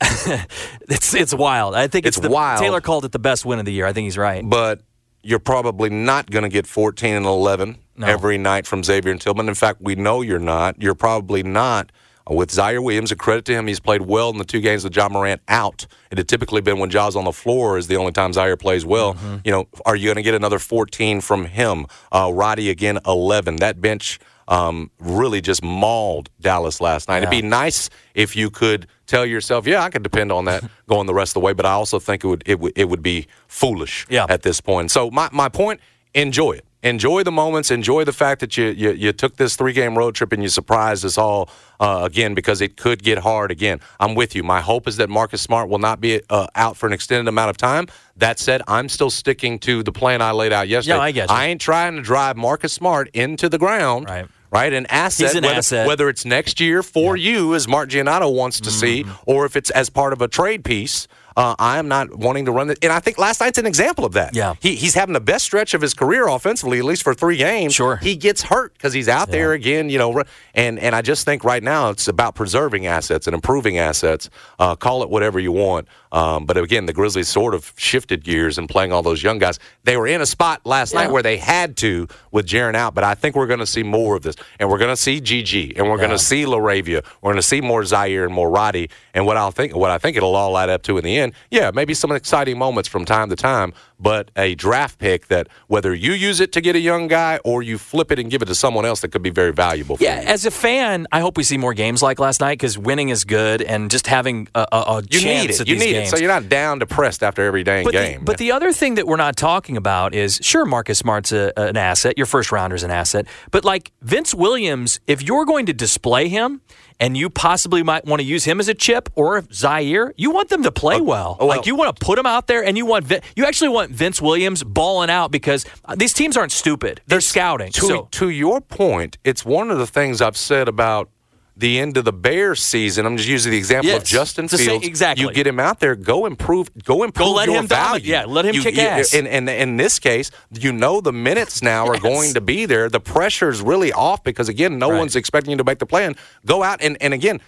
it's 0.88 1.12
it's 1.14 1.34
wild. 1.34 1.74
I 1.74 1.86
think 1.88 2.06
it's, 2.06 2.16
it's 2.16 2.26
the, 2.26 2.32
wild. 2.32 2.60
Taylor 2.60 2.80
called 2.80 3.04
it 3.04 3.12
the 3.12 3.18
best 3.18 3.44
win 3.44 3.58
of 3.58 3.66
the 3.66 3.72
year. 3.72 3.86
I 3.86 3.92
think 3.92 4.04
he's 4.04 4.16
right. 4.16 4.42
But 4.48 4.80
you're 5.22 5.38
probably 5.38 5.90
not 5.90 6.30
going 6.30 6.44
to 6.44 6.48
get 6.48 6.66
14 6.66 7.14
and 7.14 7.26
11 7.26 7.76
no. 7.96 8.06
every 8.06 8.38
night 8.38 8.66
from 8.66 8.82
Xavier 8.82 9.12
and 9.12 9.20
Tillman. 9.20 9.48
In 9.48 9.54
fact, 9.54 9.82
we 9.82 9.94
know 9.96 10.22
you're 10.22 10.38
not. 10.38 10.80
You're 10.80 10.94
probably 10.94 11.42
not 11.42 11.92
with 12.28 12.50
Ziaire 12.50 12.82
Williams. 12.82 13.12
A 13.12 13.16
credit 13.16 13.44
to 13.46 13.52
him, 13.52 13.66
he's 13.66 13.80
played 13.80 14.02
well 14.02 14.30
in 14.30 14.38
the 14.38 14.44
two 14.44 14.60
games 14.60 14.84
with 14.84 14.94
Ja 14.94 15.08
Morant 15.08 15.40
out. 15.48 15.86
It 16.10 16.18
had 16.18 16.28
typically 16.28 16.60
been 16.60 16.78
when 16.78 16.90
Ja's 16.90 17.16
on 17.16 17.24
the 17.24 17.32
floor 17.32 17.78
is 17.78 17.86
the 17.86 17.96
only 17.96 18.12
time 18.12 18.32
Ziaire 18.32 18.58
plays 18.58 18.84
well. 18.84 19.14
Mm-hmm. 19.14 19.36
You 19.44 19.52
know, 19.52 19.68
are 19.84 19.96
you 19.96 20.06
going 20.06 20.16
to 20.16 20.22
get 20.22 20.34
another 20.34 20.58
14 20.58 21.20
from 21.20 21.46
him? 21.46 21.86
Uh, 22.12 22.30
Roddy 22.32 22.70
again, 22.70 22.98
11. 23.06 23.56
That 23.56 23.80
bench 23.80 24.18
um, 24.48 24.90
really 24.98 25.40
just 25.40 25.62
mauled 25.62 26.30
Dallas 26.40 26.80
last 26.80 27.08
night. 27.08 27.16
Yeah. 27.16 27.28
It'd 27.28 27.30
be 27.30 27.42
nice 27.42 27.90
if 28.14 28.36
you 28.36 28.50
could 28.50 28.86
tell 29.06 29.26
yourself, 29.26 29.66
"Yeah, 29.66 29.82
I 29.82 29.90
can 29.90 30.02
depend 30.02 30.30
on 30.30 30.44
that 30.44 30.64
going 30.88 31.06
the 31.06 31.14
rest 31.14 31.30
of 31.30 31.34
the 31.34 31.40
way." 31.40 31.52
But 31.52 31.66
I 31.66 31.72
also 31.72 31.98
think 31.98 32.24
it 32.24 32.28
would 32.28 32.42
it 32.46 32.60
would 32.60 32.72
it 32.76 32.88
would 32.88 33.02
be 33.02 33.26
foolish 33.48 34.06
yeah. 34.08 34.26
at 34.28 34.42
this 34.42 34.60
point. 34.60 34.90
So 34.90 35.10
my 35.10 35.28
my 35.32 35.48
point: 35.48 35.80
enjoy 36.14 36.52
it 36.52 36.65
enjoy 36.86 37.22
the 37.22 37.32
moments, 37.32 37.70
enjoy 37.70 38.04
the 38.04 38.12
fact 38.12 38.40
that 38.40 38.56
you 38.56 38.66
you, 38.66 38.92
you 38.92 39.12
took 39.12 39.36
this 39.36 39.56
three 39.56 39.72
game 39.72 39.96
road 39.96 40.14
trip 40.14 40.32
and 40.32 40.42
you 40.42 40.48
surprised 40.48 41.04
us 41.04 41.18
all 41.18 41.48
uh, 41.80 42.00
again 42.04 42.34
because 42.34 42.60
it 42.60 42.76
could 42.76 43.02
get 43.02 43.18
hard 43.18 43.50
again. 43.50 43.80
I'm 44.00 44.14
with 44.14 44.34
you. 44.34 44.42
My 44.42 44.60
hope 44.60 44.88
is 44.88 44.96
that 44.96 45.10
Marcus 45.10 45.42
Smart 45.42 45.68
will 45.68 45.78
not 45.78 46.00
be 46.00 46.20
uh, 46.30 46.46
out 46.54 46.76
for 46.76 46.86
an 46.86 46.92
extended 46.92 47.28
amount 47.28 47.50
of 47.50 47.56
time. 47.56 47.86
That 48.16 48.38
said, 48.38 48.62
I'm 48.66 48.88
still 48.88 49.10
sticking 49.10 49.58
to 49.60 49.82
the 49.82 49.92
plan 49.92 50.22
I 50.22 50.30
laid 50.32 50.52
out 50.52 50.68
yesterday. 50.68 50.96
Yeah, 50.96 51.02
I 51.02 51.10
guess. 51.12 51.30
I 51.30 51.46
ain't 51.46 51.60
trying 51.60 51.96
to 51.96 52.02
drive 52.02 52.36
Marcus 52.36 52.72
Smart 52.72 53.08
into 53.12 53.48
the 53.48 53.58
ground. 53.58 54.08
Right 54.08 54.26
right? 54.48 54.72
An 54.72 54.86
asset, 54.86 55.34
an 55.34 55.42
whether, 55.42 55.54
asset. 55.56 55.86
whether, 55.86 56.08
it's 56.08 56.24
next 56.24 56.60
year 56.60 56.82
for 56.82 57.16
yeah. 57.16 57.30
you, 57.30 57.54
as 57.54 57.66
Mark 57.68 57.90
Giannotto 57.90 58.32
wants 58.32 58.60
to 58.60 58.70
mm-hmm. 58.70 58.78
see, 58.78 59.16
or 59.26 59.44
if 59.44 59.56
it's 59.56 59.70
as 59.70 59.90
part 59.90 60.12
of 60.12 60.22
a 60.22 60.28
trade 60.28 60.64
piece 60.64 61.08
uh, 61.36 61.54
I 61.58 61.78
am 61.78 61.88
not 61.88 62.16
wanting 62.16 62.46
to 62.46 62.52
run 62.52 62.70
it. 62.70 62.78
And 62.82 62.92
I 62.92 63.00
think 63.00 63.18
last 63.18 63.40
night's 63.40 63.58
an 63.58 63.66
example 63.66 64.04
of 64.04 64.14
that. 64.14 64.34
Yeah. 64.34 64.54
He, 64.60 64.74
he's 64.74 64.94
having 64.94 65.12
the 65.12 65.20
best 65.20 65.44
stretch 65.44 65.74
of 65.74 65.82
his 65.82 65.92
career 65.92 66.28
offensively, 66.28 66.78
at 66.78 66.84
least 66.84 67.02
for 67.02 67.14
three 67.14 67.36
games. 67.36 67.74
Sure. 67.74 67.96
He 67.96 68.16
gets 68.16 68.42
hurt 68.42 68.72
because 68.74 68.92
he's 68.92 69.08
out 69.08 69.28
yeah. 69.28 69.32
there 69.32 69.52
again, 69.52 69.90
you 69.90 69.98
know. 69.98 70.22
And, 70.54 70.78
and 70.78 70.94
I 70.94 71.02
just 71.02 71.24
think 71.24 71.44
right 71.44 71.62
now 71.62 71.90
it's 71.90 72.08
about 72.08 72.34
preserving 72.34 72.86
assets 72.86 73.26
and 73.26 73.34
improving 73.34 73.78
assets. 73.78 74.30
Uh, 74.58 74.76
call 74.76 75.02
it 75.02 75.10
whatever 75.10 75.38
you 75.38 75.52
want. 75.52 75.88
Um, 76.12 76.46
but 76.46 76.56
again, 76.56 76.86
the 76.86 76.94
Grizzlies 76.94 77.28
sort 77.28 77.54
of 77.54 77.74
shifted 77.76 78.24
gears 78.24 78.56
and 78.56 78.68
playing 78.68 78.90
all 78.90 79.02
those 79.02 79.22
young 79.22 79.38
guys. 79.38 79.58
They 79.84 79.98
were 79.98 80.06
in 80.06 80.22
a 80.22 80.26
spot 80.26 80.64
last 80.64 80.94
yeah. 80.94 81.02
night 81.02 81.12
where 81.12 81.22
they 81.22 81.36
had 81.36 81.76
to 81.78 82.08
with 82.30 82.46
Jaren 82.46 82.74
out, 82.74 82.94
but 82.94 83.04
I 83.04 83.14
think 83.14 83.36
we're 83.36 83.46
going 83.46 83.60
to 83.60 83.66
see 83.66 83.82
more 83.82 84.16
of 84.16 84.22
this. 84.22 84.36
And 84.58 84.70
we're 84.70 84.78
going 84.78 84.92
to 84.92 84.96
see 84.96 85.20
GG, 85.20 85.76
and 85.76 85.86
we're 85.86 85.96
yeah. 85.96 86.06
going 86.06 86.18
to 86.18 86.18
see 86.18 86.44
LaRavia. 86.44 87.04
We're 87.20 87.32
going 87.32 87.36
to 87.36 87.42
see 87.42 87.60
more 87.60 87.82
Ziaire 87.82 88.24
and 88.24 88.32
more 88.32 88.48
Roddy. 88.48 88.88
And 89.12 89.26
what 89.26 89.36
I'll 89.36 89.50
think, 89.50 89.76
what 89.76 89.90
I 89.90 89.98
think 89.98 90.16
it'll 90.16 90.36
all 90.36 90.56
add 90.56 90.70
up 90.70 90.82
to 90.84 90.96
in 90.96 91.04
the 91.04 91.18
end, 91.18 91.25
yeah, 91.50 91.70
maybe 91.72 91.94
some 91.94 92.12
exciting 92.12 92.58
moments 92.58 92.88
from 92.88 93.04
time 93.04 93.28
to 93.30 93.36
time, 93.36 93.72
but 93.98 94.30
a 94.36 94.54
draft 94.54 94.98
pick 94.98 95.28
that 95.28 95.48
whether 95.68 95.94
you 95.94 96.12
use 96.12 96.40
it 96.40 96.52
to 96.52 96.60
get 96.60 96.76
a 96.76 96.80
young 96.80 97.08
guy 97.08 97.38
or 97.44 97.62
you 97.62 97.78
flip 97.78 98.12
it 98.12 98.18
and 98.18 98.30
give 98.30 98.42
it 98.42 98.46
to 98.46 98.54
someone 98.54 98.84
else 98.84 99.00
that 99.00 99.08
could 99.08 99.22
be 99.22 99.30
very 99.30 99.52
valuable. 99.52 99.96
yeah, 100.00 100.20
you. 100.20 100.28
as 100.28 100.46
a 100.46 100.50
fan, 100.50 101.06
I 101.12 101.20
hope 101.20 101.36
we 101.36 101.42
see 101.42 101.58
more 101.58 101.74
games 101.74 102.02
like 102.02 102.18
last 102.18 102.40
night 102.40 102.58
because 102.58 102.78
winning 102.78 103.08
is 103.08 103.24
good, 103.24 103.62
and 103.62 103.90
just 103.90 104.06
having 104.06 104.48
a, 104.54 104.66
a, 104.72 104.76
a 104.76 105.02
you 105.10 105.20
chance 105.20 105.58
need 105.58 105.60
it. 105.60 105.68
you 105.68 105.78
need 105.78 105.92
games. 105.92 106.08
it, 106.08 106.10
so 106.10 106.16
you're 106.16 106.28
not 106.28 106.48
down 106.48 106.78
depressed 106.78 107.22
after 107.22 107.42
every 107.42 107.64
dang 107.64 107.84
but 107.84 107.92
game. 107.92 108.20
The, 108.20 108.24
but 108.24 108.38
the 108.38 108.52
other 108.52 108.72
thing 108.72 108.96
that 108.96 109.06
we're 109.06 109.16
not 109.16 109.36
talking 109.36 109.76
about 109.76 110.14
is 110.14 110.38
sure, 110.42 110.64
Marcus 110.64 110.98
Smart's 110.98 111.32
a, 111.32 111.52
an 111.56 111.76
asset. 111.76 112.16
Your 112.16 112.26
first 112.26 112.52
rounder's 112.52 112.82
an 112.82 112.90
asset, 112.90 113.26
but 113.50 113.64
like 113.64 113.92
Vince 114.02 114.34
Williams, 114.34 115.00
if 115.06 115.22
you're 115.22 115.44
going 115.44 115.66
to 115.66 115.72
display 115.72 116.28
him 116.28 116.60
and 116.98 117.16
you 117.16 117.28
possibly 117.28 117.82
might 117.82 118.06
want 118.06 118.20
to 118.20 118.26
use 118.26 118.44
him 118.44 118.58
as 118.60 118.68
a 118.68 118.74
chip 118.74 119.10
or 119.14 119.42
Ziaire, 119.42 120.12
you 120.16 120.30
want 120.30 120.48
them 120.48 120.62
to 120.62 120.72
play 120.72 120.96
oh, 120.96 121.02
well. 121.02 121.36
Oh, 121.38 121.46
well. 121.46 121.56
Like 121.56 121.66
you 121.66 121.74
want 121.74 121.96
to 121.96 122.04
put 122.04 122.16
them 122.16 122.26
out 122.26 122.46
there, 122.46 122.64
and 122.64 122.76
you 122.76 122.86
want 122.86 123.12
you 123.34 123.44
actually 123.44 123.68
want 123.68 123.85
Vince 123.88 124.20
Williams 124.20 124.62
balling 124.62 125.10
out 125.10 125.30
because 125.30 125.64
uh, 125.84 125.94
these 125.94 126.12
teams 126.12 126.36
aren't 126.36 126.52
stupid; 126.52 127.00
they're 127.06 127.20
scouting. 127.20 127.72
To, 127.72 127.80
so. 127.80 128.08
to 128.12 128.28
your 128.28 128.60
point, 128.60 129.18
it's 129.24 129.44
one 129.44 129.70
of 129.70 129.78
the 129.78 129.86
things 129.86 130.20
I've 130.20 130.36
said 130.36 130.68
about 130.68 131.10
the 131.56 131.78
end 131.78 131.96
of 131.96 132.04
the 132.04 132.12
Bears 132.12 132.62
season. 132.62 133.06
I'm 133.06 133.16
just 133.16 133.28
using 133.28 133.50
the 133.50 133.58
example 133.58 133.88
yes, 133.88 134.02
of 134.02 134.08
Justin 134.08 134.48
Fields. 134.48 134.64
Same, 134.64 134.82
exactly. 134.82 135.24
You 135.24 135.32
get 135.32 135.46
him 135.46 135.58
out 135.58 135.80
there, 135.80 135.96
go 135.96 136.26
improve, 136.26 136.68
go 136.84 137.02
improve 137.02 137.28
go 137.28 137.32
let 137.32 137.46
your 137.46 137.56
him 137.56 137.66
value. 137.66 137.86
Dominate. 137.86 138.04
Yeah, 138.04 138.24
let 138.26 138.44
him 138.44 138.54
you, 138.54 138.62
kick 138.62 138.76
you, 138.76 138.82
ass. 138.82 139.14
And, 139.14 139.26
and, 139.26 139.48
in 139.48 139.78
this 139.78 139.98
case, 139.98 140.30
you 140.52 140.72
know 140.72 141.00
the 141.00 141.12
minutes 141.12 141.62
now 141.62 141.86
yes. 141.86 141.96
are 141.96 142.00
going 142.00 142.34
to 142.34 142.42
be 142.42 142.66
there. 142.66 142.90
The 142.90 143.00
pressure's 143.00 143.62
really 143.62 143.92
off 143.92 144.22
because 144.22 144.48
again, 144.48 144.78
no 144.78 144.90
right. 144.90 144.98
one's 144.98 145.16
expecting 145.16 145.52
you 145.52 145.56
to 145.56 145.64
make 145.64 145.78
the 145.78 145.86
plan. 145.86 146.14
Go 146.44 146.62
out 146.62 146.82
and 146.82 147.00
and 147.00 147.14
again, 147.14 147.40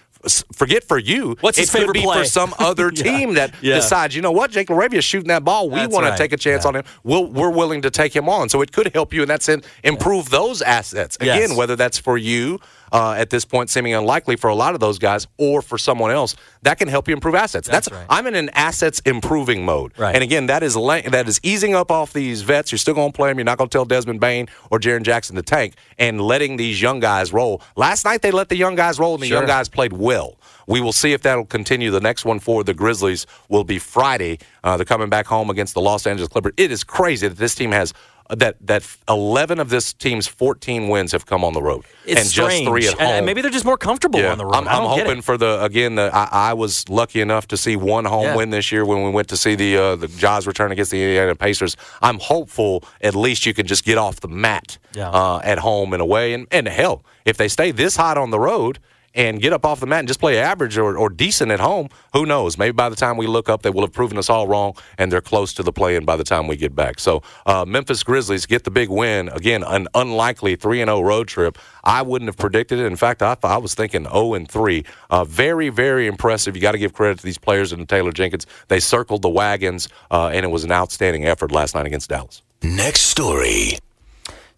forget 0.53 0.83
for 0.83 0.97
you. 0.97 1.37
What's 1.41 1.57
his 1.57 1.69
it 1.69 1.77
favorite 1.77 1.87
could 1.87 1.93
be 1.93 2.01
play? 2.03 2.19
for 2.19 2.25
some 2.25 2.53
other 2.59 2.91
team 2.91 3.29
yeah. 3.29 3.35
that 3.35 3.53
yeah. 3.61 3.75
decides, 3.75 4.15
you 4.15 4.21
know 4.21 4.31
what, 4.31 4.51
Jake 4.51 4.67
LaRavia 4.67 4.95
is 4.95 5.05
shooting 5.05 5.29
that 5.29 5.43
ball. 5.43 5.69
We 5.69 5.85
want 5.87 6.05
right. 6.05 6.11
to 6.11 6.17
take 6.17 6.33
a 6.33 6.37
chance 6.37 6.63
yeah. 6.63 6.69
on 6.69 6.75
him. 6.77 6.83
We'll, 7.03 7.25
we're 7.27 7.51
willing 7.51 7.81
to 7.83 7.91
take 7.91 8.15
him 8.15 8.27
on. 8.27 8.49
So 8.49 8.61
it 8.61 8.71
could 8.71 8.93
help 8.93 9.13
you 9.13 9.21
in 9.21 9.27
that 9.29 9.43
sense, 9.43 9.65
improve 9.83 10.29
those 10.29 10.61
assets. 10.61 11.15
Again, 11.17 11.49
yes. 11.49 11.57
whether 11.57 11.75
that's 11.75 11.97
for 11.97 12.17
you 12.17 12.59
uh, 12.91 13.13
at 13.17 13.29
this 13.29 13.45
point, 13.45 13.69
seeming 13.69 13.93
unlikely 13.93 14.35
for 14.35 14.49
a 14.49 14.55
lot 14.55 14.73
of 14.73 14.79
those 14.79 14.99
guys, 14.99 15.27
or 15.37 15.61
for 15.61 15.77
someone 15.77 16.11
else, 16.11 16.35
that 16.63 16.77
can 16.77 16.87
help 16.87 17.07
you 17.07 17.13
improve 17.13 17.35
assets. 17.35 17.67
That's, 17.67 17.89
that's 17.89 17.97
right. 17.97 18.07
I'm 18.09 18.27
in 18.27 18.35
an 18.35 18.49
assets 18.49 18.99
improving 19.05 19.65
mode. 19.65 19.97
Right. 19.97 20.15
And 20.15 20.23
again, 20.23 20.47
that 20.47 20.63
is 20.63 20.75
that 20.75 21.25
is 21.27 21.39
easing 21.43 21.75
up 21.75 21.91
off 21.91 22.13
these 22.13 22.41
vets. 22.41 22.71
You're 22.71 22.79
still 22.79 22.93
going 22.93 23.11
to 23.11 23.15
play 23.15 23.29
them. 23.29 23.37
You're 23.37 23.45
not 23.45 23.57
going 23.57 23.69
to 23.69 23.73
tell 23.75 23.85
Desmond 23.85 24.19
Bane 24.19 24.47
or 24.71 24.79
Jaren 24.79 25.03
Jackson 25.03 25.35
to 25.35 25.41
tank 25.41 25.75
and 25.97 26.21
letting 26.21 26.57
these 26.57 26.81
young 26.81 26.99
guys 26.99 27.33
roll. 27.33 27.61
Last 27.75 28.05
night 28.05 28.21
they 28.21 28.31
let 28.31 28.49
the 28.49 28.57
young 28.57 28.75
guys 28.75 28.99
roll, 28.99 29.13
and 29.15 29.23
the 29.23 29.27
sure. 29.27 29.37
young 29.37 29.47
guys 29.47 29.69
played 29.69 29.93
well. 29.93 30.37
We 30.67 30.81
will 30.81 30.93
see 30.93 31.13
if 31.13 31.23
that'll 31.23 31.45
continue. 31.45 31.89
The 31.89 31.99
next 31.99 32.25
one 32.25 32.39
for 32.39 32.63
the 32.63 32.75
Grizzlies 32.75 33.25
will 33.47 33.63
be 33.63 33.79
Friday. 33.79 34.37
Uh, 34.63 34.77
they're 34.77 34.85
coming 34.85 35.09
back 35.09 35.25
home 35.25 35.49
against 35.49 35.73
the 35.73 35.81
Los 35.81 36.05
Angeles 36.05 36.29
Clippers. 36.29 36.53
It 36.57 36.71
is 36.71 36.83
crazy 36.83 37.27
that 37.27 37.37
this 37.37 37.55
team 37.55 37.71
has 37.71 37.91
that 38.29 38.55
that 38.65 38.83
11 39.07 39.59
of 39.59 39.69
this 39.69 39.91
team's 39.93 40.27
14 40.27 40.87
wins 40.87 41.11
have 41.11 41.25
come 41.25 41.43
on 41.43 41.53
the 41.53 41.61
road, 41.61 41.83
It's 42.05 42.21
and 42.21 42.29
just 42.29 42.55
strange. 42.55 42.67
three 42.67 42.87
at 42.87 42.93
home. 42.93 43.07
and 43.07 43.25
maybe 43.25 43.41
they're 43.41 43.49
just 43.49 43.65
more 43.65 43.77
comfortable 43.77 44.23
on 44.25 44.37
the 44.37 44.45
road. 44.45 44.53
I'm, 44.55 44.67
I'm 44.67 44.83
hoping 44.83 45.21
for 45.21 45.37
the 45.37 45.63
again. 45.63 45.95
The, 45.95 46.11
I, 46.13 46.49
I 46.51 46.53
was 46.53 46.87
lucky 46.89 47.21
enough 47.21 47.47
to 47.47 47.57
see 47.57 47.75
one 47.75 48.05
home 48.05 48.23
Yeah. 48.25 48.35
win 48.35 48.51
this 48.51 48.71
year 48.71 48.85
when 48.85 49.03
we 49.03 49.09
went 49.09 49.27
to 49.29 49.37
see 49.37 49.55
the 49.55 49.77
uh, 49.77 49.95
the 49.95 50.07
Jaws 50.07 50.45
return 50.45 50.71
against 50.71 50.91
the 50.91 51.01
Indiana 51.01 51.35
Pacers. 51.35 51.75
I'm 52.01 52.19
hopeful 52.19 52.83
at 53.01 53.15
least 53.15 53.45
you 53.45 53.53
can 53.53 53.65
just 53.65 53.83
get 53.83 53.97
off 53.97 54.19
the 54.19 54.27
mat 54.27 54.77
Yeah. 54.93 55.09
uh, 55.09 55.41
at 55.43 55.57
home 55.59 55.93
and 55.93 56.01
away, 56.01 56.33
and 56.33 56.45
and 56.51 56.67
hell, 56.67 57.03
if 57.25 57.37
they 57.37 57.47
stay 57.47 57.71
this 57.71 57.95
hot 57.95 58.17
on 58.17 58.29
the 58.31 58.39
road. 58.39 58.79
And 59.15 59.41
get 59.41 59.53
up 59.53 59.65
off 59.65 59.79
the 59.79 59.87
mat 59.87 59.99
and 59.99 60.07
just 60.07 60.19
play 60.19 60.37
average 60.37 60.77
or, 60.77 60.97
or 60.97 61.09
decent 61.09 61.51
at 61.51 61.59
home. 61.59 61.89
Who 62.13 62.25
knows? 62.25 62.57
Maybe 62.57 62.73
by 62.73 62.89
the 62.89 62.95
time 62.95 63.17
we 63.17 63.27
look 63.27 63.49
up, 63.49 63.63
they 63.63 63.69
will 63.69 63.81
have 63.81 63.91
proven 63.91 64.17
us 64.17 64.29
all 64.29 64.47
wrong, 64.47 64.73
and 64.97 65.11
they're 65.11 65.21
close 65.21 65.53
to 65.55 65.63
the 65.63 65.71
play-in 65.71 66.05
by 66.05 66.15
the 66.15 66.23
time 66.23 66.47
we 66.47 66.55
get 66.55 66.75
back. 66.75 66.99
So, 66.99 67.23
uh, 67.45 67.65
Memphis 67.65 68.03
Grizzlies 68.03 68.45
get 68.45 68.63
the 68.63 68.71
big 68.71 68.89
win 68.89 69.29
again. 69.29 69.63
An 69.63 69.87
unlikely 69.95 70.55
three 70.55 70.81
and 70.81 70.89
zero 70.89 71.01
road 71.01 71.27
trip. 71.27 71.57
I 71.83 72.01
wouldn't 72.01 72.27
have 72.27 72.37
predicted 72.37 72.79
it. 72.79 72.85
In 72.85 72.95
fact, 72.95 73.21
I, 73.21 73.35
I 73.43 73.57
was 73.57 73.73
thinking 73.73 74.03
0 74.03 74.33
and 74.33 74.49
3. 74.49 74.83
Uh, 75.09 75.23
very, 75.23 75.69
very 75.69 76.07
impressive. 76.07 76.55
You 76.55 76.61
got 76.61 76.73
to 76.73 76.77
give 76.77 76.93
credit 76.93 77.19
to 77.19 77.25
these 77.25 77.37
players 77.37 77.71
and 77.71 77.87
Taylor 77.87 78.11
Jenkins. 78.11 78.45
They 78.67 78.79
circled 78.79 79.21
the 79.21 79.29
wagons, 79.29 79.89
uh, 80.11 80.27
and 80.27 80.45
it 80.45 80.49
was 80.49 80.63
an 80.63 80.71
outstanding 80.71 81.25
effort 81.25 81.51
last 81.51 81.75
night 81.75 81.85
against 81.85 82.09
Dallas. 82.09 82.41
Next 82.61 83.01
story. 83.01 83.79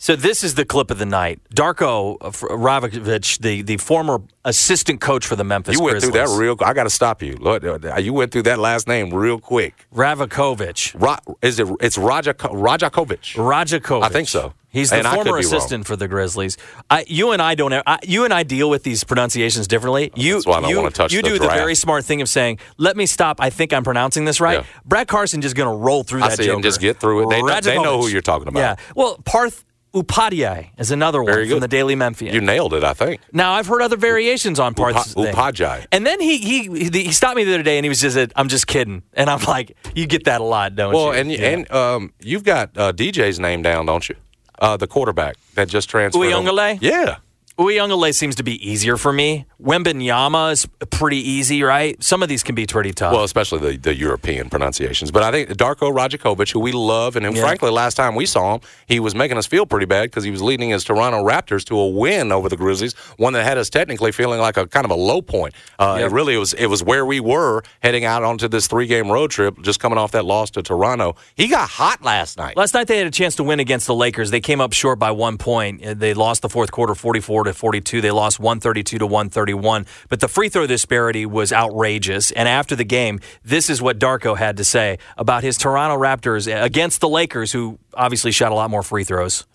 So 0.04 0.16
this 0.16 0.44
is 0.44 0.56
the 0.56 0.66
clip 0.66 0.90
of 0.90 0.98
the 0.98 1.06
night. 1.06 1.40
Darko 1.54 2.18
Ravikovich, 2.18 3.38
the, 3.38 3.62
the 3.62 3.78
former 3.78 4.24
assistant 4.44 5.00
coach 5.00 5.28
for 5.28 5.36
the 5.36 5.44
Memphis 5.44 5.76
You 5.76 5.84
went 5.84 5.92
Grizzlies. 5.94 6.12
through 6.12 6.26
that 6.26 6.40
real. 6.42 6.56
I 6.68 6.74
got 6.74 6.86
to 6.86 6.90
stop 6.90 7.22
you. 7.22 7.36
Look, 7.36 7.64
uh, 7.64 7.98
You 8.00 8.12
went 8.12 8.32
through 8.32 8.42
that 8.44 8.58
last 8.58 8.88
name 8.88 9.14
real 9.14 9.38
quick. 9.40 9.86
Ravakovich. 9.94 11.00
Ra- 11.00 11.20
is 11.44 11.60
it? 11.60 11.68
It's 11.82 12.00
Raja 12.00 12.34
Rajakovic. 12.34 13.36
Rajakovic. 13.36 14.04
I 14.04 14.10
think 14.10 14.28
so. 14.28 14.54
He's 14.70 14.90
the 14.90 14.96
And 14.96 15.06
former 15.08 15.24
be 15.26 15.32
wrong. 15.34 15.40
assistant 15.42 15.86
for 15.86 15.96
the 15.96 16.08
Grizzlies. 16.08 16.58
I, 16.90 17.06
you 17.08 17.32
and 17.34 17.42
I 17.42 17.54
don't. 17.54 17.72
I, 17.74 18.00
you 18.02 18.24
and 18.26 18.34
I 18.34 18.42
deal 18.42 18.72
with 18.72 18.82
these 18.82 19.04
pronunciations 19.04 19.68
differently. 19.68 20.12
You, 20.16 20.36
That's 20.36 20.48
why 20.48 20.58
I 20.58 20.62
don't 20.62 20.70
you, 20.72 20.78
wanna 20.78 20.90
touch 20.92 21.14
you 21.14 21.22
the 21.22 21.28
do 21.30 21.38
the 21.40 21.48
very 21.50 21.76
smart 21.76 22.06
thing 22.06 22.22
of 22.22 22.30
saying, 22.30 22.58
"Let 22.78 22.98
me 22.98 23.06
stop. 23.06 23.40
I 23.40 23.52
think 23.52 23.72
I'm 23.72 23.84
pronouncing 23.84 24.26
this 24.26 24.40
right." 24.42 24.60
Yeah. 24.62 24.66
Brad 24.86 25.08
Carson 25.10 25.42
just 25.42 25.56
going 25.56 25.70
to 25.70 25.76
roll 25.78 26.02
through 26.04 26.24
I 26.24 26.30
that. 26.30 26.38
see 26.38 26.46
him 26.46 26.54
joker. 26.56 26.64
just 26.64 26.80
get 26.80 27.00
through 27.02 27.30
it. 27.30 27.30
They 27.30 27.60
they 27.72 27.84
know 27.84 28.02
who 28.02 28.08
you're 28.08 28.22
talking 28.22 28.48
about. 28.48 28.60
Yeah. 28.62 28.76
Well, 28.96 29.18
Parth 29.26 29.64
Upadhyay 29.94 30.70
is 30.78 30.92
another 30.92 31.22
one 31.22 31.48
from 31.50 31.60
the 31.60 31.68
Daily 31.68 31.96
Memphian. 31.96 32.34
You 32.34 32.40
nailed 32.42 32.74
it. 32.74 32.84
I 32.84 32.94
think. 32.94 33.20
Now 33.34 33.54
I've 33.54 33.68
heard 33.68 33.82
other 33.82 33.98
variations 33.98 34.60
on 34.60 34.74
Upa- 34.74 35.04
thing. 35.04 35.34
Upadhyay. 35.34 35.86
And 35.92 36.06
then 36.06 36.20
he, 36.22 36.38
he 36.38 36.90
he 36.90 37.12
stopped 37.12 37.36
me 37.36 37.44
the 37.44 37.54
other 37.54 37.64
day 37.64 37.78
and 37.78 37.84
he 37.86 37.90
was 37.90 38.00
just 38.00 38.18
"I'm 38.36 38.48
just 38.48 38.68
kidding," 38.68 39.04
and 39.14 39.30
I'm 39.30 39.42
like, 39.44 39.76
"You 39.94 40.08
get 40.08 40.24
that 40.26 40.40
a 40.40 40.44
lot, 40.46 40.76
don't 40.76 40.94
Well, 40.94 41.04
you?" 41.04 41.10
Well, 41.10 41.20
and 41.20 41.32
Yeah. 41.32 41.50
and 41.50 41.72
um, 41.72 42.14
you've 42.22 42.44
got 42.44 42.78
uh, 42.78 42.94
DJ's 42.94 43.40
name 43.40 43.62
down, 43.62 43.86
don't 43.86 44.08
you? 44.08 44.16
Uh, 44.60 44.78
the 44.78 44.88
quarterback 44.88 45.36
that 45.56 45.68
just 45.68 45.90
transferred. 45.90 46.20
Uiagalelei? 46.20 46.78
Yeah. 46.82 47.18
Uiagalelei 47.62 48.14
seems 48.16 48.36
to 48.36 48.44
be 48.44 48.56
easier 48.68 48.98
for 48.98 49.14
me. 49.14 49.46
Wembanyama 49.62 50.52
is 50.52 50.68
pretty 50.90 51.18
easy, 51.18 51.64
right? 51.64 52.02
Some 52.04 52.24
of 52.24 52.30
these 52.30 52.44
can 52.44 52.56
be 52.56 52.66
pretty 52.66 52.92
tough. 52.94 53.14
Well, 53.14 53.24
especially 53.24 53.60
the, 53.72 53.78
the 53.78 53.96
European 53.96 54.50
pronunciations. 54.50 55.12
But 55.12 55.24
I 55.24 55.32
think 55.32 55.50
Darko 55.50 55.92
Rajakovic, 55.94 56.52
who 56.52 56.60
we 56.60 56.72
love, 56.72 57.16
and 57.16 57.26
who, 57.26 57.34
Yeah. 57.34 57.42
frankly, 57.42 57.70
last 57.72 57.96
time 57.96 58.16
we 58.16 58.26
saw 58.26 58.56
him, 58.56 58.62
he 58.88 59.00
was 59.00 59.14
making 59.16 59.38
us 59.38 59.46
feel 59.46 59.66
pretty 59.66 59.86
bad 59.86 60.04
because 60.10 60.24
he 60.24 60.32
was 60.32 60.42
leading 60.42 60.70
his 60.70 60.84
Toronto 60.84 61.24
Raptors 61.24 61.64
to 61.66 61.78
a 61.78 61.88
win 61.88 62.32
over 62.32 62.50
the 62.50 62.58
Grizzlies, 62.58 62.94
one 63.18 63.34
that 63.34 63.44
had 63.44 63.58
us 63.58 63.70
technically 63.70 64.12
feeling 64.12 64.40
like 64.40 64.58
a 64.58 64.68
kind 64.68 64.86
of 64.86 64.92
a 64.92 64.96
low 64.96 65.22
point. 65.22 65.54
Uh, 65.80 65.98
Yeah. 66.00 66.06
It 66.06 66.12
really 66.12 66.38
was. 66.38 66.54
It 66.54 66.68
was 66.68 66.84
where 66.84 67.06
we 67.06 67.20
were 67.20 67.64
heading 67.82 68.06
out 68.06 68.24
onto 68.24 68.48
this 68.48 68.68
three 68.68 68.88
game 68.88 69.12
road 69.12 69.30
trip, 69.32 69.62
just 69.62 69.80
coming 69.80 69.98
off 69.98 70.12
that 70.12 70.26
loss 70.26 70.50
to 70.52 70.64
Toronto. 70.64 71.16
He 71.36 71.48
got 71.48 71.70
hot 71.70 72.02
last 72.04 72.38
night. 72.38 72.58
Last 72.58 72.74
night 72.74 72.88
they 72.88 72.98
had 72.98 73.08
a 73.08 73.12
chance 73.12 73.36
to 73.36 73.44
win 73.44 73.60
against 73.60 73.88
the 73.88 73.96
Lakers. 73.96 74.32
They 74.32 74.42
came 74.42 74.60
up 74.62 74.74
short 74.74 74.98
by 75.00 75.12
one 75.12 75.38
point. 75.38 75.86
Uh, 75.86 75.94
They 75.94 76.14
lost 76.14 76.42
the 76.42 76.50
fourth 76.50 76.72
quarter 76.72 76.96
44 76.96 77.44
to 77.46 77.51
42. 77.56 78.02
They 78.02 78.12
lost 78.12 78.40
132 78.40 79.00
to 79.00 79.06
131. 79.06 79.86
But 80.10 80.20
the 80.20 80.28
free 80.28 80.50
throw 80.50 80.68
disparity 80.68 81.26
was 81.26 81.52
outrageous. 81.54 82.32
And 82.32 82.48
after 82.48 82.76
the 82.76 82.84
game, 82.84 83.20
this 83.44 83.70
is 83.70 83.82
what 83.82 84.00
Darko 84.00 84.38
had 84.38 84.58
to 84.58 84.64
say 84.64 84.98
about 85.18 85.44
his 85.44 85.58
Toronto 85.58 85.98
Raptors 85.98 86.48
against 86.64 87.02
the 87.02 87.10
Lakers, 87.10 87.52
who 87.52 87.80
obviously 87.94 88.32
shot 88.32 88.52
a 88.52 88.56
lot 88.56 88.70
more 88.70 88.84
free 88.84 89.04
throws. 89.04 89.46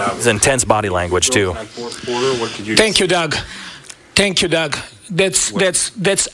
It's 0.00 0.26
intense 0.26 0.64
body 0.64 0.88
language, 0.88 1.30
too. 1.30 1.54
Thank 1.54 3.00
you, 3.00 3.06
Doug. 3.06 3.34
Thank 4.14 4.42
you, 4.42 4.48
Doug. 4.48 4.76
That's 5.10 5.50
that's 5.52 5.90
that's 5.90 6.28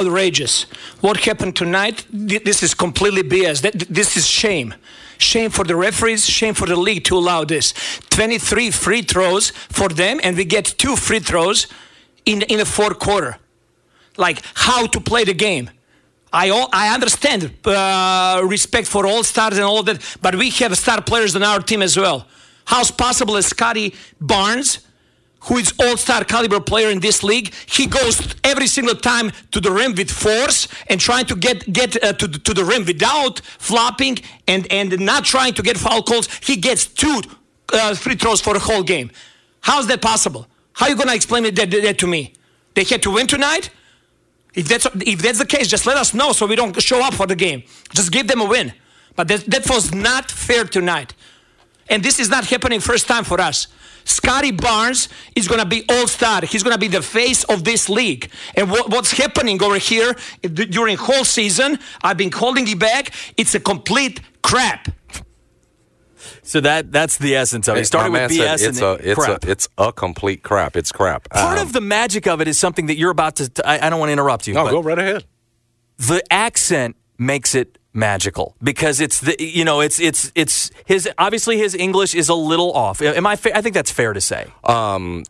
outrageous. 0.00 0.66
What 1.00 1.16
happened 1.18 1.56
tonight? 1.56 2.06
This 2.10 2.62
is 2.62 2.74
completely 2.74 3.22
BS. 3.22 3.88
This 3.88 4.16
is 4.16 4.26
shame. 4.26 4.74
Shame 5.18 5.50
for 5.50 5.64
the 5.64 5.76
referees. 5.76 6.26
Shame 6.26 6.54
for 6.54 6.66
the 6.66 6.76
league 6.76 7.04
to 7.04 7.16
allow 7.16 7.44
this. 7.44 7.72
23 8.10 8.70
free 8.70 9.02
throws 9.02 9.50
for 9.50 9.88
them, 9.88 10.20
and 10.22 10.36
we 10.36 10.44
get 10.44 10.64
two 10.64 10.96
free 10.96 11.20
throws 11.20 11.66
in 12.24 12.42
in 12.42 12.58
the 12.58 12.66
fourth 12.66 12.98
quarter. 12.98 13.38
Like 14.16 14.42
how 14.54 14.86
to 14.86 15.00
play 15.00 15.24
the 15.24 15.34
game. 15.34 15.70
I 16.32 16.50
all, 16.50 16.68
I 16.72 16.92
understand 16.92 17.52
uh, 17.64 18.42
respect 18.44 18.88
for 18.88 19.06
all 19.06 19.22
stars 19.22 19.56
and 19.56 19.64
all 19.64 19.84
that, 19.84 20.02
but 20.20 20.34
we 20.34 20.50
have 20.50 20.76
star 20.76 21.00
players 21.00 21.36
on 21.36 21.44
our 21.44 21.60
team 21.60 21.80
as 21.80 21.96
well. 21.96 22.26
How's 22.64 22.90
possible 22.90 23.40
Scottie 23.42 23.94
Barnes, 24.20 24.80
who 25.44 25.58
is 25.58 25.72
all-star 25.78 26.24
caliber 26.24 26.60
player 26.60 26.90
in 26.90 27.00
this 27.00 27.22
league, 27.22 27.52
he 27.66 27.86
goes 27.86 28.34
every 28.44 28.66
single 28.66 28.94
time 28.94 29.30
to 29.50 29.60
the 29.60 29.70
rim 29.70 29.94
with 29.94 30.10
force 30.10 30.68
and 30.88 31.00
trying 31.00 31.26
to 31.26 31.36
get 31.36 31.70
get 31.72 32.02
uh, 32.02 32.12
to, 32.14 32.26
the- 32.26 32.38
to 32.38 32.54
the 32.54 32.64
rim 32.64 32.84
without 32.84 33.40
flopping 33.58 34.18
and 34.46 34.66
and 34.72 34.98
not 35.00 35.24
trying 35.24 35.54
to 35.54 35.62
get 35.62 35.76
foul 35.76 36.02
calls. 36.02 36.28
He 36.42 36.56
gets 36.56 36.86
two 36.86 37.20
uh, 37.72 37.94
free 37.94 38.16
throws 38.16 38.40
for 38.40 38.54
the 38.54 38.60
whole 38.60 38.82
game. 38.82 39.10
How's 39.60 39.86
that 39.88 40.00
possible? 40.02 40.46
How 40.72 40.86
are 40.86 40.90
you 40.90 40.96
gonna 40.96 41.14
explain 41.14 41.44
it 41.44 41.56
that, 41.56 41.70
that 41.70 41.98
to 41.98 42.06
me? 42.06 42.32
They 42.74 42.84
had 42.84 43.02
to 43.02 43.10
win 43.10 43.26
tonight. 43.26 43.70
If 44.54 44.68
that's 44.68 44.86
if 45.00 45.20
that's 45.22 45.38
the 45.38 45.46
case, 45.46 45.68
just 45.68 45.86
let 45.86 45.96
us 45.96 46.14
know 46.14 46.32
so 46.32 46.46
we 46.46 46.56
don't 46.56 46.80
show 46.82 47.00
up 47.04 47.14
for 47.14 47.26
the 47.26 47.36
game. 47.36 47.62
Just 47.92 48.10
give 48.12 48.26
them 48.28 48.40
a 48.40 48.44
win. 48.46 48.72
But 49.16 49.28
that, 49.28 49.40
that 49.46 49.68
was 49.70 49.94
not 49.94 50.30
fair 50.30 50.64
tonight. 50.64 51.14
And 51.88 52.02
this 52.02 52.18
is 52.18 52.28
not 52.30 52.44
happening 52.46 52.80
first 52.80 53.06
time 53.06 53.24
for 53.24 53.40
us. 53.40 53.68
Scottie 54.04 54.50
Barnes 54.52 55.08
is 55.34 55.48
going 55.48 55.60
to 55.60 55.66
be 55.66 55.84
all 55.88 56.06
star. 56.06 56.42
He's 56.42 56.62
going 56.62 56.74
to 56.74 56.78
be 56.80 56.88
the 56.88 57.02
face 57.02 57.44
of 57.44 57.64
this 57.64 57.88
league. 57.88 58.30
And 58.56 58.70
what, 58.70 58.90
what's 58.90 59.12
happening 59.12 59.62
over 59.62 59.78
here 59.78 60.14
d- 60.42 60.66
during 60.66 60.96
whole 60.96 61.24
season, 61.24 61.78
I've 62.02 62.16
been 62.16 62.32
holding 62.32 62.68
it 62.68 62.78
back. 62.78 63.12
It's 63.36 63.54
a 63.54 63.60
complete 63.60 64.20
crap. 64.42 64.88
So 66.42 66.60
that 66.60 66.92
that's 66.92 67.16
the 67.18 67.36
essence 67.36 67.68
of 67.68 67.76
it. 67.76 67.80
He 67.80 67.84
started 67.84 68.12
with 68.12 68.30
BS 68.30 68.36
said 68.36 68.60
and 68.60 68.68
it's 68.68 68.78
a 68.78 68.80
then 68.80 68.98
it's 69.02 69.14
crap. 69.24 69.44
a 69.44 69.50
it's 69.50 69.68
a 69.78 69.92
complete 69.92 70.42
crap. 70.42 70.76
It's 70.76 70.92
crap. 70.92 71.28
Part 71.30 71.58
Um, 71.58 71.66
of 71.66 71.72
the 71.72 71.80
magic 71.80 72.26
of 72.26 72.40
it 72.42 72.48
is 72.48 72.58
something 72.58 72.86
that 72.86 72.96
you're 72.96 73.10
about 73.10 73.36
to. 73.36 73.48
to- 73.48 73.66
I, 73.66 73.86
I 73.86 73.90
don't 73.90 73.98
want 73.98 74.08
to 74.08 74.12
interrupt 74.12 74.46
you. 74.46 74.54
no, 74.54 74.64
but 74.64 74.70
go 74.70 74.82
right 74.82 74.98
ahead. 74.98 75.24
The 75.96 76.22
accent 76.30 76.96
makes 77.18 77.54
it 77.54 77.78
magical 77.94 78.56
because 78.62 79.00
it's 79.00 79.20
the 79.20 79.36
you 79.38 79.64
know 79.64 79.80
it's 79.80 80.00
it's 80.00 80.30
it's 80.34 80.70
his 80.84 81.08
obviously 81.16 81.56
his 81.58 81.74
English 81.74 82.14
is 82.14 82.28
a 82.28 82.34
little 82.34 82.72
off. 82.72 83.00
Am 83.00 83.26
I? 83.26 83.36
Fa- 83.36 83.56
I 83.56 83.60
think 83.62 83.74
that's 83.74 83.90
fair 83.90 84.12
to 84.12 84.20
say. 84.20 84.46
Um, 84.64 85.22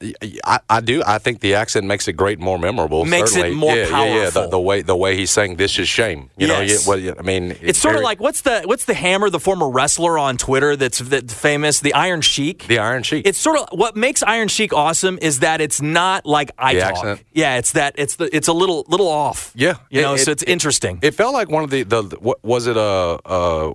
I, 0.44 0.60
I 0.70 0.80
do. 0.80 1.02
I 1.06 1.18
think 1.18 1.40
the 1.40 1.54
accent 1.54 1.86
makes 1.86 2.08
it 2.08 2.14
great, 2.14 2.38
more 2.40 2.58
memorable. 2.58 3.04
Makes 3.04 3.30
it 3.32 3.34
certainly. 3.34 3.56
more 3.56 3.76
yeah, 3.76 3.88
Yeah, 3.88 4.14
yeah. 4.24 4.30
The, 4.30 4.48
the 4.48 4.58
way 4.60 4.82
the 4.82 4.96
way 4.96 5.16
he's 5.16 5.30
saying 5.30 5.56
this 5.56 5.78
is 5.78 5.88
shame. 5.88 6.30
You 6.36 6.46
know. 6.48 6.60
Yes. 6.60 6.86
Yeah, 6.86 6.94
well, 6.94 7.14
I 7.18 7.22
mean, 7.22 7.56
It's 7.60 7.78
sort 7.78 7.96
of 7.96 8.02
like 8.02 8.20
what's 8.20 8.40
the 8.40 8.62
what's 8.64 8.86
the 8.86 8.94
Hammer, 8.94 9.28
the 9.30 9.40
former 9.40 9.68
wrestler 9.68 10.18
on 10.18 10.36
Twitter 10.38 10.76
that's 10.76 10.98
that 10.98 11.30
famous, 11.30 11.80
the 11.80 11.92
Iron 11.94 12.22
Sheik. 12.22 12.66
the 12.66 12.78
Iron 12.78 13.02
Sheik. 13.02 13.26
It's 13.26 13.38
sort 13.38 13.58
of 13.58 13.68
what 13.78 13.96
makes 13.96 14.22
Iron 14.22 14.48
Sheik 14.48 14.72
awesome 14.72 15.18
is 15.20 15.40
that 15.40 15.60
it's 15.60 15.82
not 15.82 16.24
like 16.24 16.50
I 16.58 16.74
The 16.74 16.80
talk. 16.80 16.90
accent? 16.90 17.20
Yeah, 17.32 17.56
it's 17.58 17.72
that 17.72 17.94
it's 17.98 18.16
the 18.16 18.34
it's 18.34 18.48
a 18.48 18.52
little 18.52 18.84
little 18.88 19.08
off. 19.08 19.52
Yeah, 19.54 19.74
you 19.90 20.00
know, 20.02 20.14
It- 20.14 20.18
so 20.20 20.30
it- 20.30 20.34
it's 20.34 20.42
interesting. 20.44 20.98
It 21.02 21.14
felt 21.14 21.34
like 21.34 21.50
one 21.50 21.64
of 21.64 21.70
the 21.70 21.82
the 21.82 22.02
what 22.20 22.38
was 22.54 22.66
it? 22.66 22.76
Uh, 22.76 23.18
uh, 23.24 23.72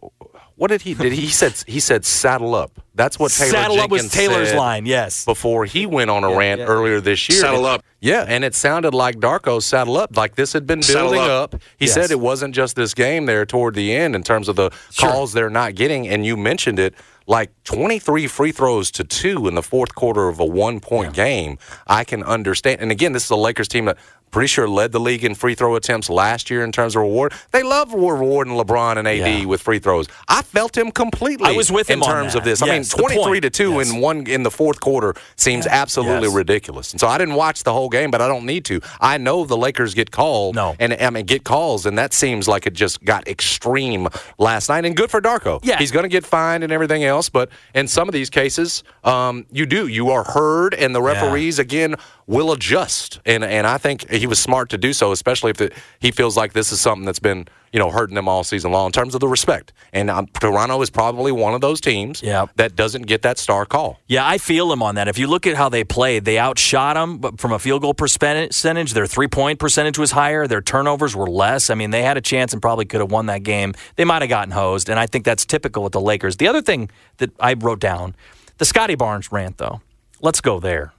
what 0.56 0.70
did 0.72 0.82
he 0.82 0.94
did 0.94 1.14
he 1.14 1.28
said 1.30 1.54
he 1.68 1.80
said 1.80 2.04
saddle 2.04 2.54
up. 2.54 2.72
That's 2.94 3.18
what 3.18 3.32
Taylor 3.32 3.52
said. 3.52 3.62
Saddle 3.62 3.80
up 3.80 3.92
was 3.92 4.10
Taylor's 4.12 4.50
said 4.50 4.58
line. 4.58 4.86
Yes. 4.86 5.24
before 5.24 5.64
he 5.64 5.86
went 5.86 6.10
on 6.10 6.26
a 6.26 6.36
rant 6.36 6.60
yeah. 6.60 6.68
earlier 6.68 7.00
this 7.00 7.30
year. 7.30 7.40
Saddle 7.40 7.66
up. 7.66 7.82
Yeah, 8.02 8.26
and 8.28 8.44
it 8.44 8.54
sounded 8.56 8.94
like 8.94 9.16
Darko's 9.18 9.66
saddle 9.66 9.96
up, 9.96 10.18
like 10.18 10.36
this 10.36 10.52
had 10.52 10.68
been 10.68 10.82
building 10.82 11.22
up. 11.22 11.54
up. 11.54 11.62
He 11.78 11.86
Yes. 11.86 11.94
said 11.94 12.12
it 12.12 12.20
wasn't 12.20 12.54
just 12.56 12.76
this 12.76 12.94
game 12.94 13.26
there 13.26 13.46
toward 13.46 13.74
the 13.76 13.94
end 13.96 14.16
in 14.16 14.24
terms 14.24 14.50
of 14.50 14.58
the 14.58 14.70
Sure. 14.92 15.10
calls 15.10 15.32
they're 15.32 15.50
not 15.50 15.76
getting, 15.76 16.08
and 16.10 16.26
you 16.26 16.36
mentioned 16.36 16.78
it. 16.80 16.94
Like 17.26 17.52
23 17.64 18.26
free 18.28 18.52
throws 18.52 18.90
to 18.92 19.04
two 19.04 19.48
in 19.48 19.54
the 19.54 19.62
fourth 19.62 19.94
quarter 19.94 20.28
of 20.30 20.40
a 20.40 20.46
one 20.46 20.80
point 20.80 21.14
game. 21.14 21.60
I 21.86 22.04
can 22.04 22.24
understand. 22.24 22.82
And 22.82 22.92
again, 22.92 23.12
this 23.14 23.24
is 23.26 23.30
a 23.30 23.36
Lakers 23.36 23.68
team 23.68 23.86
that 23.86 23.98
Pretty 24.32 24.48
sure 24.48 24.68
led 24.70 24.92
the 24.92 25.00
league 25.00 25.24
in 25.24 25.34
free 25.36 25.56
throw 25.56 25.76
attempts 25.76 26.10
last 26.10 26.50
year 26.50 26.64
in 26.64 26.72
terms 26.72 26.96
of 26.96 27.02
reward. 27.02 27.34
They 27.52 27.64
love 27.64 27.94
rewarding 27.94 28.54
LeBron 28.54 28.98
and 28.98 29.08
AD 29.08 29.18
Yeah. 29.42 29.46
with 29.46 29.62
free 29.62 29.80
throws. 29.80 30.08
I 30.28 30.42
felt 30.44 30.78
him 30.78 30.92
completely. 30.92 31.48
I 31.50 31.54
was 31.54 31.72
with 31.72 31.90
him 31.90 32.00
in 32.04 32.06
terms 32.08 32.36
of 32.36 32.44
this. 32.44 32.62
I 32.62 32.68
mean, 32.68 32.84
twenty 32.84 33.22
three 33.24 33.40
to 33.42 33.50
two 33.50 33.74
Yes. 33.74 33.90
in 33.92 34.00
one 34.00 34.28
in 34.28 34.44
the 34.44 34.52
fourth 34.52 34.80
quarter 34.80 35.16
seems 35.36 35.66
absolutely 35.66 36.28
Yes. 36.28 36.36
ridiculous. 36.36 36.92
And 36.92 37.00
so 37.00 37.08
I 37.08 37.18
didn't 37.18 37.36
watch 37.36 37.64
the 37.64 37.74
whole 37.74 37.90
game, 37.90 38.12
but 38.12 38.22
I 38.22 38.28
don't 38.28 38.46
need 38.46 38.66
to. 38.66 38.82
I 39.02 39.18
know 39.18 39.46
the 39.46 39.58
Lakers 39.58 39.94
get 39.94 40.12
called. 40.12 40.56
No. 40.56 40.76
and 40.80 40.94
I 41.00 41.10
mean 41.10 41.26
get 41.26 41.44
calls, 41.44 41.86
and 41.86 41.98
that 41.98 42.14
seems 42.14 42.48
like 42.48 42.68
it 42.68 42.74
just 42.74 43.04
got 43.04 43.28
extreme 43.28 44.08
last 44.38 44.70
night. 44.70 44.86
And 44.86 44.96
good 44.96 45.10
for 45.10 45.22
Darko. 45.22 45.60
Yeah. 45.64 45.78
he's 45.78 45.92
going 45.92 46.04
to 46.04 46.10
get 46.10 46.26
fined 46.26 46.64
and 46.64 46.72
everything 46.72 47.04
else. 47.04 47.30
But 47.30 47.50
in 47.74 47.88
some 47.88 48.08
of 48.08 48.14
these 48.14 48.30
cases, 48.30 48.84
um, 49.04 49.46
you 49.52 49.66
do 49.66 49.88
you 49.88 50.12
are 50.12 50.24
heard, 50.24 50.74
and 50.74 50.94
the 50.94 51.02
referees 51.02 51.60
again 51.60 51.96
will 52.28 52.52
adjust. 52.52 53.20
And 53.26 53.44
and 53.44 53.66
I 53.66 53.78
think 53.78 54.06
he 54.20 54.28
was 54.28 54.40
smart 54.40 54.70
to 54.70 54.78
do 54.78 54.94
so, 54.94 55.12
especially 55.12 55.52
if 55.52 55.62
it, 55.62 55.74
he 56.00 56.12
feels 56.12 56.38
like 56.38 56.54
this 56.54 56.72
is 56.72 56.80
something 56.80 57.06
that's 57.06 57.20
been 57.20 57.48
you 57.72 57.80
know 57.80 57.92
hurting 57.92 58.16
them 58.16 58.28
all 58.28 58.44
season 58.44 58.72
long 58.72 58.88
in 58.88 58.92
terms 58.92 59.14
of 59.14 59.22
the 59.22 59.28
respect. 59.28 59.74
And 59.94 60.10
um, 60.10 60.28
Toronto 60.40 60.82
is 60.82 60.90
probably 60.90 61.32
one 61.32 61.54
of 61.54 61.62
those 61.62 61.80
teams 61.82 62.22
Yep. 62.24 62.52
that 62.56 62.76
doesn't 62.76 63.04
get 63.08 63.22
that 63.22 63.38
star 63.38 63.66
call. 63.66 64.00
Yeah, 64.08 64.28
I 64.28 64.38
feel 64.40 64.72
him 64.74 64.82
on 64.82 64.96
that. 64.96 65.08
If 65.08 65.18
you 65.20 65.28
look 65.28 65.46
at 65.48 65.56
how 65.56 65.70
they 65.70 65.84
played, 65.84 66.26
they 66.26 66.40
outshot 66.40 66.96
them 66.96 67.18
but 67.20 67.40
from 67.40 67.52
a 67.52 67.60
field 67.60 67.82
goal 67.82 67.94
percentage. 67.94 68.94
Their 68.94 69.08
three 69.08 69.28
point 69.28 69.60
percentage 69.60 69.98
was 69.98 70.12
higher. 70.12 70.48
Their 70.48 70.62
turnovers 70.62 71.16
were 71.16 71.28
less. 71.30 71.70
I 71.70 71.76
mean, 71.76 71.92
they 71.92 72.02
had 72.04 72.18
a 72.18 72.22
chance 72.22 72.54
and 72.54 72.62
probably 72.62 72.86
could 72.86 73.02
have 73.02 73.12
won 73.12 73.28
that 73.28 73.44
game. 73.44 73.74
They 73.96 74.06
might 74.06 74.22
have 74.22 74.30
gotten 74.30 74.52
hosed, 74.52 74.90
and 74.90 75.00
I 75.00 75.06
think 75.06 75.26
that's 75.26 75.46
typical 75.46 75.84
with 75.84 75.94
the 75.94 76.02
Lakers. 76.02 76.38
The 76.38 76.48
other 76.48 76.62
thing 76.62 76.90
that 77.18 77.32
I 77.40 77.54
wrote 77.54 77.80
down, 77.80 78.16
the 78.58 78.66
Scottie 78.66 78.96
Barnes 78.96 79.32
rant, 79.32 79.58
though. 79.58 79.82
Let's 80.22 80.42
go 80.42 80.60
there. 80.60 80.92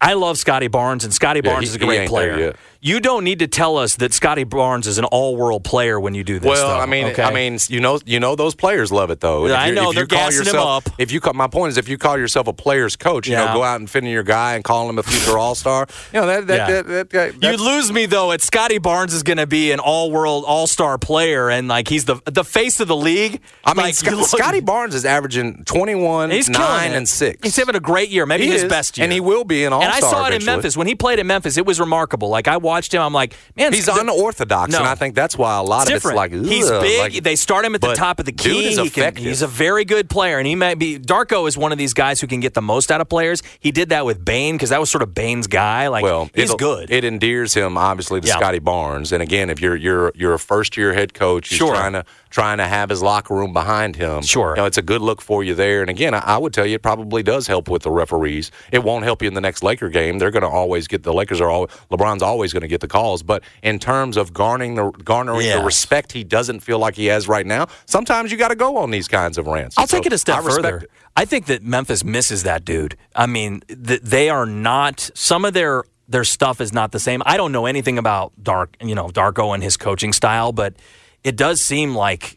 I 0.00 0.14
love 0.14 0.38
Scottie 0.38 0.68
Barnes, 0.68 1.04
and 1.04 1.12
Scotty 1.12 1.40
Yeah, 1.44 1.50
Barnes 1.52 1.68
he- 1.68 1.70
is 1.70 1.74
a 1.76 1.78
great 1.84 2.08
player. 2.08 2.54
You 2.82 2.98
don't 3.00 3.24
need 3.24 3.40
to 3.40 3.46
tell 3.46 3.76
us 3.76 3.96
that 3.96 4.14
Scottie 4.14 4.44
Barnes 4.44 4.86
is 4.86 4.96
an 4.96 5.04
all-world 5.04 5.64
player 5.64 6.00
when 6.00 6.14
you 6.14 6.24
do 6.24 6.38
this. 6.38 6.48
Well, 6.48 6.68
though, 6.68 6.80
I 6.82 6.86
mean, 6.86 7.08
okay? 7.08 7.22
I 7.22 7.30
mean, 7.30 7.58
you 7.68 7.78
know, 7.78 8.00
you 8.06 8.18
know, 8.18 8.36
those 8.36 8.54
players 8.54 8.90
love 8.90 9.10
it 9.10 9.20
though. 9.20 9.46
I 9.52 9.66
you- 9.66 9.74
know, 9.74 9.92
they're 9.92 10.06
call 10.06 10.30
gassing 10.30 10.46
him 10.46 10.56
up. 10.56 10.88
If 10.96 11.12
you 11.12 11.20
call, 11.20 11.34
my 11.34 11.46
point 11.46 11.72
is, 11.72 11.76
if 11.76 11.90
you 11.90 11.98
call 11.98 12.16
yourself 12.16 12.46
a 12.48 12.54
player's 12.54 12.96
coach, 12.96 13.26
you 13.28 13.34
Yeah. 13.34 13.44
know, 13.48 13.52
go 13.52 13.62
out 13.62 13.76
and 13.80 13.86
defend 13.86 14.08
your 14.08 14.22
guy 14.22 14.54
and 14.54 14.64
call 14.64 14.88
him 14.88 14.98
a 14.98 15.02
future 15.02 15.36
All 15.36 15.54
Star. 15.54 15.86
You 16.14 16.22
know 16.22 16.26
that 16.28 16.46
that, 16.46 16.56
Yeah. 16.56 16.66
that, 16.82 17.10
that, 17.10 17.10
that, 17.10 17.42
You 17.42 17.58
lose 17.62 17.92
me 17.92 18.06
though. 18.06 18.32
At 18.32 18.40
Scottie 18.40 18.78
Barnes 18.78 19.12
is 19.12 19.22
going 19.24 19.36
to 19.36 19.46
be 19.46 19.72
an 19.72 19.80
all-world, 19.80 20.44
all-star 20.46 20.96
player, 20.96 21.50
and 21.50 21.68
like 21.68 21.86
he's 21.86 22.06
the 22.06 22.16
the 22.24 22.44
face 22.44 22.80
of 22.80 22.88
the 22.88 22.96
league. 22.96 23.40
I 23.62 23.74
mean, 23.74 23.84
like, 23.84 23.94
Sc- 23.94 24.24
Scottie 24.24 24.60
Barnes 24.60 24.94
is 24.94 25.04
averaging 25.04 25.64
21, 25.66 26.30
he's 26.30 26.48
9, 26.48 26.92
and 26.92 27.06
6. 27.06 27.40
He's 27.42 27.56
having 27.56 27.74
a 27.74 27.80
great 27.80 28.08
year, 28.08 28.24
maybe 28.24 28.46
He 28.46 28.52
his 28.52 28.62
is, 28.62 28.70
best 28.70 28.96
year, 28.96 29.04
and 29.04 29.12
he 29.12 29.20
will 29.20 29.44
be 29.44 29.64
an 29.66 29.74
All-Star 29.74 29.89
And 29.96 30.04
I 30.04 30.08
saw 30.08 30.26
it 30.26 30.34
in. 30.34 30.44
Memphis 30.44 30.76
when 30.76 30.86
he 30.86 30.94
played 30.94 31.18
in 31.18 31.26
Memphis. 31.26 31.56
It 31.56 31.66
was 31.66 31.78
remarkable. 31.80 32.28
Like 32.28 32.48
I 32.48 32.56
watched 32.56 32.94
him, 32.94 33.02
I'm 33.02 33.12
like, 33.12 33.34
man, 33.56 33.72
He's 33.72 33.88
unorthodox, 33.88 34.72
No. 34.72 34.78
and 34.78 34.86
I 34.86 34.94
think 34.94 35.14
that's 35.14 35.36
why 35.36 35.58
a 35.58 35.62
lot 35.62 35.82
It's 35.82 35.90
of 35.90 35.94
different. 35.96 36.32
it's 36.32 36.34
like 36.34 36.50
he's 36.50 36.70
big. 36.70 37.00
like- 37.14 37.22
they 37.22 37.36
start 37.36 37.64
him 37.64 37.74
at 37.74 37.80
the 37.80 37.94
top 37.94 38.18
of 38.20 38.26
the 38.26 38.32
dude 38.32 38.52
key. 38.52 38.66
is 38.68 38.78
He 38.78 38.90
can- 38.90 39.16
he's 39.16 39.42
a 39.42 39.46
very 39.46 39.84
good 39.84 40.08
player, 40.10 40.38
and 40.38 40.46
he 40.46 40.54
might 40.54 40.78
be. 40.78 40.98
Darko 40.98 41.46
is 41.48 41.56
one 41.58 41.72
of 41.72 41.78
these 41.78 41.94
guys 41.94 42.20
who 42.20 42.26
can 42.26 42.40
get 42.40 42.54
the 42.54 42.62
most 42.62 42.90
out 42.90 43.00
of 43.00 43.08
players. 43.08 43.42
He 43.58 43.70
did 43.70 43.90
that 43.90 44.04
with 44.06 44.24
Bane 44.24 44.54
because 44.56 44.70
that 44.70 44.80
was 44.80 44.90
sort 44.90 45.02
of 45.02 45.14
Bane's 45.14 45.46
guy. 45.46 45.88
Like 45.88 46.04
well, 46.04 46.30
he's 46.34 46.54
good. 46.54 46.90
It 46.90 47.04
endears 47.04 47.54
him 47.54 47.76
obviously 47.76 48.20
to 48.20 48.26
Yeah. 48.28 48.36
Scottie 48.36 48.58
Barnes. 48.58 49.12
And 49.12 49.22
again, 49.22 49.50
if 49.50 49.60
you're 49.60 49.76
you're 49.76 50.12
you're 50.14 50.34
a 50.34 50.38
first 50.38 50.76
year 50.76 50.92
head 50.94 51.14
coach, 51.14 51.48
he's 51.48 51.58
Sure. 51.58 51.74
trying 51.74 51.92
to 51.94 52.04
trying 52.30 52.58
to 52.58 52.66
have 52.66 52.88
his 52.88 53.02
locker 53.02 53.34
room 53.34 53.52
behind 53.52 53.96
him. 53.96 54.22
Sure. 54.22 54.50
you 54.50 54.62
know, 54.62 54.66
it's 54.66 54.78
a 54.78 54.82
good 54.82 55.00
look 55.02 55.20
for 55.20 55.42
you 55.42 55.54
there. 55.54 55.80
And 55.80 55.90
again, 55.90 56.14
I, 56.14 56.20
I 56.20 56.38
would 56.38 56.54
tell 56.54 56.64
you 56.64 56.76
it 56.76 56.82
probably 56.82 57.22
does 57.22 57.46
help 57.48 57.68
with 57.68 57.82
the 57.82 57.90
referees. 57.90 58.50
It 58.70 58.84
won't 58.84 59.04
help 59.04 59.20
you 59.20 59.28
in 59.28 59.34
the 59.34 59.40
next 59.40 59.62
Laker 59.62 59.88
game. 59.88 60.18
They're 60.18 60.30
going 60.30 60.42
to 60.44 60.48
always 60.48 60.86
get 60.86 61.02
the 61.02 61.12
Lakers 61.12 61.40
are 61.40 61.50
all 61.50 61.66
LeBron's 61.90 62.22
always 62.22 62.52
going 62.52 62.60
to 62.62 62.68
get 62.68 62.80
the 62.80 62.88
calls. 62.88 63.22
But 63.22 63.42
in 63.62 63.78
terms 63.78 64.16
of 64.16 64.32
garnering 64.32 64.76
the 64.76 64.90
garnering 64.90 65.46
Yes. 65.46 65.58
the 65.58 65.64
respect 65.64 66.12
he 66.12 66.22
doesn't 66.24 66.60
feel 66.60 66.78
like 66.78 66.94
he 66.94 67.06
has 67.06 67.26
right 67.28 67.46
now, 67.46 67.66
sometimes 67.86 68.30
you 68.30 68.38
got 68.38 68.48
to 68.48 68.56
go 68.56 68.76
on 68.76 68.90
these 68.90 69.08
kinds 69.08 69.36
of 69.36 69.46
rants. 69.46 69.76
I'll 69.76 69.86
So 69.86 69.96
take 69.98 70.06
it 70.06 70.12
a 70.12 70.18
step 70.18 70.38
I 70.38 70.42
further. 70.42 70.76
it. 70.78 70.90
I 71.16 71.24
think 71.24 71.46
that 71.46 71.62
Memphis 71.64 72.04
misses 72.04 72.44
that 72.44 72.64
dude. 72.64 72.96
I 73.16 73.26
mean, 73.26 73.60
th- 73.68 74.02
they 74.02 74.28
are 74.30 74.46
not. 74.46 75.10
Some 75.14 75.44
of 75.44 75.52
their 75.52 75.82
their 76.08 76.24
stuff 76.24 76.60
is 76.60 76.72
not 76.72 76.92
the 76.92 76.98
same. 77.00 77.22
I 77.26 77.36
don't 77.36 77.52
know 77.52 77.66
anything 77.66 77.96
about 77.98 78.32
Dark, 78.42 78.76
you 78.80 78.94
know, 78.94 79.08
Darko 79.08 79.54
and 79.54 79.62
his 79.62 79.76
coaching 79.76 80.12
style, 80.12 80.50
but 80.52 80.74
it 81.24 81.36
does 81.36 81.60
seem 81.60 81.94
like 81.94 82.36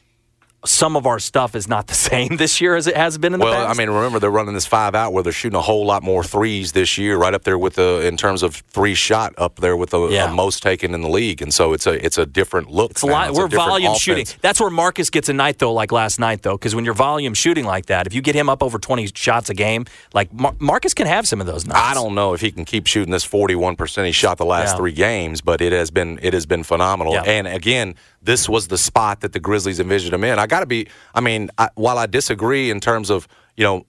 some 0.65 0.95
of 0.95 1.05
our 1.05 1.19
stuff 1.19 1.55
is 1.57 1.67
not 1.67 1.87
the 1.87 1.93
same 2.09 2.37
this 2.37 2.61
year 2.61 2.77
as 2.77 2.87
it 2.87 2.95
has 2.95 3.17
been 3.17 3.33
in 3.33 3.39
the 3.41 3.45
Well, 3.45 3.65
past. 3.67 3.77
I 3.77 3.83
mean, 3.85 3.93
remember 3.93 4.17
they're 4.19 4.31
running 4.31 4.53
this 4.53 4.65
five 4.65 4.95
out 4.95 5.11
where 5.11 5.21
they're 5.21 5.33
shooting 5.33 5.57
a 5.57 5.61
whole 5.61 5.85
lot 5.85 6.03
more 6.03 6.23
threes 6.23 6.71
this 6.71 6.97
year, 6.97 7.17
right 7.17 7.33
up 7.33 7.43
there 7.43 7.57
with 7.57 7.75
the 7.75 8.07
in 8.07 8.15
terms 8.15 8.43
of 8.43 8.55
three 8.55 8.93
shot 8.95 9.33
up 9.37 9.57
there 9.57 9.75
with 9.75 9.89
the 9.89 10.07
Yeah. 10.07 10.25
uh, 10.31 10.33
most 10.33 10.63
taken 10.63 10.93
in 10.93 11.01
the 11.01 11.09
league, 11.09 11.41
and 11.41 11.53
so 11.53 11.73
it's 11.73 11.85
a 11.85 11.91
it's 12.05 12.17
a 12.17 12.25
different 12.25 12.71
look. 12.71 12.91
It's 12.91 13.01
a 13.01 13.07
lot. 13.07 13.33
We're 13.33 13.49
volume 13.49 13.95
shooting. 13.95 14.25
That's 14.39 14.61
where 14.61 14.69
Marcus 14.69 15.09
gets 15.09 15.27
a 15.27 15.33
night 15.33 15.59
though, 15.59 15.73
like 15.73 15.91
last 15.91 16.17
night 16.17 16.43
though, 16.43 16.55
because 16.55 16.73
when 16.75 16.85
you're 16.85 16.93
volume 16.93 17.33
shooting 17.33 17.65
like 17.65 17.87
that, 17.87 18.07
if 18.07 18.13
you 18.13 18.21
get 18.21 18.33
him 18.33 18.47
up 18.47 18.63
over 18.63 18.79
20 18.79 19.07
shots 19.15 19.49
a 19.49 19.53
game, 19.53 19.83
like 20.13 20.31
Mar- 20.31 20.55
Marcus 20.59 20.93
can 20.93 21.07
have 21.07 21.27
some 21.27 21.41
of 21.41 21.45
those 21.45 21.65
nights. 21.67 21.77
I 21.81 21.93
don't 21.93 22.15
know 22.15 22.33
if 22.33 22.39
he 22.39 22.51
can 22.51 22.63
keep 22.63 22.87
shooting 22.87 23.11
this 23.11 23.25
41 23.25 23.75
percent 23.75 24.05
he 24.05 24.13
shot 24.13 24.37
the 24.37 24.45
last 24.45 24.71
Yeah. 24.71 24.77
three 24.77 24.93
games, 24.93 25.41
but 25.41 25.59
it 25.59 25.73
has 25.73 25.91
been 25.91 26.19
it 26.23 26.33
has 26.33 26.45
been 26.45 26.63
phenomenal. 26.63 27.11
Yeah. 27.15 27.23
And 27.23 27.47
again, 27.49 27.95
this 28.23 28.49
was 28.49 28.67
the 28.67 28.77
spot 28.77 29.21
that 29.21 29.33
the 29.33 29.39
Grizzlies 29.39 29.79
envisioned 29.79 30.13
him 30.13 30.23
in. 30.23 30.39
I 30.39 30.47
got 30.47 30.61
to 30.61 30.65
be. 30.65 30.87
I 31.13 31.21
mean, 31.21 31.49
I, 31.57 31.69
while 31.75 31.97
I 31.97 32.05
disagree 32.05 32.69
in 32.69 32.79
terms 32.79 33.09
of 33.09 33.27
you 33.57 33.63
know. 33.63 33.85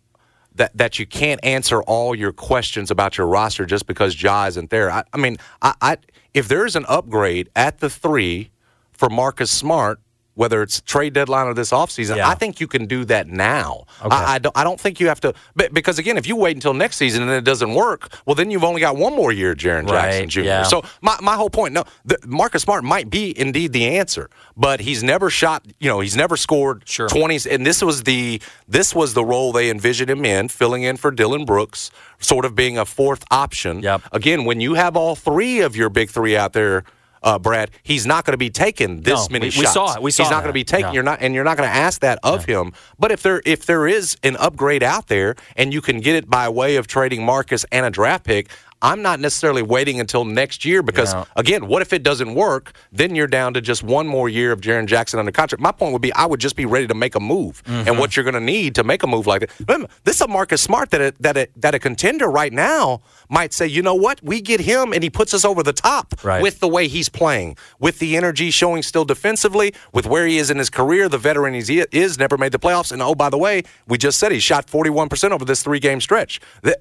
That, 0.57 0.71
that 0.79 1.01
you 1.01 1.05
can't 1.05 1.41
answer 1.45 1.83
all 1.83 2.15
your 2.15 2.33
questions 2.33 2.93
about 2.93 3.19
your 3.19 3.27
roster 3.27 3.67
just 3.67 3.89
because 3.89 4.23
Ja 4.23 4.47
isn't 4.47 4.71
there. 4.71 4.89
I, 4.89 5.03
I 5.13 5.17
mean, 5.17 5.37
I, 5.63 5.75
I 5.83 5.97
if 6.33 6.47
there's 6.47 6.77
an 6.77 6.85
upgrade 6.89 7.51
at 7.57 7.79
the 7.79 7.91
three 7.91 8.53
for 8.93 9.11
Marcus 9.11 9.51
Smart, 9.51 9.99
whether 10.35 10.63
it's 10.63 10.81
trade 10.81 11.13
deadline 11.13 11.47
or 11.47 11.55
this 11.55 11.71
offseason, 11.71 12.17
Yeah. 12.17 12.29
I 12.29 12.35
think 12.35 12.61
you 12.61 12.67
can 12.67 12.87
do 12.87 13.05
that 13.07 13.29
now. 13.29 13.85
I, 14.03 14.35
I, 14.35 14.39
don't, 14.39 14.57
I 14.57 14.65
don't 14.65 14.81
think 14.81 14.99
you 15.01 15.09
have 15.09 15.21
to, 15.21 15.33
but, 15.55 15.73
because 15.73 15.99
again, 15.99 16.17
if 16.17 16.27
you 16.27 16.37
wait 16.37 16.57
until 16.57 16.75
next 16.75 16.97
season 16.97 17.23
and 17.23 17.31
it 17.31 17.45
doesn't 17.45 17.73
work, 17.75 18.13
well, 18.27 18.35
then 18.35 18.51
you've 18.51 18.65
only 18.65 18.81
got 18.81 18.97
one 18.97 19.15
more 19.15 19.31
year, 19.33 19.55
Jaren 19.55 19.87
Jackson 19.89 20.21
Right, 20.23 20.29
Jr. 20.29 20.41
yeah. 20.41 20.63
So 20.65 20.83
my, 21.01 21.17
my 21.23 21.35
whole 21.37 21.51
point, 21.51 21.73
no, 21.75 21.85
the, 22.05 22.19
Marcus 22.27 22.63
Smart 22.63 22.83
might 22.85 23.09
be 23.11 23.39
indeed 23.39 23.73
the 23.73 23.97
answer, 23.99 24.29
but 24.57 24.81
he's 24.81 25.03
never 25.03 25.31
shot, 25.31 25.65
you 25.79 25.89
know, 25.89 26.01
he's 26.01 26.17
never 26.17 26.37
scored 26.37 26.83
Sure. 26.87 27.09
20s, 27.09 27.51
and 27.51 27.65
this 27.65 27.81
was 27.83 28.03
the 28.03 28.41
this 28.67 28.95
was 28.95 29.15
the 29.15 29.25
role 29.25 29.53
they 29.53 29.71
envisioned 29.71 30.11
him 30.11 30.25
in, 30.25 30.49
filling 30.49 30.83
in 30.83 30.97
for 30.97 31.11
Dillon 31.11 31.45
Brooks, 31.45 31.91
sort 32.19 32.45
of 32.45 32.55
being 32.55 32.77
a 32.79 32.85
fourth 32.85 33.25
option. 33.31 33.81
Yep. 33.83 34.03
Again, 34.13 34.45
when 34.45 34.61
you 34.61 34.75
have 34.75 34.97
all 34.97 35.15
three 35.15 35.61
of 35.61 35.77
your 35.77 35.89
big 35.91 36.11
three 36.11 36.37
out 36.37 36.53
there. 36.55 36.85
Uh, 37.25 37.39
Brad, 37.39 37.71
he's 37.83 38.07
not 38.07 38.25
going 38.25 38.35
to 38.35 38.39
be 38.39 38.51
taking 38.51 39.01
this 39.01 39.29
No, 39.29 39.33
many 39.33 39.45
we- 39.47 39.49
we 39.49 39.63
shots. 39.65 39.73
saw 39.73 39.95
it. 39.95 40.03
We 40.03 40.11
saw 40.13 40.23
he's 40.25 40.31
not 40.31 40.41
going 40.43 40.51
to 40.51 40.53
be 40.53 40.63
taking. 40.63 40.87
Yeah. 40.87 40.93
You're 40.93 41.03
not, 41.03 41.19
and 41.23 41.35
you're 41.35 41.43
not 41.43 41.57
going 41.57 41.69
to 41.69 41.75
ask 41.75 42.01
that 42.03 42.19
of 42.23 42.45
him. 42.45 42.73
But 42.99 43.11
if 43.13 43.23
there 43.23 43.43
if 43.47 43.65
there 43.67 43.87
is 43.89 44.17
an 44.23 44.37
upgrade 44.37 44.83
out 44.83 45.09
there, 45.09 45.35
and 45.57 45.73
you 45.73 45.81
can 45.81 46.01
get 46.01 46.15
it 46.17 46.29
by 46.31 46.49
way 46.49 46.77
of 46.77 46.87
trading 46.87 47.25
Marcus 47.25 47.65
and 47.73 47.85
a 47.87 47.91
draft 47.91 48.25
pick, 48.25 48.49
I'm 48.85 49.03
not 49.03 49.19
necessarily 49.19 49.63
waiting 49.63 49.99
until 49.99 50.25
next 50.25 50.65
year 50.65 50.83
because 50.83 51.13
Yeah. 51.15 51.25
again, 51.37 51.67
what 51.67 51.83
if 51.83 51.93
it 51.93 52.03
doesn't 52.03 52.35
work? 52.35 52.73
Then 52.93 53.15
you're 53.17 53.27
down 53.27 53.55
to 53.55 53.61
just 53.61 53.83
one 53.83 54.07
more 54.07 54.29
year 54.29 54.53
of 54.53 54.61
Jaren 54.61 54.87
Jackson 54.87 55.19
under 55.19 55.33
contract. 55.33 55.61
My 55.63 55.73
point 55.73 55.93
would 55.95 56.03
be, 56.03 56.13
I 56.13 56.27
would 56.27 56.39
just 56.41 56.55
be 56.55 56.67
ready 56.67 56.87
to 56.87 56.95
make 56.95 57.15
a 57.15 57.21
move, 57.21 57.63
Mm-hmm. 57.65 57.89
and 57.89 57.99
what 57.99 58.15
you're 58.17 58.25
going 58.25 58.35
to 58.35 58.41
need 58.57 58.75
to 58.77 58.85
make 58.85 59.03
a 59.03 59.07
move 59.07 59.27
like 59.27 59.41
that. 59.41 59.51
Remember, 59.67 59.89
this 60.05 60.17
is 60.17 60.21
a 60.21 60.29
Marcus 60.29 60.61
Smart 60.63 60.91
that 60.91 61.01
a, 61.01 61.15
that 61.21 61.37
a, 61.37 61.49
that 61.57 61.75
a 61.75 61.79
contender 61.79 62.29
right 62.31 62.53
now 62.53 63.01
might 63.31 63.53
say, 63.55 63.67
you 63.67 63.81
know 63.83 63.95
what, 63.95 64.21
we 64.23 64.41
get 64.41 64.61
him, 64.61 64.93
and 64.93 65.03
he 65.03 65.09
puts 65.11 65.33
us 65.33 65.45
over 65.45 65.63
the 65.63 65.73
top 65.73 66.15
Right. 66.23 66.43
with 66.43 66.61
the 66.61 66.69
way 66.69 66.87
he's 66.87 67.09
playing, 67.09 67.57
with 67.81 67.99
the 68.01 68.17
energy 68.17 68.51
showing 68.51 68.83
still 68.83 69.05
defensively, 69.07 69.73
with 69.93 70.07
where 70.07 70.27
he 70.27 70.37
is 70.39 70.51
in 70.51 70.59
his 70.59 70.69
career, 70.71 71.09
the 71.09 71.19
veteran 71.19 71.55
he 71.55 71.61
is, 71.93 72.19
never 72.19 72.37
made 72.37 72.53
the 72.53 72.59
playoffs. 72.59 72.93
And 72.93 73.01
oh, 73.01 73.15
by 73.15 73.31
the 73.31 73.39
way, 73.39 73.63
we 73.89 73.97
just 73.97 74.19
said 74.19 74.31
he 74.31 74.41
shot 74.41 74.67
41% 74.67 75.31
over 75.31 75.45
this 75.45 75.63
three 75.63 75.81
game 75.81 76.01
stretch. 76.01 76.41
Uh, 76.63 76.73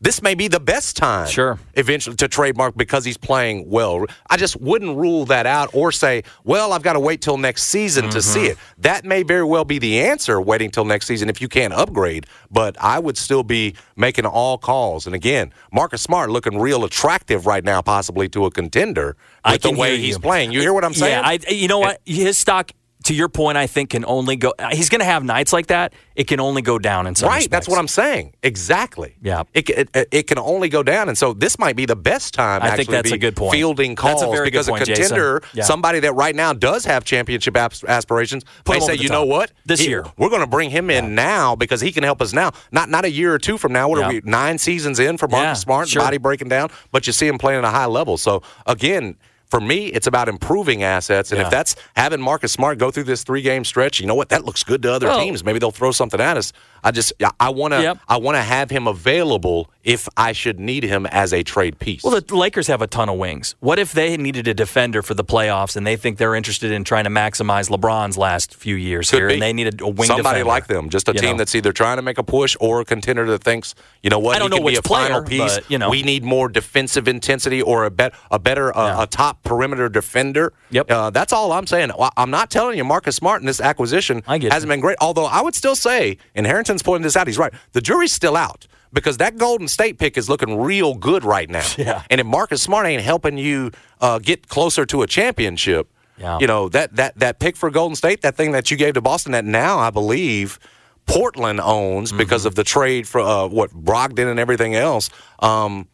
This 0.00 0.20
may 0.22 0.34
be 0.34 0.46
the 0.48 0.60
best 0.60 0.96
time 0.96 1.26
Sure. 1.28 1.37
Eventually 1.74 2.16
to 2.16 2.28
trademark 2.28 2.76
because 2.76 3.04
he's 3.04 3.16
playing 3.16 3.68
well. 3.68 4.04
I 4.28 4.36
just 4.36 4.60
wouldn't 4.60 4.96
rule 4.96 5.24
that 5.26 5.46
out 5.46 5.70
or 5.72 5.92
say, 5.92 6.24
well, 6.44 6.72
I've 6.72 6.82
got 6.82 6.94
to 6.94 7.00
wait 7.00 7.20
till 7.20 7.38
next 7.38 7.64
season 7.64 8.10
to 8.10 8.22
see 8.22 8.40
mm-hmm. 8.40 8.52
it. 8.52 8.58
That 8.78 9.04
may 9.04 9.22
very 9.22 9.44
well 9.44 9.64
be 9.64 9.78
the 9.78 10.00
answer, 10.00 10.40
waiting 10.40 10.70
till 10.70 10.84
next 10.84 11.06
season 11.06 11.28
if 11.28 11.40
you 11.40 11.48
can't 11.48 11.72
upgrade. 11.72 12.26
But 12.50 12.76
I 12.80 12.98
would 12.98 13.16
still 13.16 13.42
be 13.42 13.74
making 13.96 14.26
all 14.26 14.58
calls. 14.58 15.06
And 15.06 15.14
again, 15.14 15.52
Marcus 15.72 16.02
Smart 16.02 16.30
looking 16.30 16.58
real 16.58 16.84
attractive 16.84 17.46
right 17.46 17.64
now, 17.64 17.82
possibly 17.82 18.28
to 18.30 18.46
a 18.46 18.50
contender 18.50 19.16
with 19.44 19.66
I 19.66 19.70
the 19.70 19.72
way 19.72 19.98
he's 19.98 20.18
playing. 20.18 20.52
You 20.52 20.60
hear 20.60 20.72
what 20.72 20.84
I'm 20.84 20.94
saying? 20.94 21.22
Yeah, 21.22 21.38
I, 21.48 21.52
you 21.52 21.68
know 21.68 21.78
what? 21.78 22.00
His 22.04 22.38
stock 22.38 22.72
to 23.08 23.14
your 23.14 23.28
point, 23.30 23.56
I 23.56 23.66
think 23.66 23.90
can 23.90 24.04
only 24.04 24.36
go. 24.36 24.52
He's 24.70 24.88
going 24.90 24.98
to 25.00 25.04
have 25.06 25.24
nights 25.24 25.50
like 25.52 25.68
that. 25.68 25.94
It 26.14 26.24
can 26.28 26.40
only 26.40 26.60
go 26.62 26.78
down 26.78 27.06
in 27.06 27.14
some 27.14 27.28
right. 27.28 27.36
respects. 27.36 27.50
That's 27.50 27.68
what 27.68 27.78
I'm 27.78 27.88
saying. 27.88 28.34
Exactly. 28.42 29.16
Yeah. 29.22 29.44
It, 29.54 29.70
it, 29.70 30.08
it 30.12 30.26
can 30.26 30.38
only 30.38 30.68
go 30.68 30.82
down, 30.82 31.08
and 31.08 31.16
so 31.16 31.32
this 31.32 31.58
might 31.58 31.74
be 31.74 31.86
the 31.86 31.96
best 31.96 32.34
time. 32.34 32.62
I 32.62 32.70
think 32.70 32.80
actually 32.80 32.92
that's 32.96 33.08
to 33.10 33.14
a 33.14 33.18
good 33.18 33.34
point. 33.36 33.52
Fielding 33.54 33.90
That's 33.94 34.00
calls 34.02 34.22
a 34.22 34.26
very 34.26 34.46
good 34.46 34.52
because 34.52 34.68
point, 34.68 34.82
a 34.82 34.86
contender, 34.86 35.42
Yeah. 35.54 35.64
somebody 35.64 36.00
that 36.00 36.12
right 36.14 36.34
now 36.34 36.52
does 36.52 36.84
have 36.84 37.04
championship 37.04 37.56
aspirations, 37.56 38.44
Put 38.64 38.74
may 38.74 38.80
say, 38.80 38.94
you 38.94 39.08
top. 39.08 39.14
know 39.14 39.24
what, 39.24 39.52
This 39.64 39.80
He- 39.80 39.88
year. 39.88 40.04
we're 40.18 40.28
going 40.28 40.42
to 40.42 40.46
bring 40.46 40.68
him 40.70 40.90
in 40.90 41.14
now 41.14 41.56
because 41.56 41.80
he 41.80 41.92
can 41.92 42.02
help 42.04 42.20
us 42.20 42.32
now. 42.34 42.50
Not 42.72 42.90
not 42.90 43.04
a 43.06 43.10
year 43.10 43.32
or 43.32 43.38
two 43.38 43.56
from 43.56 43.72
now. 43.72 43.88
What 43.88 43.98
Yeah. 44.00 44.04
are 44.06 44.12
we? 44.12 44.20
Nine 44.24 44.58
seasons 44.58 44.98
in 44.98 45.16
for 45.16 45.28
Marcus 45.28 45.46
Yeah, 45.60 45.64
Smart, 45.64 45.88
sure. 45.88 46.02
body 46.02 46.18
breaking 46.18 46.48
down, 46.48 46.68
but 46.92 47.06
you 47.06 47.12
see 47.14 47.26
him 47.26 47.38
playing 47.38 47.58
at 47.58 47.64
a 47.64 47.70
high 47.70 47.86
level. 47.86 48.18
So 48.18 48.42
again. 48.66 49.16
For 49.50 49.60
me, 49.60 49.86
it's 49.86 50.06
about 50.06 50.28
improving 50.28 50.82
assets, 50.82 51.32
and 51.32 51.38
Yeah. 51.38 51.46
if 51.46 51.50
that's 51.50 51.74
having 51.96 52.20
Marcus 52.20 52.52
Smart 52.52 52.76
go 52.78 52.90
through 52.90 53.04
this 53.04 53.22
three-game 53.22 53.64
stretch, 53.64 53.98
you 53.98 54.06
know 54.06 54.14
what? 54.14 54.28
That 54.28 54.44
looks 54.44 54.62
good 54.62 54.82
to 54.82 54.92
other 54.92 55.06
Well- 55.08 55.20
teams. 55.20 55.42
Maybe 55.42 55.58
they'll 55.58 55.70
throw 55.70 55.90
something 55.90 56.20
at 56.20 56.36
us. 56.36 56.52
I 56.84 56.90
just, 56.92 57.12
I 57.40 57.48
want 57.48 57.74
to, 57.74 57.82
Yep. 57.82 57.98
I 58.08 58.18
want 58.18 58.36
to 58.36 58.42
have 58.42 58.70
him 58.70 58.86
available 58.86 59.68
if 59.82 60.08
I 60.16 60.30
should 60.32 60.60
need 60.60 60.84
him 60.84 61.06
as 61.06 61.32
a 61.32 61.42
trade 61.42 61.78
piece. 61.80 62.04
Well, 62.04 62.20
the 62.20 62.36
Lakers 62.36 62.68
have 62.68 62.80
a 62.82 62.86
ton 62.86 63.08
of 63.08 63.16
wings. 63.16 63.56
What 63.58 63.78
if 63.80 63.92
they 63.92 64.16
needed 64.16 64.46
a 64.46 64.54
defender 64.54 65.02
for 65.02 65.14
the 65.14 65.24
playoffs 65.24 65.76
and 65.76 65.84
they 65.86 65.96
think 65.96 66.18
they're 66.18 66.36
interested 66.36 66.70
in 66.70 66.84
trying 66.84 67.04
to 67.04 67.10
maximize 67.10 67.68
LeBron's 67.68 68.16
last 68.16 68.54
few 68.54 68.76
years 68.76 69.10
Could 69.10 69.16
here, 69.18 69.26
be. 69.28 69.32
and 69.34 69.42
they 69.42 69.52
needed 69.52 69.80
a 69.80 69.88
wing 69.88 70.06
Somebody 70.06 70.22
defender? 70.40 70.44
like 70.44 70.66
them, 70.68 70.88
just 70.88 71.08
a 71.08 71.12
You 71.14 71.18
team 71.20 71.30
know? 71.32 71.36
that's 71.38 71.54
either 71.56 71.72
trying 71.72 71.96
to 71.96 72.02
make 72.02 72.18
a 72.18 72.22
push 72.22 72.54
or 72.60 72.80
a 72.80 72.84
contender 72.84 73.26
that 73.30 73.42
thinks, 73.42 73.74
you 74.02 74.10
know 74.10 74.18
what, 74.20 74.36
I 74.36 74.38
don't 74.38 74.52
he 74.52 74.58
know 74.60 74.64
can 74.64 74.72
be 74.74 74.78
a 74.78 74.82
final 74.82 75.22
piece. 75.22 75.56
but, 75.56 75.70
you 75.70 75.78
know. 75.78 75.90
we 75.90 76.02
need 76.02 76.22
more 76.22 76.48
defensive 76.48 77.08
intensity 77.08 77.60
or 77.60 77.86
a 77.86 77.90
bet, 77.90 78.12
a 78.30 78.38
better, 78.38 78.76
uh, 78.76 78.86
Yeah. 78.98 79.02
a 79.02 79.06
top 79.06 79.37
perimeter 79.48 79.88
defender. 79.88 80.52
Yep. 80.70 80.90
Uh, 80.90 81.10
that's 81.10 81.32
all 81.32 81.52
I'm 81.52 81.66
saying. 81.66 81.90
I'm 82.16 82.30
not 82.30 82.50
telling 82.50 82.76
you 82.78 82.84
Marcus 82.84 83.16
Smart 83.16 83.40
in 83.40 83.46
this 83.46 83.60
acquisition 83.60 84.22
hasn't 84.26 84.42
you. 84.44 84.66
been 84.68 84.80
great. 84.80 84.98
Although 85.00 85.24
I 85.24 85.40
would 85.40 85.54
still 85.54 85.74
say, 85.76 86.18
and 86.34 86.46
Harrington's 86.46 86.82
pointing 86.82 87.02
this 87.02 87.16
out, 87.16 87.26
he's 87.26 87.38
right. 87.38 87.52
The 87.72 87.80
jury's 87.80 88.12
still 88.12 88.36
out. 88.36 88.66
Because 88.90 89.18
that 89.18 89.36
Golden 89.36 89.68
State 89.68 89.98
pick 89.98 90.16
is 90.16 90.30
looking 90.30 90.58
real 90.58 90.94
good 90.94 91.22
right 91.24 91.50
now. 91.50 91.66
Yeah. 91.76 92.04
And 92.10 92.20
if 92.22 92.26
Marcus 92.26 92.62
Smart 92.62 92.86
ain't 92.86 93.02
helping 93.02 93.36
you 93.36 93.70
uh, 94.00 94.18
get 94.18 94.48
closer 94.48 94.86
to 94.86 95.02
a 95.02 95.06
championship, 95.06 95.88
Yeah. 96.18 96.38
you 96.40 96.46
know 96.46 96.68
that 96.70 96.96
that 96.96 97.18
that 97.18 97.38
pick 97.38 97.54
for 97.56 97.70
Golden 97.70 97.96
State, 97.96 98.22
that 98.22 98.34
thing 98.34 98.52
that 98.52 98.70
you 98.70 98.76
gave 98.78 98.94
to 98.94 99.00
Boston, 99.02 99.32
that 99.32 99.44
now 99.44 99.78
I 99.78 99.90
believe 99.90 100.58
Portland 101.06 101.60
owns 101.60 102.10
Mm-hmm. 102.10 102.18
because 102.18 102.44
of 102.46 102.54
the 102.54 102.64
trade 102.64 103.06
for 103.06 103.20
uh, 103.20 103.46
what 103.46 103.70
Brogdon 103.72 104.30
and 104.30 104.40
everything 104.40 104.74
else. 104.74 105.10
Um, 105.40 105.86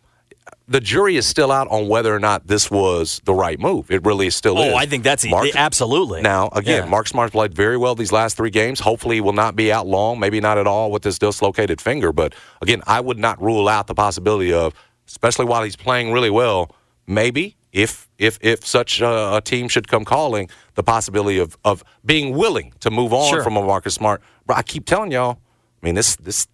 the 0.66 0.80
jury 0.80 1.16
is 1.16 1.26
still 1.26 1.52
out 1.52 1.68
on 1.68 1.88
whether 1.88 2.14
or 2.14 2.18
not 2.18 2.46
this 2.46 2.70
was 2.70 3.20
the 3.24 3.34
right 3.34 3.58
move. 3.60 3.90
It 3.90 4.04
really 4.04 4.26
is 4.28 4.36
still 4.36 4.58
oh, 4.58 4.62
is. 4.62 4.72
Oh, 4.72 4.76
I 4.76 4.86
think 4.86 5.04
that's 5.04 5.26
Mark- 5.26 5.54
absolutely. 5.54 6.22
Now, 6.22 6.48
again, 6.52 6.84
Yeah. 6.84 6.88
Mark 6.90 7.06
Smart's 7.08 7.32
played 7.32 7.54
very 7.54 7.76
well 7.76 7.94
these 7.94 8.12
last 8.12 8.36
three 8.36 8.50
games. 8.50 8.80
Hopefully, 8.80 9.16
he 9.16 9.20
will 9.20 9.32
not 9.34 9.56
be 9.56 9.70
out 9.72 9.86
long, 9.86 10.18
maybe 10.18 10.40
not 10.40 10.56
at 10.58 10.66
all 10.66 10.90
with 10.90 11.02
this 11.02 11.18
dislocated 11.18 11.80
finger. 11.80 12.12
But 12.12 12.34
again, 12.62 12.82
I 12.86 13.00
would 13.00 13.18
not 13.18 13.40
rule 13.42 13.68
out 13.68 13.86
the 13.86 13.94
possibility 13.94 14.52
of, 14.52 14.72
especially 15.06 15.44
while 15.44 15.62
he's 15.62 15.76
playing 15.76 16.12
really 16.12 16.30
well, 16.30 16.74
maybe 17.06 17.56
if 17.72 18.08
if 18.18 18.38
if 18.40 18.64
such 18.64 19.00
a, 19.00 19.36
a 19.36 19.40
team 19.40 19.68
should 19.68 19.88
come 19.88 20.04
calling, 20.04 20.48
the 20.76 20.82
possibility 20.82 21.38
of 21.38 21.56
of 21.64 21.82
being 22.04 22.36
willing 22.36 22.72
to 22.80 22.90
move 22.90 23.12
on 23.12 23.30
Sure. 23.30 23.42
from 23.42 23.56
a 23.56 23.62
Marcus 23.62 23.94
Smart. 23.94 24.22
But 24.46 24.56
I 24.56 24.62
keep 24.62 24.86
telling 24.86 25.10
y'all, 25.10 25.38
I 25.82 25.86
mean, 25.86 25.94
this 25.94 26.16
this 26.16 26.46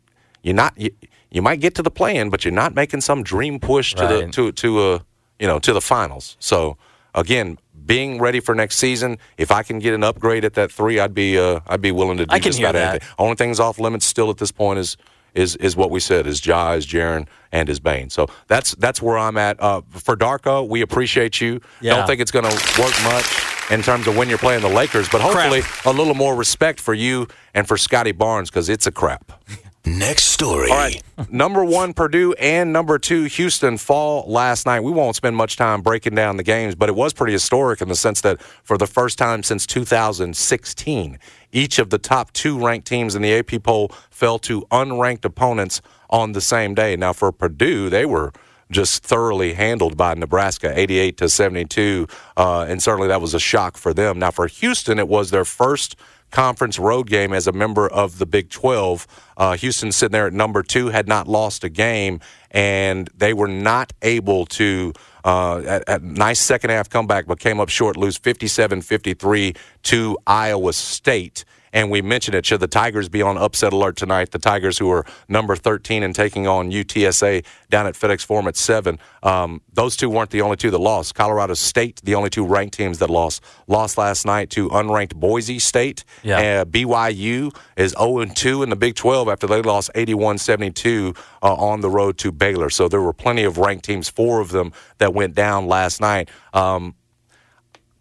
you're 0.42 0.54
not 0.54 0.72
you, 0.78 0.90
you 1.30 1.42
might 1.42 1.60
get 1.60 1.74
to 1.76 1.82
the 1.82 1.90
play-in, 1.90 2.30
but 2.30 2.44
you're 2.44 2.52
not 2.52 2.74
making 2.74 3.00
some 3.00 3.22
dream 3.22 3.58
push 3.60 3.94
to 3.94 4.06
the 4.06 4.28
to 4.32 4.52
to 4.52 4.92
a 4.92 5.04
you 5.38 5.46
know 5.46 5.58
to 5.58 5.72
the 5.72 5.80
finals. 5.80 6.36
So 6.40 6.76
again, 7.14 7.58
being 7.86 8.18
ready 8.20 8.40
for 8.40 8.54
next 8.54 8.76
season, 8.76 9.18
if 9.38 9.50
I 9.50 9.62
can 9.62 9.78
get 9.78 9.94
an 9.94 10.04
upgrade 10.04 10.44
at 10.44 10.54
that 10.54 10.70
three, 10.70 10.98
I'd 11.00 11.14
be 11.14 11.38
uh, 11.38 11.60
I'd 11.66 11.80
be 11.80 11.92
willing 11.92 12.18
to 12.18 12.26
do 12.26 12.34
I 12.34 12.38
can 12.38 12.52
just 12.52 12.58
about 12.58 12.74
that. 12.74 12.90
anything. 12.90 13.08
Only 13.18 13.36
thing's 13.36 13.60
off 13.60 13.78
limits 13.78 14.06
still 14.06 14.30
at 14.30 14.38
this 14.38 14.52
point 14.52 14.78
is 14.78 14.96
is 15.34 15.56
is 15.56 15.76
what 15.76 15.90
we 15.90 16.00
said 16.00 16.26
is 16.26 16.44
Ja, 16.44 16.72
is 16.72 16.86
Jaren, 16.86 17.26
and 17.52 17.68
is 17.68 17.80
Bane. 17.80 18.10
So 18.10 18.26
that's 18.48 18.74
that's 18.76 19.00
where 19.00 19.18
I'm 19.18 19.38
at. 19.38 19.60
Uh, 19.60 19.82
for 19.90 20.16
Darko, 20.16 20.68
we 20.68 20.80
appreciate 20.80 21.40
you. 21.40 21.60
Yeah. 21.80 21.96
Don't 21.96 22.06
think 22.06 22.20
it's 22.20 22.32
going 22.32 22.44
to 22.44 22.80
work 22.80 22.94
much 23.04 23.70
in 23.70 23.82
terms 23.82 24.06
of 24.06 24.16
when 24.16 24.28
you're 24.28 24.38
playing 24.38 24.62
the 24.62 24.68
Lakers, 24.68 25.08
but 25.08 25.20
hopefully 25.20 25.62
a 25.84 25.92
little 25.92 26.14
more 26.14 26.34
respect 26.34 26.80
for 26.80 26.94
you 26.94 27.28
and 27.54 27.68
for 27.68 27.76
Scottie 27.76 28.12
Barnes 28.12 28.50
because 28.50 28.68
it's 28.68 28.86
a 28.86 28.92
crap. 28.92 29.32
Next 29.86 30.24
story. 30.24 30.70
All 30.70 30.76
right. 30.76 31.02
number 31.30 31.64
one, 31.64 31.94
Purdue, 31.94 32.32
and 32.34 32.72
number 32.72 32.98
two, 32.98 33.24
Houston 33.24 33.78
fall 33.78 34.30
last 34.30 34.66
night. 34.66 34.80
We 34.80 34.92
won't 34.92 35.16
spend 35.16 35.36
much 35.36 35.56
time 35.56 35.80
breaking 35.80 36.14
down 36.14 36.36
the 36.36 36.42
games, 36.42 36.74
but 36.74 36.88
it 36.88 36.94
was 36.94 37.12
pretty 37.12 37.32
historic 37.32 37.80
in 37.80 37.88
the 37.88 37.96
sense 37.96 38.20
that 38.20 38.40
for 38.62 38.76
the 38.76 38.86
first 38.86 39.16
time 39.16 39.42
since 39.42 39.66
2016, 39.66 41.18
each 41.52 41.78
of 41.78 41.90
the 41.90 41.98
top 41.98 42.32
two 42.32 42.58
ranked 42.64 42.86
teams 42.86 43.14
in 43.14 43.22
the 43.22 43.32
AP 43.32 43.62
poll 43.62 43.90
fell 44.10 44.38
to 44.40 44.62
unranked 44.70 45.24
opponents 45.24 45.80
on 46.10 46.32
the 46.32 46.40
same 46.40 46.74
day. 46.74 46.94
Now, 46.96 47.12
for 47.12 47.32
Purdue, 47.32 47.88
they 47.88 48.04
were 48.04 48.32
just 48.70 49.02
thoroughly 49.02 49.54
handled 49.54 49.96
by 49.96 50.14
Nebraska, 50.14 50.72
88 50.78 51.16
to 51.16 51.28
72, 51.28 52.06
uh, 52.36 52.66
and 52.68 52.82
certainly 52.82 53.08
that 53.08 53.20
was 53.20 53.34
a 53.34 53.40
shock 53.40 53.76
for 53.76 53.92
them. 53.92 54.18
Now, 54.18 54.30
for 54.30 54.46
Houston, 54.46 54.98
it 54.98 55.08
was 55.08 55.30
their 55.30 55.44
first 55.44 55.96
conference 56.30 56.78
road 56.78 57.08
game 57.08 57.32
as 57.32 57.46
a 57.46 57.52
member 57.52 57.88
of 57.88 58.18
the 58.18 58.26
Big 58.26 58.50
12. 58.50 59.06
Uh, 59.36 59.56
Houston 59.56 59.92
sitting 59.92 60.12
there 60.12 60.26
at 60.26 60.32
number 60.32 60.62
two 60.62 60.88
had 60.88 61.08
not 61.08 61.28
lost 61.28 61.64
a 61.64 61.68
game, 61.68 62.20
and 62.50 63.08
they 63.16 63.32
were 63.34 63.48
not 63.48 63.92
able 64.02 64.46
to. 64.46 64.92
Uh, 65.22 65.58
at, 65.66 65.86
at 65.86 66.02
nice 66.02 66.40
second 66.40 66.70
half 66.70 66.88
comeback, 66.88 67.26
but 67.26 67.38
came 67.38 67.60
up 67.60 67.68
short, 67.68 67.94
lose 67.94 68.16
57 68.16 68.80
53 68.80 69.54
to 69.82 70.16
Iowa 70.26 70.72
State. 70.72 71.44
And 71.72 71.90
we 71.90 72.02
mentioned 72.02 72.34
it. 72.34 72.46
Should 72.46 72.60
the 72.60 72.68
Tigers 72.68 73.08
be 73.08 73.22
on 73.22 73.38
upset 73.38 73.72
alert 73.72 73.96
tonight? 73.96 74.30
The 74.30 74.38
Tigers, 74.38 74.78
who 74.78 74.90
are 74.90 75.04
number 75.28 75.56
13 75.56 76.02
and 76.02 76.14
taking 76.14 76.46
on 76.46 76.70
UTSA 76.70 77.44
down 77.68 77.86
at 77.86 77.94
FedEx 77.94 78.24
Forum 78.24 78.48
at 78.48 78.56
7. 78.56 78.98
Um, 79.22 79.60
those 79.72 79.96
two 79.96 80.10
weren't 80.10 80.30
the 80.30 80.42
only 80.42 80.56
two 80.56 80.70
that 80.70 80.78
lost. 80.78 81.14
Colorado 81.14 81.54
State, 81.54 82.00
the 82.02 82.14
only 82.14 82.30
two 82.30 82.44
ranked 82.44 82.76
teams 82.76 82.98
that 82.98 83.10
lost, 83.10 83.42
lost 83.68 83.98
last 83.98 84.26
night 84.26 84.50
to 84.50 84.68
unranked 84.70 85.14
Boise 85.14 85.58
State. 85.58 86.04
Yeah. 86.22 86.62
Uh, 86.62 86.64
BYU 86.64 87.54
is 87.76 87.94
0 87.98 88.24
2 88.24 88.62
in 88.62 88.70
the 88.70 88.76
Big 88.76 88.94
12 88.94 89.28
after 89.28 89.46
they 89.46 89.62
lost 89.62 89.90
81 89.94 90.38
72 90.38 91.14
uh, 91.42 91.54
on 91.54 91.80
the 91.80 91.90
road 91.90 92.18
to 92.18 92.32
Baylor. 92.32 92.70
So 92.70 92.88
there 92.88 93.00
were 93.00 93.12
plenty 93.12 93.44
of 93.44 93.58
ranked 93.58 93.84
teams, 93.84 94.08
four 94.08 94.40
of 94.40 94.50
them, 94.50 94.72
that 94.98 95.14
went 95.14 95.34
down 95.34 95.66
last 95.66 96.00
night. 96.00 96.28
Um, 96.52 96.94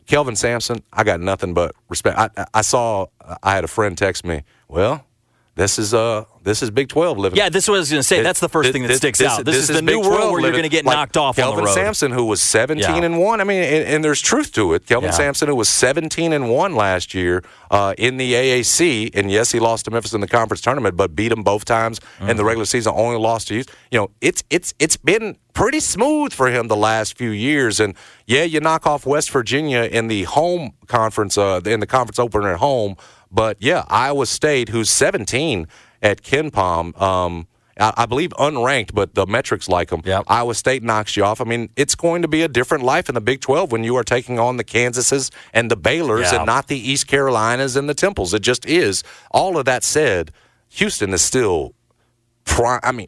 Kelvin 0.09 0.35
Sampson, 0.35 0.81
I 0.91 1.03
got 1.03 1.19
nothing 1.21 1.53
but 1.53 1.75
respect. 1.87 2.17
I, 2.17 2.29
I- 2.51 2.61
saw, 2.61 3.05
I 3.43 3.53
had 3.53 3.63
a 3.63 3.67
friend 3.67 3.95
text 3.95 4.25
me, 4.25 4.41
well, 4.67 5.05
this 5.53 5.77
is 5.77 5.93
uh 5.93 6.25
this 6.49 6.62
is 6.63 6.71
Big 6.71 6.89
12 6.89 7.17
living. 7.17 7.38
Yeah, 7.38 7.49
this 7.49 7.63
is 7.65 7.69
what 7.69 7.75
I 7.75 7.79
was 7.79 7.89
going 7.91 7.99
to 7.99 8.03
say. 8.03 8.19
It- 8.19 8.23
That's 8.23 8.39
the 8.39 8.49
first 8.49 8.67
this- 8.67 8.73
thing 8.73 8.81
that 8.81 8.88
this- 8.89 8.97
sticks 8.97 9.19
this- 9.19 9.27
out. 9.31 9.45
This, 9.45 9.55
is 9.55 9.67
the 9.69 9.81
new 9.81 9.99
world 10.01 10.31
where 10.33 10.41
you're 10.41 10.51
going 10.51 10.63
to 10.63 10.69
get 10.69 10.83
Like 10.85 10.95
knocked 10.97 11.15
off 11.17 11.35
Kelvin 11.38 11.59
on 11.59 11.63
the 11.63 11.67
road. 11.69 11.73
Sampson, 11.75 12.12
who 12.12 12.25
was 12.25 12.41
17 12.41 12.95
Yeah. 12.97 13.03
and 13.05 13.19
one. 13.19 13.39
I 13.39 13.43
mean, 13.43 13.63
and, 13.63 13.85
and 13.88 14.03
there's 14.03 14.21
truth 14.21 14.51
to 14.53 14.73
it. 14.73 14.85
Kelvin 14.85 15.09
Yeah. 15.12 15.15
Sampson, 15.15 15.47
who 15.47 15.55
was 15.55 15.69
17 15.69 16.33
and 16.33 16.49
one 16.49 16.75
last 16.75 17.13
year 17.13 17.43
uh, 17.71 17.93
in 17.97 18.17
the 18.17 18.33
AAC, 18.33 19.12
and 19.13 19.29
yes, 19.31 19.51
he 19.51 19.59
lost 19.59 19.85
to 19.85 19.91
Memphis 19.91 20.13
in 20.13 20.21
the 20.21 20.27
conference 20.27 20.62
tournament, 20.62 20.97
but 20.97 21.15
beat 21.15 21.29
them 21.29 21.43
both 21.43 21.63
times 21.65 21.99
in 22.19 22.25
Mm-hmm. 22.27 22.38
the 22.38 22.43
regular 22.45 22.65
season. 22.65 22.93
Only 22.95 23.17
lost 23.19 23.47
to 23.49 23.55
you. 23.55 23.63
You 23.91 23.99
know, 23.99 24.12
it's 24.21 24.43
it's 24.49 24.73
it's 24.79 24.97
been 24.97 25.38
pretty 25.53 25.79
smooth 25.79 26.33
for 26.33 26.49
him 26.49 26.67
the 26.67 26.75
last 26.75 27.17
few 27.17 27.29
years. 27.29 27.79
And 27.79 27.93
yeah, 28.25 28.43
you 28.43 28.59
knock 28.59 28.88
off 28.88 29.05
West 29.05 29.29
Virginia 29.31 29.83
in 29.83 30.07
the 30.07 30.23
home 30.23 30.71
conference, 30.88 31.38
uh, 31.38 31.59
in 31.65 31.79
the 31.79 31.88
conference 31.88 32.17
opener 32.19 32.53
at 32.53 32.59
home. 32.59 32.95
But 33.31 33.57
yeah, 33.59 33.83
Iowa 33.89 34.25
State, 34.25 34.69
who's 34.69 34.89
17 34.89 35.67
at 36.01 36.21
KenPom. 36.21 36.99
Um, 37.01 37.47
I 37.79 37.93
I 37.97 38.05
believe 38.05 38.31
unranked, 38.31 38.93
but 38.93 39.15
the 39.15 39.25
metrics 39.25 39.69
like 39.69 39.89
them. 39.89 40.01
Yep. 40.03 40.25
Iowa 40.27 40.53
State 40.53 40.83
knocks 40.83 41.15
you 41.15 41.23
off. 41.23 41.39
I 41.39 41.45
mean, 41.45 41.69
it's 41.75 41.95
going 41.95 42.21
to 42.23 42.27
be 42.27 42.41
a 42.41 42.47
different 42.47 42.83
life 42.83 43.07
in 43.09 43.15
the 43.15 43.21
Big 43.21 43.39
12 43.41 43.71
when 43.71 43.83
you 43.83 43.95
are 43.95 44.03
taking 44.03 44.38
on 44.39 44.57
the 44.57 44.63
Kansases 44.65 45.31
and 45.53 45.71
the 45.71 45.77
Baylors 45.77 46.31
Yeah. 46.31 46.38
and 46.38 46.45
not 46.45 46.67
the 46.67 46.77
East 46.77 47.07
Carolinas 47.07 47.75
and 47.75 47.88
the 47.88 47.93
Temples. 47.93 48.33
It 48.33 48.41
just 48.41 48.65
is. 48.65 49.03
All 49.31 49.57
of 49.57 49.65
that 49.65 49.83
said, 49.83 50.31
Houston 50.69 51.13
is 51.13 51.21
still 51.21 51.73
prime. 52.45 52.79
I 52.83 52.91
mean, 52.91 53.07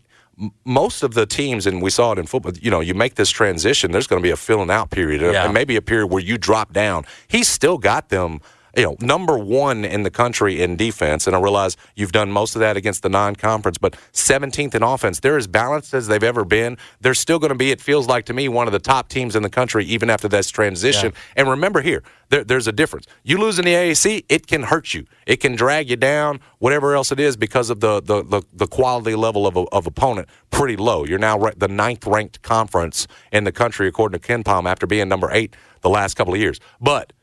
most 0.65 1.03
of 1.03 1.13
the 1.13 1.25
teams, 1.25 1.67
and 1.67 1.81
we 1.81 1.89
saw 1.89 2.13
it 2.13 2.17
in 2.19 2.25
football, 2.25 2.53
you 2.59 2.71
know, 2.71 2.79
you 2.79 2.93
make 2.93 3.15
this 3.15 3.29
transition, 3.29 3.91
there's 3.91 4.07
going 4.07 4.21
to 4.21 4.25
be 4.25 4.31
a 4.31 4.37
filling 4.37 4.71
out 4.71 4.89
period, 4.89 5.21
Yeah. 5.21 5.43
and 5.45 5.53
maybe 5.53 5.75
a 5.75 5.81
period 5.81 6.07
where 6.07 6.23
you 6.23 6.37
drop 6.37 6.73
down. 6.73 7.05
He's 7.27 7.47
still 7.47 7.77
got 7.77 8.09
them. 8.09 8.39
You 8.75 8.83
know, 8.83 8.97
number 9.01 9.37
one 9.37 9.83
in 9.83 10.03
the 10.03 10.11
country 10.11 10.61
in 10.61 10.75
defense, 10.75 11.27
and 11.27 11.35
I 11.35 11.39
realize 11.39 11.75
you've 11.95 12.11
done 12.11 12.31
most 12.31 12.55
of 12.55 12.59
that 12.61 12.77
against 12.77 13.03
the 13.03 13.09
non-conference, 13.09 13.77
but 13.77 13.95
17th 14.13 14.75
in 14.75 14.83
offense. 14.83 15.19
They're 15.19 15.37
as 15.37 15.47
balanced 15.47 15.93
as 15.93 16.07
they've 16.07 16.23
ever 16.23 16.45
been. 16.45 16.77
They're 17.01 17.13
still 17.13 17.39
going 17.39 17.49
to 17.49 17.55
be. 17.55 17.71
It 17.71 17.81
feels 17.81 18.07
like 18.07 18.25
to 18.25 18.33
me 18.33 18.47
one 18.47 18.67
of 18.67 18.73
the 18.73 18.79
top 18.79 19.09
teams 19.09 19.35
in 19.35 19.43
the 19.43 19.49
country, 19.49 19.85
even 19.85 20.09
after 20.09 20.27
this 20.27 20.49
transition. 20.49 21.13
And 21.35 21.49
remember 21.49 21.81
here, 21.81 22.03
there, 22.29 22.43
there's 22.43 22.67
a 22.67 22.71
difference. 22.71 23.07
You 23.23 23.37
lose 23.37 23.59
in 23.59 23.65
the 23.65 23.73
AAC, 23.73 24.25
it 24.29 24.47
can 24.47 24.63
hurt 24.63 24.93
you. 24.93 25.05
It 25.25 25.37
can 25.37 25.55
drag 25.55 25.89
you 25.89 25.97
down, 25.97 26.39
whatever 26.59 26.95
else 26.95 27.11
it 27.11 27.19
is, 27.19 27.35
because 27.35 27.69
of 27.69 27.81
the 27.81 28.01
the, 28.01 28.23
the, 28.23 28.41
the 28.53 28.67
quality 28.67 29.15
level 29.15 29.47
of, 29.47 29.57
of 29.57 29.85
opponent 29.85 30.29
pretty 30.49 30.77
low. 30.77 31.05
You're 31.05 31.19
now 31.19 31.37
the 31.57 31.67
ninth 31.67 32.05
ranked 32.05 32.41
conference 32.41 33.07
in 33.31 33.45
the 33.45 33.51
country, 33.51 33.87
according 33.87 34.19
to 34.19 34.27
KenPom, 34.27 34.69
after 34.69 34.85
being 34.85 35.09
number 35.09 35.29
eight 35.31 35.55
the 35.81 35.89
last 35.89 36.15
couple 36.15 36.33
of 36.33 36.39
years. 36.39 36.59
But 36.79 37.13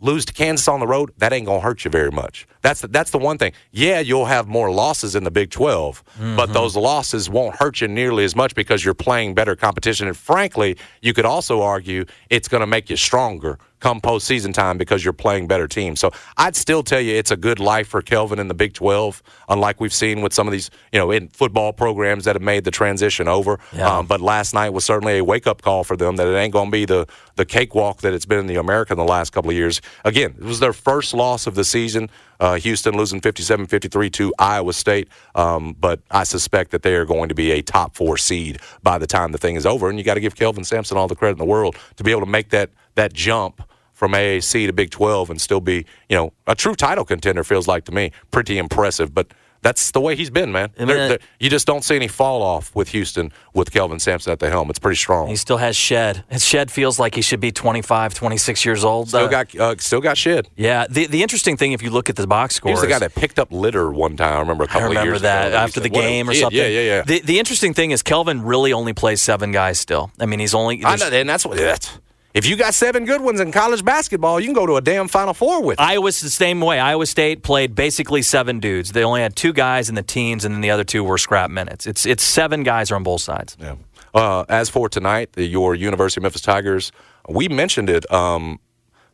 lose 0.00 0.24
to 0.26 0.32
Kansas 0.32 0.68
on 0.68 0.80
the 0.80 0.86
road, 0.86 1.10
that 1.18 1.32
ain't 1.32 1.46
gonna 1.46 1.60
hurt 1.60 1.84
you 1.84 1.90
very 1.90 2.10
much. 2.10 2.46
That's 2.62 2.80
the, 2.82 2.88
that's 2.88 3.10
the 3.10 3.18
one 3.18 3.38
thing. 3.38 3.52
Yeah, 3.70 4.00
you'll 4.00 4.26
have 4.26 4.46
more 4.48 4.70
losses 4.70 5.14
in 5.14 5.24
the 5.24 5.30
Big 5.30 5.50
12, 5.50 6.02
Mm-hmm. 6.04 6.36
but 6.36 6.52
those 6.52 6.76
losses 6.76 7.28
won't 7.30 7.56
hurt 7.56 7.80
you 7.80 7.88
nearly 7.88 8.24
as 8.24 8.34
much 8.36 8.54
because 8.54 8.84
you're 8.84 8.94
playing 8.94 9.34
better 9.34 9.54
competition. 9.56 10.06
And 10.08 10.16
frankly, 10.16 10.76
you 11.02 11.12
could 11.14 11.24
also 11.24 11.62
argue 11.62 12.04
it's 12.30 12.48
going 12.48 12.60
to 12.62 12.66
make 12.66 12.90
you 12.90 12.96
stronger 12.96 13.58
come 13.80 14.00
postseason 14.00 14.54
time 14.54 14.78
because 14.78 15.04
you're 15.04 15.12
playing 15.12 15.46
better 15.46 15.68
teams. 15.68 16.00
So 16.00 16.10
I'd 16.36 16.56
still 16.56 16.82
tell 16.82 17.00
you 17.00 17.14
it's 17.14 17.30
a 17.30 17.36
good 17.36 17.60
life 17.60 17.88
for 17.88 18.02
Kelvin 18.02 18.38
in 18.38 18.48
the 18.48 18.54
Big 18.54 18.72
12, 18.72 19.22
unlike 19.48 19.80
we've 19.80 19.92
seen 19.92 20.22
with 20.22 20.32
some 20.32 20.48
of 20.48 20.52
these, 20.52 20.70
you 20.92 20.98
know, 20.98 21.10
in 21.10 21.28
football 21.28 21.72
programs 21.72 22.24
that 22.24 22.36
have 22.36 22.42
made 22.42 22.64
the 22.64 22.70
transition 22.70 23.28
over. 23.28 23.58
Yeah. 23.72 23.98
Um, 23.98 24.06
but 24.06 24.20
last 24.20 24.54
night 24.54 24.70
was 24.70 24.84
certainly 24.84 25.18
a 25.18 25.24
wake 25.24 25.46
up 25.46 25.62
call 25.62 25.84
for 25.84 25.96
them 25.96 26.16
that 26.16 26.26
it 26.26 26.36
ain't 26.36 26.52
going 26.52 26.68
to 26.68 26.72
be 26.72 26.84
the 26.84 27.06
the 27.36 27.44
cakewalk 27.44 28.00
that 28.00 28.14
it's 28.14 28.24
been 28.24 28.38
in 28.38 28.46
the 28.46 28.56
American 28.56 28.96
the 28.96 29.04
last 29.04 29.30
couple 29.30 29.50
of 29.50 29.56
years. 29.56 29.82
Again, 30.04 30.34
it 30.38 30.44
was 30.44 30.58
their 30.58 30.72
first 30.72 31.12
loss 31.12 31.46
of 31.46 31.54
the 31.54 31.64
season. 31.64 32.08
Uh, 32.40 32.54
Houston 32.56 32.96
losing 32.96 33.20
57 33.20 33.66
53 33.66 34.10
to 34.10 34.34
Iowa 34.38 34.72
State. 34.72 35.08
Um, 35.34 35.74
but 35.78 36.00
I 36.10 36.24
suspect 36.24 36.70
that 36.70 36.82
they 36.82 36.94
are 36.94 37.04
going 37.04 37.28
to 37.28 37.34
be 37.34 37.52
a 37.52 37.62
top 37.62 37.96
four 37.96 38.16
seed 38.16 38.58
by 38.82 38.98
the 38.98 39.06
time 39.06 39.32
the 39.32 39.38
thing 39.38 39.56
is 39.56 39.66
over. 39.66 39.88
And 39.88 39.98
you 39.98 40.04
got 40.04 40.14
to 40.14 40.20
give 40.20 40.36
Kelvin 40.36 40.64
Sampson 40.64 40.96
all 40.96 41.08
the 41.08 41.16
credit 41.16 41.32
in 41.32 41.38
the 41.38 41.44
world 41.44 41.76
to 41.96 42.04
be 42.04 42.10
able 42.10 42.22
to 42.22 42.30
make 42.30 42.50
that, 42.50 42.70
that 42.94 43.12
jump 43.12 43.62
from 43.92 44.12
AAC 44.12 44.66
to 44.66 44.72
Big 44.72 44.90
12 44.90 45.30
and 45.30 45.40
still 45.40 45.60
be, 45.60 45.86
you 46.08 46.16
know, 46.16 46.32
a 46.46 46.54
true 46.54 46.74
title 46.74 47.04
contender 47.04 47.42
feels 47.42 47.66
like 47.66 47.84
to 47.84 47.92
me. 47.92 48.12
Pretty 48.30 48.58
impressive. 48.58 49.14
But 49.14 49.28
that's 49.62 49.90
the 49.90 50.00
way 50.00 50.16
he's 50.16 50.30
been, 50.30 50.52
man. 50.52 50.70
I 50.78 50.84
mean, 50.84 50.96
uh, 50.96 51.08
there- 51.08 51.18
you 51.40 51.50
just 51.50 51.66
don't 51.66 51.84
see 51.84 51.96
any 51.96 52.08
fall 52.08 52.42
off 52.42 52.74
with 52.74 52.88
Houston 52.90 53.32
with 53.54 53.70
Kelvin 53.72 53.98
Sampson 53.98 54.32
at 54.32 54.38
the 54.38 54.50
helm. 54.50 54.70
It's 54.70 54.78
pretty 54.78 54.96
strong. 54.96 55.28
He 55.28 55.36
still 55.36 55.56
has 55.58 55.76
Shed. 55.76 56.24
His 56.30 56.44
Shed 56.44 56.70
feels 56.70 56.98
like 56.98 57.14
he 57.14 57.22
should 57.22 57.40
be 57.40 57.50
25, 57.52 58.14
26 58.14 58.64
years 58.64 58.84
old. 58.84 59.08
Still 59.08 59.24
Uh, 59.24 59.28
got 59.28 59.54
uh, 59.58 59.74
still 59.78 60.00
got 60.00 60.16
shit. 60.16 60.48
yeah. 60.56 60.86
The 60.88 61.06
the 61.06 61.22
interesting 61.22 61.56
thing, 61.56 61.72
if 61.72 61.82
you 61.82 61.90
look 61.90 62.08
at 62.10 62.16
the 62.16 62.26
box 62.26 62.54
score, 62.56 62.72
was 62.72 62.80
the 62.80 62.86
guy 62.86 62.98
that 62.98 63.14
picked 63.14 63.38
up 63.38 63.48
litter 63.50 63.90
one 63.90 64.16
time. 64.16 64.34
I 64.36 64.38
remember 64.40 64.64
a 64.64 64.66
I 64.66 64.70
couple 64.70 64.86
of 64.86 64.88
remember 64.90 65.10
years 65.12 65.22
that 65.22 65.48
ago. 65.48 65.56
After 65.56 65.80
the 65.80 65.84
said, 65.86 65.92
"What 65.92 66.04
a 66.04 66.08
game 66.08 66.28
or 66.28 66.32
kid." 66.32 66.40
something. 66.40 66.58
Yeah, 66.58 66.66
yeah, 66.68 66.80
yeah. 66.80 67.02
The, 67.02 67.20
the 67.20 67.38
interesting 67.38 67.74
thing 67.74 67.90
is 67.90 68.02
Kelvin 68.02 68.42
really 68.42 68.72
only 68.72 68.92
plays 68.92 69.20
seven 69.20 69.52
guys 69.52 69.78
still. 69.80 70.10
I 70.20 70.26
mean, 70.26 70.38
he's 70.40 70.54
only. 70.54 70.84
I 70.84 70.96
know, 70.96 71.06
and 71.08 71.28
that's 71.28 71.44
what 71.46 71.56
that's. 71.58 71.98
If 72.36 72.44
you 72.44 72.54
got 72.54 72.74
seven 72.74 73.06
good 73.06 73.22
ones 73.22 73.40
in 73.40 73.50
college 73.50 73.82
basketball, 73.82 74.38
you 74.38 74.48
can 74.48 74.54
go 74.54 74.66
to 74.66 74.76
a 74.76 74.82
damn 74.82 75.08
Final 75.08 75.32
Four 75.32 75.62
with. 75.62 75.80
Iowa's 75.80 76.20
the 76.20 76.28
same 76.28 76.60
way. 76.60 76.78
Iowa 76.78 77.06
State 77.06 77.42
played 77.42 77.74
basically 77.74 78.20
seven 78.20 78.60
dudes. 78.60 78.92
They 78.92 79.04
only 79.04 79.22
had 79.22 79.34
two 79.34 79.54
guys 79.54 79.88
in 79.88 79.94
the 79.94 80.02
teens, 80.02 80.44
and 80.44 80.54
then 80.54 80.60
the 80.60 80.68
other 80.68 80.84
two 80.84 81.02
were 81.02 81.16
scrap 81.16 81.50
minutes. 81.50 81.86
It's 81.86 82.04
it's 82.04 82.22
seven 82.22 82.62
guys 82.62 82.90
are 82.90 82.96
on 82.96 83.04
both 83.04 83.22
sides. 83.22 83.56
Yeah. 83.58 83.76
Uh, 84.12 84.44
as 84.50 84.68
for 84.68 84.90
tonight, 84.90 85.32
the, 85.32 85.46
your 85.46 85.74
University 85.74 86.18
of 86.18 86.24
Memphis 86.24 86.42
Tigers, 86.42 86.92
we 87.26 87.48
mentioned 87.48 87.88
it. 87.88 88.10
Um, 88.12 88.60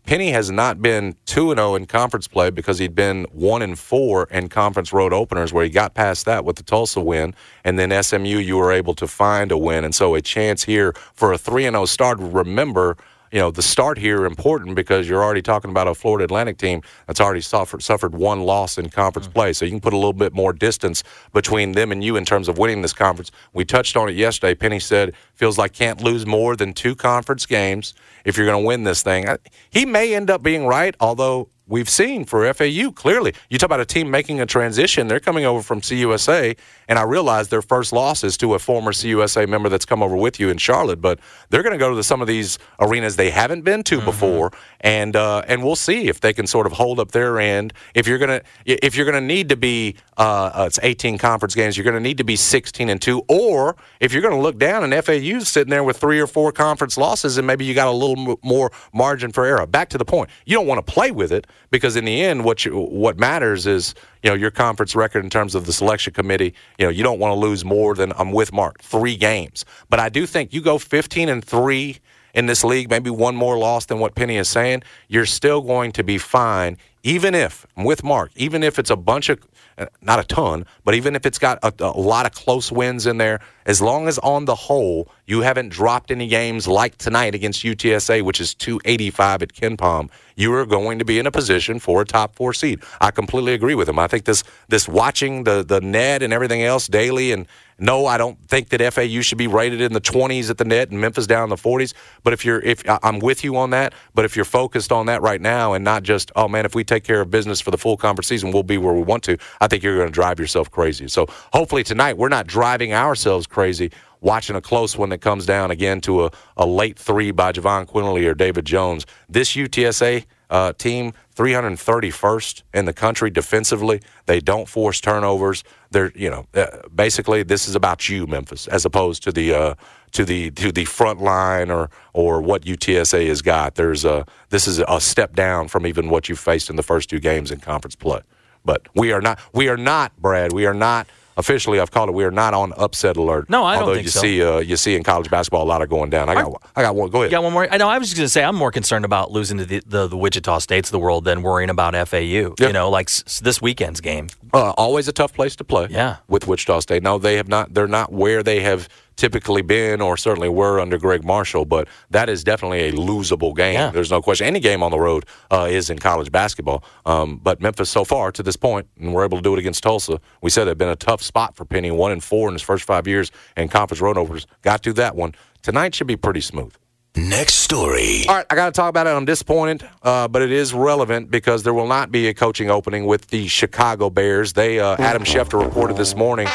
Penny 0.05 0.33
has 0.33 0.51
not 0.51 0.83
been 0.83 1.15
two 1.25 1.53
and 1.53 1.59
zero 1.59 1.77
in 1.77 1.87
conference 1.87 2.27
play 2.27 2.51
because 2.51 2.81
he'd 2.81 2.97
been 2.97 3.25
one 3.31 3.63
and 3.63 3.79
four 3.79 4.25
in 4.33 4.49
conference 4.49 4.93
road 4.93 5.13
openers, 5.13 5.53
where 5.53 5.63
he 5.63 5.71
got 5.71 5.95
past 5.95 6.25
that 6.27 6.45
with 6.45 6.57
the 6.57 6.65
Tulsa 6.65 7.01
win, 7.01 7.37
and 7.63 7.79
then 7.79 8.03
SMU 8.03 8.39
you 8.39 8.57
were 8.57 8.73
able 8.73 8.95
to 8.97 9.07
find 9.07 9.53
a 9.53 9.57
win, 9.57 9.85
and 9.85 9.95
so 9.95 10.17
a 10.17 10.21
chance 10.21 10.65
here 10.65 10.93
for 11.15 11.33
a 11.33 11.39
three 11.39 11.67
and 11.67 11.75
zero 11.75 11.85
start. 11.85 12.19
Remember. 12.19 12.97
You 13.33 13.39
know 13.39 13.51
the 13.51 13.63
start 13.63 13.97
here 13.97 14.27
important 14.27 14.77
because 14.77 15.09
you're 15.09 15.25
already 15.25 15.41
talking 15.41 15.71
about 15.71 15.89
a 15.89 15.95
Florida 15.95 16.25
Atlantic 16.25 16.59
team 16.59 16.83
that's 17.07 17.19
already 17.19 17.41
suffered 17.41 17.83
suffered 17.83 18.15
one 18.15 18.43
loss 18.43 18.77
in 18.77 18.91
conference 18.91 19.27
mm-hmm. 19.27 19.33
play, 19.33 19.53
so 19.55 19.65
you 19.65 19.71
can 19.71 19.81
put 19.81 19.95
a 19.95 19.97
little 19.97 20.13
bit 20.13 20.35
more 20.35 20.53
distance 20.53 21.03
between 21.33 21.73
them 21.73 21.91
and 21.91 22.05
you 22.05 22.17
in 22.17 22.27
terms 22.27 22.47
of 22.47 22.59
winning 22.59 22.83
this 22.83 22.93
conference. 22.93 23.31
We 23.55 23.65
touched 23.65 23.97
on 23.97 24.11
it 24.11 24.17
yesterday. 24.17 24.55
Penny 24.55 24.79
said 24.79 25.15
feels 25.35 25.57
like 25.57 25.73
can't 25.73 26.03
lose 26.03 26.27
more 26.27 26.57
than 26.57 26.75
two 26.75 26.95
conference 26.95 27.47
games 27.47 27.95
if 28.27 28.37
you're 28.37 28.47
going 28.47 28.63
to 28.63 28.67
win 28.67 28.85
this 28.85 29.03
thing. 29.03 29.27
I- 29.27 29.39
He 29.71 29.87
may 29.87 30.15
end 30.15 30.29
up 30.29 30.43
being 30.43 30.67
right, 30.67 30.95
although 31.01 31.49
we've 31.67 31.89
seen 31.89 32.25
for 32.25 32.53
FAU 32.53 32.91
clearly. 32.91 33.35
You 33.49 33.59
talk 33.59 33.69
about 33.69 33.81
a 33.81 33.85
team 33.85 34.11
making 34.11 34.41
a 34.41 34.47
transition. 34.47 35.09
They're 35.09 35.21
coming 35.21 35.45
over 35.45 35.63
from 35.63 35.81
CUSA, 35.81 36.57
and 36.89 36.99
I 36.99 37.03
realize 37.03 37.49
their 37.49 37.63
first 37.63 37.93
loss 37.93 38.25
is 38.25 38.37
to 38.39 38.55
a 38.55 38.59
former 38.59 38.93
CUSA 38.93 39.49
member 39.49 39.69
that's 39.69 39.85
come 39.85 40.03
over 40.03 40.17
with 40.17 40.39
you 40.41 40.49
in 40.51 40.59
Charlotte, 40.59 41.01
but 41.01 41.19
they're 41.51 41.63
going 41.63 41.73
to 41.73 41.79
go 41.79 41.95
to 41.95 42.03
some 42.03 42.21
of 42.21 42.29
these 42.29 42.59
arenas 42.81 43.17
they 43.17 43.31
haven't 43.31 43.63
been 43.63 43.83
to 43.85 44.01
before, 44.01 44.53
and 44.81 45.17
uh, 45.17 45.43
and 45.47 45.63
we'll 45.63 45.77
see 45.77 46.09
if 46.09 46.21
they 46.21 46.33
can 46.33 46.47
sort 46.47 46.67
of 46.67 46.73
hold 46.73 47.01
up 47.01 47.13
their 47.13 47.39
end. 47.41 47.73
If 47.95 48.07
you're 48.07 48.19
gonna 48.19 48.43
if 48.65 48.97
you're 48.97 49.07
gonna 49.07 49.21
need 49.21 49.49
to 49.49 49.57
be 49.57 49.97
uh, 50.17 50.51
uh, 50.55 50.65
it's 50.67 50.79
18 50.83 51.19
conference 51.19 51.55
games, 51.55 51.77
you're 51.77 51.85
going 51.85 51.95
to 51.95 52.01
need 52.01 52.19
to 52.19 52.25
be 52.25 52.37
16 52.37 52.89
and 52.89 53.01
two, 53.01 53.23
or 53.29 53.77
if 53.99 54.13
you're 54.13 54.23
going 54.23 54.35
to 54.35 54.41
look 54.41 54.59
down 54.59 54.85
and 54.85 55.05
FAU's 55.05 55.49
sitting 55.49 55.71
there 55.71 55.83
with 55.83 55.97
three 55.97 56.21
or 56.21 56.27
four 56.27 56.53
conference 56.53 56.99
losses, 56.99 57.39
and 57.39 57.47
maybe 57.47 57.65
you 57.65 57.75
got 57.75 57.89
a 57.89 57.93
little 57.93 58.33
m- 58.33 58.37
more 58.43 58.71
margin 58.93 59.33
for 59.33 59.45
error. 59.45 59.67
Back 59.67 59.89
to 59.91 59.99
the 59.99 60.05
point, 60.05 60.29
you 60.45 60.55
don't 60.55 60.67
want 60.67 60.85
to 60.85 60.93
play 60.93 61.11
with 61.11 61.33
it 61.33 61.47
because 61.71 61.97
in 61.97 62.05
the 62.05 62.23
end, 62.23 62.45
what 62.45 62.65
you 62.65 62.77
what 62.77 63.19
matters 63.19 63.67
is 63.67 63.95
you 64.23 64.31
know 64.31 64.37
your 64.37 64.51
conference 64.51 64.95
record 64.95 65.25
in 65.25 65.31
terms 65.31 65.55
of 65.55 65.67
the 65.67 65.73
selection 65.73 66.13
committee. 66.13 66.55
You 66.79 66.87
know 66.87 66.91
you 66.91 67.03
don't 67.03 67.19
want 67.19 67.33
to 67.33 67.39
lose 67.39 67.65
more 67.65 67.95
than 67.95 68.13
I'm 68.17 68.33
with 68.33 68.53
Mark 68.53 68.81
three 68.81 69.17
games, 69.17 69.65
but 69.91 70.01
I 70.01 70.09
do 70.09 70.27
think 70.27 70.53
you 70.53 70.61
go 70.61 70.79
15 70.79 71.29
and 71.29 71.45
three 71.45 71.99
in 72.35 72.47
this 72.47 72.65
league, 72.65 72.91
maybe 72.91 73.11
one 73.11 73.37
more 73.37 73.59
loss 73.59 73.87
than 73.87 73.99
what 73.99 74.15
Penny 74.15 74.37
is 74.37 74.49
saying, 74.49 74.83
you're 75.09 75.27
still 75.27 75.61
going 75.61 75.93
to 75.93 76.03
be 76.03 76.19
fine, 76.19 76.79
even 77.03 77.35
if, 77.35 77.67
I'm 77.77 77.85
with 77.85 78.03
Mark, 78.03 78.31
even 78.37 78.63
if 78.63 78.79
it's 78.79 78.91
a 78.91 78.97
bunch 78.97 79.29
of, 79.29 79.39
uh, 79.79 79.87
not 80.01 80.19
a 80.19 80.25
ton, 80.25 80.65
but 80.85 80.95
even 80.95 81.15
if 81.15 81.27
it's 81.27 81.39
got 81.39 81.59
a, 81.63 81.73
a 81.81 81.99
lot 81.99 82.27
of 82.27 82.33
close 82.33 82.73
wins 82.73 83.07
in 83.07 83.19
there, 83.19 83.41
as 83.67 83.83
long 83.83 84.09
as 84.09 84.19
on 84.21 84.47
the 84.47 84.55
whole 84.55 85.11
you 85.27 85.43
haven't 85.43 85.69
dropped 85.69 86.11
any 86.11 86.27
games 86.27 86.67
like 86.67 86.99
tonight 86.99 87.35
against 87.35 87.63
UTSA, 87.63 88.23
which 88.23 88.41
is 88.41 88.55
285 88.55 89.43
at 89.43 89.53
KenPom, 89.53 90.11
you 90.35 90.53
are 90.55 90.67
going 90.67 90.99
to 90.99 91.05
be 91.05 91.19
in 91.19 91.27
a 91.27 91.31
position 91.31 91.79
for 91.79 92.03
a 92.03 92.05
top 92.05 92.35
four 92.35 92.53
seed. 92.53 92.83
I 93.01 93.11
completely 93.13 93.55
agree 93.55 93.75
with 93.75 93.89
him. 93.89 93.99
I 93.99 94.09
think 94.09 94.25
this 94.25 94.43
this 94.69 94.89
watching 94.89 95.45
the 95.45 95.63
the 95.63 95.81
net 95.81 96.23
and 96.23 96.33
everything 96.33 96.63
else 96.63 96.89
daily, 96.89 97.31
and 97.31 97.47
no, 97.79 98.07
I 98.07 98.19
don't 98.19 98.39
think 98.49 98.71
that 98.71 98.93
FAU 98.93 99.23
should 99.23 99.39
be 99.39 99.47
rated 99.47 99.81
in 99.81 99.93
the 99.93 100.01
20s 100.01 100.51
at 100.51 100.59
the 100.59 100.65
net 100.65 100.91
and 100.91 101.01
Memphis 101.01 101.27
down 101.27 101.45
in 101.45 101.51
the 101.51 101.57
40s. 101.57 101.95
But 102.23 102.33
if 102.33 102.45
you're 102.45 102.61
if 102.61 102.83
I'm 103.03 103.21
with 103.21 103.45
you 103.45 103.57
on 103.57 103.71
that, 103.71 103.93
but 104.15 104.25
if 104.25 104.35
you're 104.35 104.45
focused 104.45 104.91
on 104.91 105.07
that 105.07 105.23
right 105.23 105.41
now 105.41 105.73
and 105.75 105.85
not 105.85 106.03
just 106.03 106.33
oh 106.35 106.49
man, 106.49 106.65
if 106.65 106.75
we 106.75 106.83
take 106.83 107.05
care 107.05 107.21
of 107.21 107.31
business 107.31 107.61
for 107.61 107.71
the 107.71 107.79
full 107.79 107.97
conference 107.97 108.27
season, 108.27 108.51
we'll 108.51 108.63
be 108.65 108.79
where 108.79 108.95
we 108.95 109.03
want 109.03 109.23
to. 109.25 109.39
I 109.61 109.69
think 109.69 109.85
you're 109.85 109.97
going 109.97 110.09
to 110.09 110.13
drive 110.13 110.41
yourself 110.41 110.71
crazy. 110.71 111.07
So 111.07 111.27
hopefully 111.53 111.85
tonight 111.85 112.17
we're 112.17 112.29
not 112.29 112.47
driving 112.49 112.93
ourselves 112.93 113.47
crazy 113.47 113.93
watching 114.23 114.57
a 114.57 114.63
close 114.63 114.97
one 114.97 115.11
that 115.11 115.21
comes 115.21 115.45
down 115.45 115.71
again 115.71 116.01
to 116.01 116.25
a, 116.25 116.31
a 116.57 116.65
late 116.65 116.99
three 116.99 117.31
by 117.31 117.53
Jahvon 117.53 117.87
Quinerly 117.87 118.27
or 118.27 118.35
David 118.35 118.65
Jones. 118.65 119.05
This 119.29 119.55
UTSA 119.55 120.25
uh, 120.49 120.73
team, 120.75 121.15
331st 121.35 122.63
in 122.75 122.85
the 122.85 122.93
country 122.93 123.31
defensively. 123.31 124.03
They 124.27 124.39
don't 124.39 124.69
force 124.69 125.01
turnovers. 125.01 125.65
They're, 125.91 126.13
you 126.15 126.31
know, 126.31 126.47
uh, 126.55 126.67
basically 126.95 127.43
this 127.43 127.67
is 127.67 127.75
about 127.75 128.09
you, 128.09 128.27
Memphis, 128.27 128.69
as 128.69 128.85
opposed 128.85 129.23
to 129.25 129.33
the 129.33 129.55
uh, 129.55 129.75
to 130.13 130.27
the 130.27 130.51
to 130.51 130.71
the 130.71 130.85
front 130.85 131.23
line 131.23 131.71
or 131.71 131.91
or 132.13 132.43
what 132.43 132.63
UTSA 132.63 133.27
has 133.29 133.41
got. 133.41 133.77
There's 133.77 134.05
a 134.05 134.27
this 134.51 134.69
is 134.69 134.79
a 134.87 135.01
step 135.01 135.35
down 135.35 135.69
from 135.69 135.87
even 135.87 136.11
what 136.11 136.29
you 136.29 136.37
faced 136.37 136.69
in 136.69 136.77
the 136.77 136.83
first 136.83 137.09
two 137.09 137.19
games 137.19 137.51
in 137.51 137.61
conference 137.61 137.97
play. 137.97 138.21
But 138.63 138.87
we 138.95 139.11
are 139.11 139.23
not 139.23 139.41
we 139.55 139.69
are 139.71 139.79
not 139.79 140.15
Brad. 140.21 140.53
We 140.53 140.67
are 140.67 140.75
not 140.75 141.07
officially. 141.37 141.81
I've 141.81 141.91
called 141.91 142.09
it. 142.09 142.13
We 142.13 142.25
are 142.25 142.31
not 142.31 142.55
on 142.55 142.73
upset 142.77 143.17
alert. 143.17 143.49
No, 143.51 143.65
I 143.65 143.75
don't 143.75 143.83
Although 143.83 143.95
think 143.95 144.05
you 144.05 144.11
so. 144.11 144.21
see 144.21 144.43
uh, 144.43 144.59
you 144.59 144.77
see 144.77 144.95
in 144.97 145.03
college 145.03 145.31
basketball 145.31 145.63
a 145.63 145.65
lot 145.69 145.83
of 145.83 145.89
going 145.89 146.11
down. 146.11 146.29
I 146.29 146.35
got 146.35 146.63
I 146.77 146.83
got 146.83 146.95
one. 146.95 147.11
Go 147.11 147.19
ahead. 147.23 147.31
You 147.31 147.37
got 147.37 147.45
one 147.45 147.53
more? 147.53 147.69
I 147.71 147.77
know. 147.77 147.89
I 147.89 147.99
was 147.99 148.09
just 148.09 148.17
going 148.17 148.25
to 148.27 148.31
say 148.31 148.43
I'm 148.45 148.57
more 148.57 148.71
concerned 148.71 149.05
about 149.05 149.31
losing 149.31 149.59
to 149.59 149.65
the, 149.65 149.83
the, 149.87 150.07
the 150.09 150.17
Wichita 150.17 150.59
States 150.59 150.89
of 150.89 150.93
the 150.93 150.99
world 150.99 151.25
than 151.25 151.43
worrying 151.43 151.71
about 151.71 151.95
FAU. 152.09 152.19
Yeah. 152.19 152.49
You 152.61 152.73
know, 152.73 152.91
like 152.91 153.09
s- 153.09 153.41
this 153.41 153.61
weekend's 153.63 154.01
game. 154.01 154.29
Uh, 154.53 154.71
always 154.77 155.09
a 155.09 155.13
tough 155.13 155.33
place 155.33 155.57
to 155.57 155.65
play. 155.65 155.89
Yeah. 155.91 156.17
With 156.29 156.47
Wichita 156.47 156.81
State. 156.81 157.03
No, 157.03 157.19
they 157.19 157.37
have 157.37 157.49
not. 157.49 157.73
They're 157.75 157.87
not 157.89 158.13
where 158.13 158.43
they 158.43 158.61
have 158.61 158.89
typically 159.17 159.63
been, 159.63 160.01
or 160.01 160.17
certainly 160.17 160.49
were 160.49 160.81
under 160.81 160.99
Gregg 160.99 161.25
Marshall. 161.25 161.65
But 161.65 161.89
that 162.11 162.29
is 162.29 162.45
definitely 162.45 162.89
a 162.89 162.93
losable 162.93 163.55
game. 163.55 163.75
Yeah. 163.75 163.91
There's 163.91 164.11
no 164.11 164.23
question. 164.23 164.47
Any 164.47 164.61
game 164.61 164.83
on 164.83 164.91
the 164.91 164.99
road 164.99 165.27
uh, 165.51 165.69
is 165.71 165.91
in 165.91 165.99
college 165.99 166.31
basketball. 166.33 166.85
Um, 167.07 167.41
but 167.43 167.61
Memphis, 167.61 167.91
so 167.91 168.05
far 168.05 168.33
to 168.33 168.43
this 168.43 168.57
point, 168.57 168.87
and 168.99 169.13
we're 169.15 169.25
able 169.25 169.39
to 169.39 169.43
do 169.43 169.55
it 169.55 169.59
against 169.59 169.83
Tulsa. 169.83 170.21
We 170.41 170.51
said 170.51 170.63
it'd 170.63 170.79
been 170.79 170.89
a 170.89 170.97
tough 170.97 171.23
spot 171.23 171.57
for 171.57 171.65
Penny. 171.65 171.91
One 171.91 172.13
and 172.13 172.23
four 172.23 172.49
in 172.49 172.55
his 172.55 172.63
first 172.63 172.85
five 172.85 173.07
years 173.07 173.31
and 173.57 173.71
conference 173.71 174.01
road 174.01 174.19
overs. 174.19 174.47
Got 174.63 174.83
through 174.83 174.95
that 174.95 175.17
one. 175.17 175.35
Tonight 175.63 175.95
should 175.95 176.07
be 176.07 176.17
pretty 176.17 176.41
smooth. 176.41 176.75
Next 177.15 177.55
story. 177.55 178.25
All 178.27 178.37
right, 178.37 178.47
I 178.49 178.55
got 178.55 178.67
to 178.67 178.73
talk 178.73 178.89
about 178.89 179.07
it. 179.07 179.11
I'm 179.11 179.27
disappointed, 179.27 179.87
uh, 180.03 180.29
but 180.29 180.41
it 180.41 180.51
is 180.51 180.73
relevant 180.73 181.31
because 181.31 181.63
there 181.63 181.75
will 181.75 181.87
not 181.87 182.11
be 182.11 182.29
a 182.29 182.35
coaching 182.35 182.71
opening 182.71 183.05
with 183.05 183.27
the 183.27 183.49
Chicago 183.49 184.09
Bears. 184.09 184.55
They 184.55 184.81
uh, 184.81 184.97
Adam 184.99 185.23
Schefter 185.23 185.63
reported 185.63 185.99
this 185.99 186.17
morning. 186.17 186.49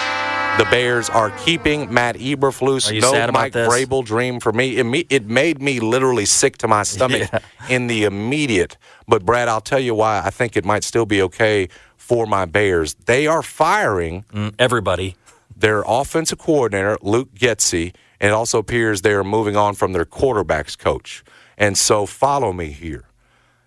The 0.58 0.66
Bears 0.72 1.08
are 1.10 1.30
keeping 1.46 1.94
Matt 1.94 2.16
Eberflus. 2.16 2.90
Are 2.90 2.94
you 2.96 3.02
no 3.02 3.28
Mike 3.32 3.54
this? 3.54 3.68
Vrabel 3.70 4.04
dream 4.04 4.40
for 4.40 4.52
me. 4.52 4.78
It, 4.78 4.86
me. 4.86 5.06
it 5.10 5.26
made 5.28 5.62
me 5.62 5.80
literally 5.80 6.26
sick 6.26 6.58
to 6.60 6.68
my 6.68 6.82
stomach 6.82 7.30
in 7.70 7.86
the 7.88 8.06
immediate. 8.06 8.76
But 9.08 9.24
Brad, 9.24 9.50
I'll 9.50 9.62
tell 9.62 9.80
you 9.80 9.94
why 9.94 10.22
I 10.26 10.32
think 10.32 10.58
it 10.58 10.66
might 10.66 10.84
still 10.84 11.06
be 11.06 11.22
okay 11.22 11.70
for 11.96 12.26
my 12.26 12.46
Bears. 12.46 12.96
They 13.06 13.28
are 13.28 13.44
firing 13.44 14.26
Mm, 14.34 14.56
everybody. 14.58 15.16
their 15.56 15.84
offensive 15.86 16.40
coordinator, 16.40 16.98
Luke 17.04 17.34
Getsy, 17.36 17.94
and 18.20 18.30
it 18.30 18.34
also 18.34 18.58
appears 18.58 19.02
they 19.04 19.14
are 19.14 19.24
moving 19.24 19.56
on 19.56 19.76
from 19.76 19.94
their 19.94 20.06
quarterbacks 20.06 20.76
coach. 20.78 21.24
And 21.56 21.78
so 21.78 22.06
follow 22.08 22.52
me 22.52 22.72
here. 22.72 23.04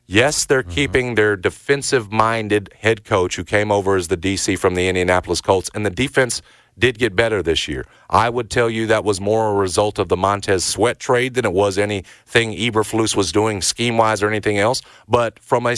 Yes, 0.07 0.45
they're 0.45 0.63
Mm-hmm. 0.65 0.71
keeping 0.73 1.15
their 1.15 1.37
defensive 1.37 2.11
minded 2.11 2.75
head 2.81 3.05
coach 3.05 3.37
who 3.37 3.45
came 3.45 3.71
over 3.71 3.95
as 3.95 4.09
the 4.09 4.17
DC 4.17 4.59
from 4.59 4.75
the 4.75 4.89
Indianapolis 4.89 5.41
Colts, 5.41 5.71
and 5.73 5.87
the 5.87 5.91
defense 5.91 6.43
did 6.81 6.99
get 6.99 7.15
better 7.15 7.43
this 7.43 7.69
year. 7.69 7.85
I 8.09 8.29
would 8.29 8.51
tell 8.51 8.69
you 8.69 8.87
that 8.89 9.05
was 9.05 9.21
more 9.21 9.51
a 9.51 9.55
result 9.55 9.99
of 9.99 10.09
the 10.09 10.17
Montez 10.17 10.65
Sweat 10.65 10.99
trade 10.99 11.35
than 11.35 11.45
it 11.45 11.53
was 11.53 11.79
anything 11.79 12.53
Eberflus 12.53 13.15
was 13.15 13.31
doing 13.33 13.63
scheme 13.63 13.99
wise 13.99 14.23
or 14.23 14.29
anything 14.29 14.59
else. 14.59 14.83
But 15.07 15.39
from 15.39 15.67
a 15.67 15.77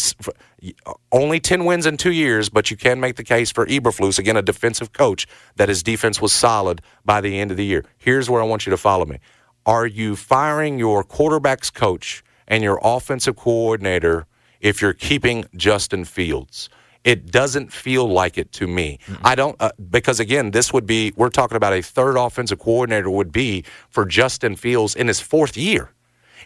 only 1.11 1.41
10 1.41 1.65
wins 1.65 1.87
in 1.87 1.97
two 1.97 2.13
years, 2.13 2.49
but 2.49 2.71
you 2.71 2.77
can 2.77 3.01
make 3.01 3.17
the 3.17 3.25
case 3.25 3.51
for 3.51 3.67
Eberflus, 3.67 4.19
again, 4.19 4.37
a 4.37 4.43
defensive 4.43 4.93
coach, 4.93 5.27
that 5.57 5.69
his 5.69 5.83
defense 5.83 6.23
was 6.23 6.33
solid 6.33 6.81
by 7.05 7.21
the 7.21 7.39
end 7.41 7.51
of 7.51 7.57
the 7.57 7.65
year. 7.65 7.85
Here's 7.99 8.31
where 8.31 8.41
I 8.41 8.45
want 8.47 8.65
you 8.67 8.71
to 8.71 8.77
follow 8.77 9.05
me. 9.05 9.19
Are 9.67 9.87
you 9.87 10.17
firing 10.17 10.79
your 10.79 11.05
quarterback's 11.05 11.71
coach 11.71 12.25
and 12.47 12.63
your 12.63 12.81
offensive 12.83 13.37
coordinator 13.37 14.27
if 14.61 14.81
you're 14.81 14.93
keeping 14.93 15.45
Justin 15.57 16.05
Fields? 16.05 16.69
It 17.05 17.31
doesn't 17.33 17.73
feel 17.73 18.09
like 18.09 18.39
it 18.39 18.53
to 18.53 18.67
me. 18.69 18.99
I 19.25 19.35
don't 19.35 19.57
uh, 19.61 19.71
because 19.91 20.21
again, 20.21 20.53
this 20.53 20.73
would 20.73 20.87
be 20.87 21.13
we're 21.17 21.31
talking 21.31 21.57
about 21.57 21.73
a 21.73 21.83
third 21.83 22.17
offensive 22.17 22.59
coordinator 22.61 23.11
would 23.11 23.33
be 23.33 23.65
for 23.91 24.05
Justin 24.05 24.55
Fields 24.57 24.95
in 24.95 25.09
his 25.09 25.21
fourth 25.21 25.57
year 25.57 25.91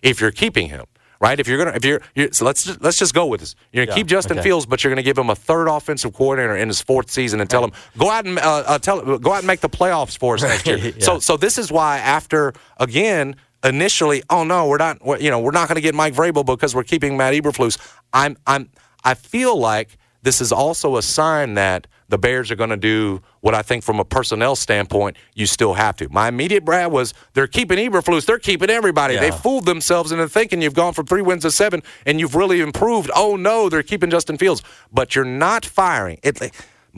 if 0.03 0.21
you're 0.21 0.31
keeping 0.31 0.69
him. 0.69 0.87
Right, 1.19 1.41
if 1.41 1.49
you're 1.49 1.57
gonna, 1.57 1.75
if 1.75 1.83
you're, 1.83 2.03
you're 2.15 2.31
so 2.31 2.45
let's 2.45 2.65
just, 2.65 2.83
let's 2.83 2.99
just 2.99 3.15
go 3.15 3.25
with 3.25 3.41
this. 3.41 3.55
You're 3.73 3.87
gonna 3.87 3.95
Yeah, 3.97 4.01
keep 4.03 4.07
Justin 4.07 4.39
okay. 4.39 4.49
Fields, 4.49 4.67
but 4.67 4.85
you're 4.85 4.91
gonna 4.91 5.03
give 5.03 5.17
him 5.17 5.31
a 5.31 5.35
third 5.35 5.67
offensive 5.67 6.13
coordinator 6.13 6.55
in 6.57 6.69
his 6.69 6.83
fourth 6.83 7.11
season 7.11 7.41
and 7.41 7.49
tell 7.49 7.65
him 7.65 7.73
go 7.97 8.11
out 8.11 8.27
and 8.27 8.39
uh, 8.39 8.65
uh, 8.67 8.79
tell 8.79 9.01
go 9.19 9.33
out 9.33 9.39
and 9.39 9.47
make 9.47 9.61
the 9.61 9.69
playoffs 9.71 10.19
for 10.19 10.35
us 10.35 10.43
next 10.43 10.67
year. 10.67 10.77
Right, 10.77 11.03
So 11.03 11.19
so 11.19 11.39
this 11.39 11.57
is 11.57 11.73
why 11.73 11.99
after 12.01 12.53
again 12.77 13.37
initially, 13.65 14.23
oh 14.29 14.45
no, 14.45 14.69
we're 14.69 14.77
not 14.77 15.03
we're, 15.05 15.19
you 15.19 15.31
know 15.31 15.41
we're 15.41 15.53
not 15.53 15.69
going 15.69 15.77
to 15.77 15.81
get 15.81 15.95
Mike 15.95 16.15
Vrabel 16.15 16.45
because 16.45 16.75
we're 16.75 16.85
keeping 16.85 17.17
Matt 17.17 17.33
Eberflus. 17.33 17.79
I'm 18.13 18.37
I'm 18.47 18.69
I 19.03 19.15
feel 19.15 19.59
like 19.59 19.97
this 20.27 20.41
is 20.41 20.51
also 20.51 20.97
a 20.97 21.03
sign 21.03 21.55
that 21.55 21.87
the 22.09 22.19
Bears 22.19 22.51
are 22.51 22.57
going 22.57 22.71
to 22.71 22.77
do 22.77 23.23
what 23.43 23.55
I 23.55 23.63
think 23.63 23.85
from 23.85 24.01
a 24.01 24.05
personnel 24.05 24.57
standpoint 24.57 25.17
you 25.35 25.47
still 25.47 25.75
have 25.75 25.97
to. 25.99 26.09
My 26.09 26.27
immediate 26.27 26.65
brad 26.65 26.91
was 26.91 27.15
they're 27.35 27.47
keeping 27.47 27.79
Eberflus, 27.79 28.27
they're 28.27 28.41
keeping 28.41 28.69
everybody. 28.69 29.15
Yeah. 29.15 29.21
They 29.21 29.31
fooled 29.31 29.67
themselves 29.67 30.11
into 30.11 30.29
thinking 30.29 30.61
you've 30.61 30.75
gone 30.75 30.95
from 30.95 31.07
three 31.07 31.23
wins 31.23 31.43
to 31.43 31.53
seven 31.53 31.81
and 32.07 32.19
you've 32.19 32.35
really 32.35 32.61
improved. 32.61 33.09
Oh 33.15 33.37
no, 33.37 33.69
they're 33.69 33.85
keeping 33.85 34.11
Justin 34.11 34.37
Fields, 34.37 34.63
but 34.93 35.15
you're 35.15 35.25
not 35.25 35.65
firing 35.65 36.19
it. 36.25 36.41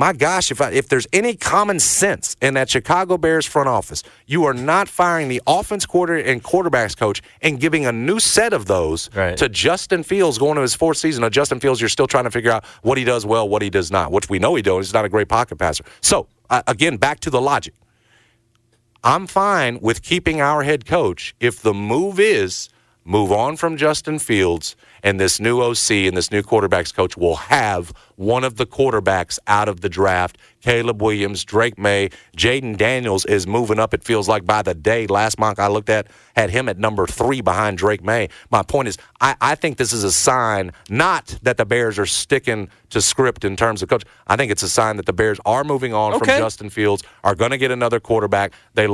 My 0.01 0.13
gosh, 0.13 0.53
if 0.53 0.61
I, 0.61 0.71
if 0.71 0.89
there's 0.89 1.09
any 1.13 1.35
common 1.35 1.81
sense 1.81 2.37
in 2.41 2.55
that 2.55 2.71
Chicago 2.71 3.19
Bears 3.19 3.45
front 3.45 3.69
office, 3.69 4.05
you 4.29 4.45
are 4.45 4.55
not 4.55 4.89
firing 4.89 5.27
the 5.29 5.43
offense 5.45 5.85
quarter 5.87 6.15
and 6.15 6.41
quarterbacks 6.43 6.97
coach 6.97 7.21
and 7.43 7.59
giving 7.59 7.85
a 7.85 7.91
new 7.91 8.21
set 8.21 8.53
of 8.53 8.67
those 8.67 9.11
Right. 9.13 9.37
to 9.37 9.49
Justin 9.49 10.05
Fields 10.05 10.39
going 10.39 10.55
to 10.55 10.61
his 10.63 10.77
fourth 10.77 10.99
season. 10.99 11.25
Of 11.25 11.33
Justin 11.33 11.59
Fields, 11.59 11.81
you're 11.81 11.89
still 11.89 12.07
trying 12.07 12.25
to 12.25 12.31
figure 12.31 12.53
out 12.53 12.65
what 12.83 12.97
he 12.97 13.03
does 13.03 13.27
well, 13.27 13.49
what 13.49 13.61
he 13.61 13.71
does 13.71 13.91
not, 13.91 14.13
which 14.13 14.31
we 14.31 14.39
know 14.39 14.55
he 14.55 14.63
does. 14.63 14.87
He's 14.87 14.95
not 14.95 15.05
a 15.05 15.09
great 15.09 15.29
pocket 15.29 15.57
passer. 15.59 15.83
So 16.01 16.29
uh, 16.49 16.63
again, 16.69 16.97
back 16.97 17.19
to 17.21 17.31
the 17.31 17.41
logic. 17.41 17.75
I'm 19.03 19.27
fine 19.27 19.81
with 19.81 20.03
keeping 20.03 20.41
our 20.41 20.63
head 20.63 20.87
coach 20.87 21.35
if 21.41 21.61
the 21.61 21.75
move 21.75 22.21
is 22.21 22.69
move 23.09 23.33
on 23.33 23.57
from 23.57 23.79
Justin 23.79 24.19
Fields 24.19 24.77
and 25.03 25.19
this 25.19 25.41
new 25.41 25.63
OC 25.63 25.91
and 25.91 26.15
this 26.15 26.31
new 26.31 26.43
quarterbacks 26.43 26.95
coach 26.95 27.17
will 27.17 27.37
have 27.37 27.91
one 28.17 28.45
of 28.45 28.57
the 28.57 28.67
quarterbacks 28.67 29.39
out 29.47 29.67
of 29.67 29.81
the 29.81 29.89
draft. 29.89 30.37
Caleb 30.61 31.01
Williams, 31.01 31.43
Drake 31.43 31.79
Maye, 31.79 32.11
Jayden 32.37 32.77
Daniels 32.77 33.25
is 33.25 33.47
moving 33.47 33.79
up, 33.79 33.95
it 33.95 34.05
feels 34.05 34.29
like 34.29 34.45
by 34.45 34.61
the 34.61 34.75
day. 34.75 35.07
Last 35.07 35.39
month 35.39 35.59
I 35.59 35.69
looked 35.69 35.89
at 35.89 36.09
had 36.37 36.51
him 36.51 36.69
at 36.69 36.79
number 36.79 37.07
three 37.07 37.41
behind 37.41 37.79
Drake 37.79 38.05
Maye. 38.05 38.29
My 38.51 38.63
point 38.63 38.89
is 38.89 38.99
I, 39.23 39.37
I 39.41 39.55
think 39.55 39.79
this 39.79 39.95
is 39.95 40.05
a 40.05 40.13
sign 40.13 40.73
not 40.91 41.39
that 41.43 41.57
the 41.57 41.65
Bears 41.65 41.99
are 41.99 42.07
sticking 42.07 42.69
to 42.91 43.01
script 43.01 43.43
in 43.43 43.57
terms 43.57 43.83
of 43.83 43.89
coach. 43.89 44.05
I 44.27 44.37
think 44.37 44.53
it's 44.53 44.63
a 44.63 44.69
sign 44.69 44.97
that 44.99 45.07
the 45.07 45.15
Bears 45.15 45.41
are 45.47 45.65
moving 45.65 45.95
on 45.95 46.19
from 46.19 46.27
Justin 46.27 46.69
Fields, 46.69 47.03
are 47.25 47.35
going 47.35 47.53
to 47.53 47.59
get 47.59 47.71
another 47.71 48.01
quarterback. 48.01 48.53
They 48.75 48.87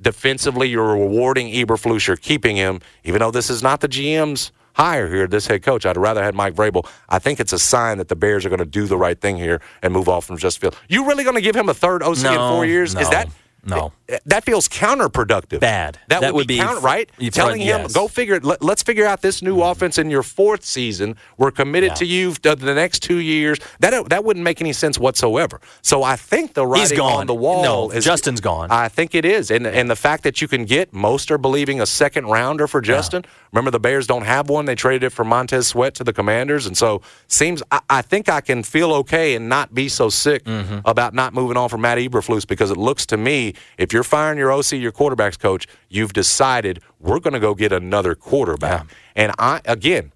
defensively, 0.00 0.68
you're 0.68 0.92
rewarding 0.92 1.48
Eberflus, 1.52 2.06
you're 2.06 2.16
keeping 2.16 2.56
him, 2.56 2.80
even 3.04 3.20
though 3.20 3.30
this 3.30 3.50
is 3.50 3.62
not 3.62 3.80
the 3.80 3.88
GM's 3.88 4.52
hire 4.74 5.08
here, 5.08 5.26
this 5.26 5.46
head 5.46 5.62
coach. 5.62 5.84
I'd 5.84 5.96
rather 5.96 6.22
have 6.22 6.34
Mike 6.34 6.54
Vrabel. 6.54 6.88
I 7.08 7.18
think 7.18 7.40
it's 7.40 7.52
a 7.52 7.58
sign 7.58 7.98
that 7.98 8.08
the 8.08 8.16
Bears 8.16 8.46
are 8.46 8.48
going 8.48 8.60
to 8.60 8.64
do 8.64 8.86
the 8.86 8.96
right 8.96 9.20
thing 9.20 9.36
here 9.36 9.60
and 9.82 9.92
move 9.92 10.08
off 10.08 10.24
from 10.24 10.38
Justin 10.38 10.70
Fields. 10.70 10.76
You 10.88 11.06
really 11.06 11.24
going 11.24 11.36
to 11.36 11.42
give 11.42 11.56
him 11.56 11.68
a 11.68 11.74
third 11.74 12.02
OC 12.02 12.18
in 12.18 12.38
four 12.38 12.64
years? 12.64 12.94
Is 12.94 13.10
that 13.10 13.28
no. 13.64 13.92
That 14.26 14.44
feels 14.44 14.68
counterproductive. 14.68 15.60
Bad. 15.60 15.98
That, 16.08 16.20
That 16.20 16.34
would, 16.34 16.40
would 16.40 16.46
be, 16.48 16.58
counter, 16.58 16.80
right? 16.80 17.08
Telling 17.30 17.60
him, 17.60 17.82
yes. 17.82 17.92
go 17.92 18.08
figure 18.08 18.34
it. 18.34 18.44
Let, 18.44 18.62
us 18.62 18.82
figure 18.82 19.06
out 19.06 19.22
this 19.22 19.40
new 19.40 19.62
offense 19.62 19.98
in 19.98 20.10
your 20.10 20.24
fourth 20.24 20.64
season. 20.64 21.16
We're 21.38 21.52
committed 21.52 21.90
Yeah. 21.90 21.94
to 21.94 22.04
you 22.06 22.32
to 22.34 22.56
the 22.56 22.74
next 22.74 23.00
two 23.04 23.18
years. 23.18 23.58
That 23.78 24.08
that 24.08 24.24
wouldn't 24.24 24.42
make 24.44 24.60
any 24.60 24.72
sense 24.72 24.98
whatsoever. 24.98 25.60
So 25.82 26.02
I 26.02 26.16
think 26.16 26.54
the 26.54 26.66
writing 26.66 26.98
on 27.00 27.26
the 27.26 27.34
wall 27.34 27.62
No, 27.62 27.90
is 27.90 28.04
Justin's 28.04 28.40
gone. 28.40 28.68
I 28.70 28.88
think 28.88 29.14
it 29.14 29.24
is, 29.24 29.50
and 29.50 29.66
and 29.66 29.88
the 29.88 29.96
fact 29.96 30.24
that 30.24 30.40
you 30.42 30.48
can 30.48 30.64
get 30.64 30.92
most 30.92 31.30
are 31.30 31.38
believing 31.38 31.80
a 31.80 31.86
second 31.86 32.26
rounder 32.26 32.66
for 32.66 32.80
Justin. 32.80 33.24
Remember, 33.52 33.70
the 33.70 33.80
Bears 33.80 34.06
don't 34.06 34.24
have 34.24 34.48
one; 34.50 34.64
they 34.64 34.74
traded 34.74 35.04
it 35.04 35.10
for 35.10 35.24
Montez 35.24 35.68
Sweat 35.68 35.94
to 35.94 36.04
the 36.04 36.12
Commanders, 36.12 36.66
and 36.66 36.76
so 36.76 37.00
seems 37.28 37.62
I, 37.70 37.80
I 37.88 38.02
think 38.02 38.28
I 38.28 38.40
can 38.40 38.62
feel 38.64 38.92
okay 38.94 39.34
and 39.36 39.48
not 39.48 39.72
be 39.74 39.88
so 39.88 40.08
sick 40.08 40.44
Mm-hmm. 40.44 40.78
about 40.84 41.14
not 41.14 41.32
moving 41.34 41.56
on 41.56 41.68
from 41.68 41.82
Matt 41.82 41.98
Eberflus 41.98 42.46
because 42.46 42.70
it 42.70 42.76
looks 42.76 43.04
to 43.06 43.16
me 43.16 43.49
if 43.78 43.92
you're 43.92 44.04
firing 44.04 44.38
your 44.38 44.52
OC, 44.52 44.72
your 44.72 44.92
quarterbacks 44.92 45.38
coach, 45.38 45.66
you've 45.88 46.12
decided 46.12 46.80
we're 46.98 47.20
going 47.20 47.34
to 47.34 47.40
go 47.40 47.54
get 47.54 47.72
another 47.72 48.14
quarterback. 48.14 48.86
And 49.14 49.32
I 49.38 49.60
again, 49.64 50.12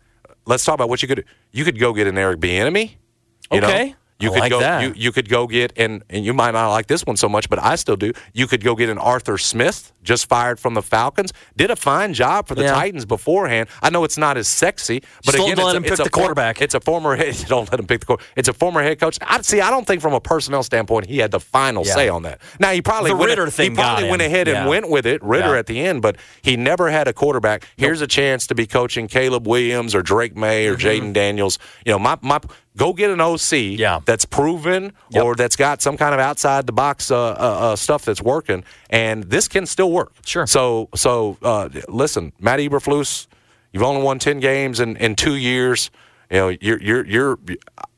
let's 0.46 0.64
talk 0.64 0.74
about 0.74 0.88
what 0.88 1.02
you 1.02 1.08
could 1.08 1.24
you 1.52 1.64
could 1.64 1.78
go 1.78 1.92
get 1.92 2.06
an 2.06 2.18
Eric 2.18 2.40
Bieniemy. 2.40 2.94
You 3.52 3.60
know? 3.60 3.94
You 4.20 4.30
I 4.30 4.32
could 4.34 4.40
like 4.40 4.50
go. 4.50 4.60
that. 4.60 4.82
You, 4.82 4.92
you 4.96 5.12
could 5.12 5.28
go 5.28 5.46
get 5.46 5.72
and 5.76 6.02
and 6.08 6.24
you 6.24 6.32
might 6.32 6.52
not 6.52 6.70
like 6.70 6.86
this 6.86 7.04
one 7.04 7.16
so 7.16 7.28
much, 7.28 7.50
but 7.50 7.58
I 7.58 7.74
still 7.74 7.96
do. 7.96 8.12
You 8.32 8.46
could 8.46 8.62
go 8.62 8.74
get 8.76 8.88
an 8.88 8.98
Arthur 8.98 9.38
Smith, 9.38 9.92
just 10.04 10.28
fired 10.28 10.60
from 10.60 10.74
the 10.74 10.82
Falcons, 10.82 11.32
did 11.56 11.70
a 11.70 11.76
fine 11.76 12.14
job 12.14 12.46
for 12.46 12.54
the 12.54 12.62
Yeah. 12.62 12.72
Titans 12.74 13.04
beforehand. 13.04 13.68
I 13.82 13.90
know 13.90 14.04
it's 14.04 14.16
not 14.16 14.36
as 14.36 14.46
sexy, 14.46 15.00
but 15.24 15.32
Just 15.34 15.38
don't 15.38 15.48
let 15.48 15.58
it's 15.58 15.74
him 15.76 15.84
a, 15.84 15.88
pick 15.88 15.96
the 16.04 16.10
quarterback. 16.10 16.62
It's 16.62 16.74
a 16.74 16.80
former. 16.80 17.16
head- 17.16 17.34
Don't 17.48 17.68
let 17.70 17.80
him 17.80 17.86
pick 17.86 18.00
the 18.00 18.06
quarterback. 18.06 18.32
It's 18.36 18.48
a 18.48 18.52
former 18.52 18.82
head 18.82 19.00
coach. 19.00 19.18
I 19.20 19.40
see. 19.42 19.60
I 19.60 19.70
don't 19.70 19.86
think 19.86 20.00
from 20.00 20.14
a 20.14 20.20
personnel 20.20 20.62
standpoint 20.62 21.06
he 21.06 21.18
had 21.18 21.32
the 21.32 21.40
final 21.40 21.84
Yeah. 21.84 21.94
say 21.94 22.08
on 22.08 22.22
that. 22.22 22.40
Now 22.60 22.70
he 22.70 22.80
probably 22.82 23.10
The 23.10 23.16
went, 23.16 23.30
Ridder 23.30 23.50
thing 23.50 23.72
He 23.72 23.76
probably 23.76 24.08
went 24.08 24.22
ahead 24.22 24.46
and 24.46 24.58
Yeah. 24.58 24.68
went 24.68 24.88
with 24.88 25.06
it, 25.06 25.22
Ridder 25.24 25.56
at 25.56 25.66
the 25.66 25.80
end, 25.80 26.02
but 26.02 26.16
he 26.40 26.56
never 26.56 26.88
had 26.90 27.08
a 27.08 27.12
quarterback. 27.12 27.66
Here's 27.76 28.00
a 28.00 28.06
chance 28.06 28.46
to 28.46 28.54
be 28.54 28.66
coaching 28.66 29.08
Caleb 29.08 29.48
Williams 29.48 29.94
or 29.94 30.02
Drake 30.02 30.36
Maye 30.36 30.66
or 30.66 30.76
mm-hmm. 30.76 30.86
Jayden 31.08 31.12
Daniels. 31.12 31.58
You 31.84 31.92
know, 31.92 31.98
my 31.98 32.16
my 32.22 32.38
go 32.76 32.92
get 32.92 33.10
an 33.10 33.20
OC. 33.20 33.52
Yeah. 33.78 34.00
that's 34.04 34.24
proven 34.24 34.92
Yep. 35.10 35.24
or 35.24 35.34
that's 35.34 35.56
got 35.56 35.80
some 35.82 35.96
kind 35.96 36.14
of 36.14 36.20
outside 36.20 36.66
the 36.66 36.72
box 36.72 37.10
uh, 37.10 37.16
uh, 37.16 37.32
uh, 37.32 37.76
stuff 37.76 38.04
that's 38.04 38.22
working, 38.22 38.64
and 38.90 39.24
this 39.24 39.48
can 39.48 39.66
still 39.66 39.90
work. 39.92 40.12
Sure. 40.26 40.46
So 40.46 40.88
so 40.94 41.36
uh, 41.42 41.68
listen, 41.88 42.32
Matt 42.40 42.58
Eberflus, 42.60 43.26
you've 43.72 43.82
only 43.82 44.02
won 44.02 44.18
ten 44.18 44.40
games 44.40 44.80
in, 44.80 44.96
in 44.96 45.14
two 45.14 45.36
years. 45.36 45.90
You 46.30 46.36
know, 46.38 46.48
you're 46.60 46.80
you're 46.82 47.06
you're. 47.06 47.38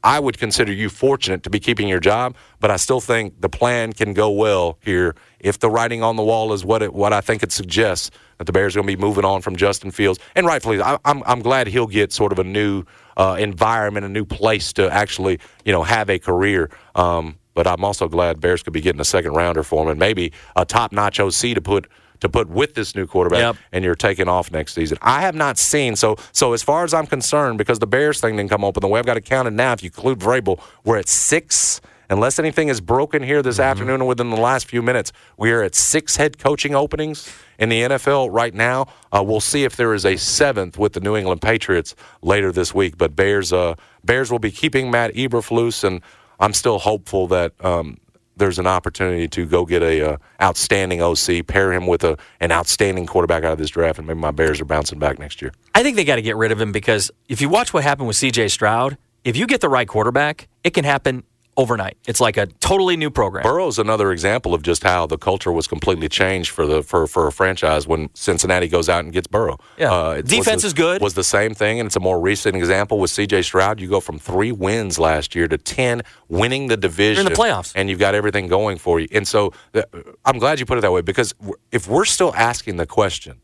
I 0.02 0.20
would 0.20 0.38
consider 0.38 0.72
you 0.72 0.88
fortunate 0.88 1.42
to 1.44 1.50
be 1.50 1.58
keeping 1.58 1.88
your 1.88 2.00
job, 2.00 2.36
but 2.60 2.70
I 2.70 2.76
still 2.76 3.00
think 3.00 3.40
the 3.40 3.48
plan 3.48 3.92
can 3.92 4.12
go 4.14 4.30
well 4.30 4.78
here 4.84 5.14
if 5.40 5.58
the 5.58 5.70
writing 5.70 6.02
on 6.02 6.16
the 6.16 6.22
wall 6.22 6.52
is 6.52 6.64
what 6.64 6.82
it 6.82 6.92
what 6.92 7.12
I 7.12 7.20
think 7.20 7.42
it 7.42 7.50
suggests 7.52 8.10
that 8.38 8.44
the 8.44 8.52
Bears 8.52 8.76
are 8.76 8.80
going 8.80 8.88
to 8.88 8.96
be 8.96 9.00
moving 9.00 9.24
on 9.24 9.42
from 9.42 9.56
Justin 9.56 9.90
Fields, 9.90 10.18
and 10.34 10.44
rightfully, 10.46 10.82
I, 10.82 10.98
I'm 11.04 11.22
I'm 11.24 11.40
glad 11.40 11.68
he'll 11.68 11.86
get 11.86 12.12
sort 12.12 12.32
of 12.32 12.38
a 12.38 12.44
new 12.44 12.84
uh, 13.16 13.36
environment, 13.38 14.04
a 14.06 14.08
new 14.08 14.24
place 14.24 14.72
to 14.74 14.90
actually 14.92 15.38
you 15.64 15.72
know 15.72 15.82
have 15.82 16.08
a 16.10 16.18
career. 16.18 16.70
Um, 16.94 17.36
but 17.54 17.66
I'm 17.66 17.84
also 17.84 18.06
glad 18.08 18.40
Bears 18.40 18.62
could 18.62 18.72
be 18.74 18.82
getting 18.82 19.00
a 19.00 19.04
second 19.04 19.32
rounder 19.32 19.62
for 19.62 19.82
him, 19.82 19.88
and 19.88 19.98
maybe 19.98 20.32
a 20.56 20.64
top 20.64 20.92
notch 20.92 21.18
OC 21.20 21.54
to 21.54 21.60
put 21.60 21.88
to 22.20 22.28
put 22.30 22.48
with 22.48 22.74
this 22.74 22.94
new 22.94 23.06
quarterback 23.06 23.40
Yep. 23.40 23.56
and 23.72 23.84
you're 23.84 23.94
taking 23.94 24.26
off 24.26 24.50
next 24.50 24.72
season. 24.74 24.96
I 25.02 25.20
have 25.20 25.34
not 25.34 25.58
seen 25.58 25.96
so 25.96 26.16
so 26.32 26.52
as 26.54 26.62
far 26.62 26.84
as 26.84 26.94
I'm 26.94 27.06
concerned, 27.06 27.58
because 27.58 27.78
the 27.78 27.86
Bears 27.86 28.20
thing 28.20 28.36
didn't 28.36 28.50
come 28.50 28.64
open 28.64 28.80
the 28.80 28.88
way 28.88 28.98
I've 28.98 29.06
got 29.06 29.16
it 29.16 29.24
counted 29.24 29.52
now. 29.54 29.72
If 29.72 29.82
you 29.82 29.88
include 29.88 30.18
Vrabel, 30.20 30.60
we're 30.84 30.98
at 30.98 31.08
six. 31.08 31.80
Unless 32.08 32.38
anything 32.38 32.68
is 32.68 32.80
broken 32.80 33.22
here 33.22 33.42
this 33.42 33.58
afternoon 33.58 34.00
or 34.00 34.08
within 34.08 34.30
the 34.30 34.40
last 34.40 34.66
few 34.66 34.82
minutes, 34.82 35.12
we 35.36 35.50
are 35.50 35.62
at 35.62 35.74
six 35.74 36.16
head 36.16 36.38
coaching 36.38 36.74
openings 36.74 37.32
in 37.58 37.68
the 37.68 37.82
NFL 37.82 38.32
right 38.32 38.54
now. 38.54 38.86
Uh, 39.12 39.22
we'll 39.22 39.40
see 39.40 39.64
if 39.64 39.76
there 39.76 39.92
is 39.94 40.04
a 40.04 40.16
seventh 40.16 40.78
with 40.78 40.92
the 40.92 41.00
New 41.00 41.16
England 41.16 41.42
Patriots 41.42 41.94
later 42.22 42.52
this 42.52 42.74
week. 42.74 42.96
But 42.96 43.16
Bears, 43.16 43.52
uh, 43.52 43.74
Bears 44.04 44.30
will 44.30 44.38
be 44.38 44.50
keeping 44.50 44.90
Matt 44.90 45.14
Eberflus, 45.14 45.82
and 45.82 46.00
I'm 46.38 46.52
still 46.52 46.78
hopeful 46.78 47.26
that 47.28 47.52
um, 47.64 47.98
there's 48.36 48.58
an 48.58 48.66
opportunity 48.66 49.26
to 49.28 49.46
go 49.46 49.64
get 49.64 49.82
a 49.82 50.12
uh, 50.12 50.16
outstanding 50.40 51.02
OC, 51.02 51.46
pair 51.46 51.72
him 51.72 51.86
with 51.86 52.04
a 52.04 52.18
an 52.40 52.52
outstanding 52.52 53.06
quarterback 53.06 53.44
out 53.44 53.52
of 53.52 53.58
this 53.58 53.70
draft, 53.70 53.98
and 53.98 54.06
maybe 54.06 54.20
my 54.20 54.30
Bears 54.30 54.60
are 54.60 54.66
bouncing 54.66 54.98
back 54.98 55.18
next 55.18 55.40
year. 55.42 55.52
I 55.74 55.82
think 55.82 55.96
they 55.96 56.04
got 56.04 56.16
to 56.16 56.22
get 56.22 56.36
rid 56.36 56.52
of 56.52 56.60
him 56.60 56.72
because 56.72 57.10
if 57.28 57.40
you 57.40 57.48
watch 57.48 57.72
what 57.72 57.82
happened 57.82 58.06
with 58.06 58.16
C.J. 58.16 58.48
Stroud, 58.48 58.96
if 59.24 59.36
you 59.36 59.46
get 59.46 59.60
the 59.60 59.68
right 59.68 59.88
quarterback, 59.88 60.48
it 60.62 60.70
can 60.70 60.84
happen 60.84 61.24
overnight. 61.56 61.96
It's 62.06 62.20
like 62.20 62.36
a 62.36 62.46
totally 62.46 62.96
new 62.96 63.10
program. 63.10 63.42
Burrow's 63.42 63.78
another 63.78 64.12
example 64.12 64.52
of 64.54 64.62
just 64.62 64.82
how 64.82 65.06
the 65.06 65.16
culture 65.16 65.50
was 65.50 65.66
completely 65.66 66.08
changed 66.08 66.50
for 66.50 66.66
the 66.66 66.82
for, 66.82 67.06
for 67.06 67.26
a 67.26 67.32
franchise 67.32 67.86
when 67.86 68.10
Cincinnati 68.14 68.68
goes 68.68 68.88
out 68.88 69.04
and 69.04 69.12
gets 69.12 69.26
Burrow. 69.26 69.58
Yeah. 69.78 69.92
Uh, 69.92 70.20
Defense 70.22 70.62
the- 70.62 70.66
is 70.68 70.74
good. 70.74 71.00
Was 71.00 71.14
the 71.14 71.24
same 71.24 71.54
thing, 71.54 71.80
and 71.80 71.86
it's 71.86 71.96
a 71.96 72.00
more 72.00 72.20
recent 72.20 72.56
example 72.56 72.98
with 72.98 73.10
C.J. 73.10 73.42
Stroud. 73.42 73.80
You 73.80 73.88
go 73.88 74.00
from 74.00 74.18
three 74.18 74.52
wins 74.52 74.98
last 74.98 75.34
year 75.34 75.48
to 75.48 75.56
ten, 75.58 76.02
winning 76.28 76.68
the 76.68 76.76
division, 76.76 77.24
You're 77.24 77.32
in 77.32 77.36
the 77.36 77.42
playoffs. 77.42 77.72
and 77.74 77.88
you've 77.88 77.98
got 77.98 78.14
everything 78.14 78.48
going 78.48 78.76
for 78.78 79.00
you. 79.00 79.08
And 79.12 79.26
so, 79.26 79.52
the, 79.72 79.86
I'm 80.24 80.38
glad 80.38 80.60
you 80.60 80.66
put 80.66 80.78
it 80.78 80.82
that 80.82 80.92
way 80.92 81.00
because 81.00 81.34
if 81.72 81.88
we're 81.88 82.04
still 82.04 82.34
asking 82.34 82.76
the 82.76 82.86
question, 82.86 83.40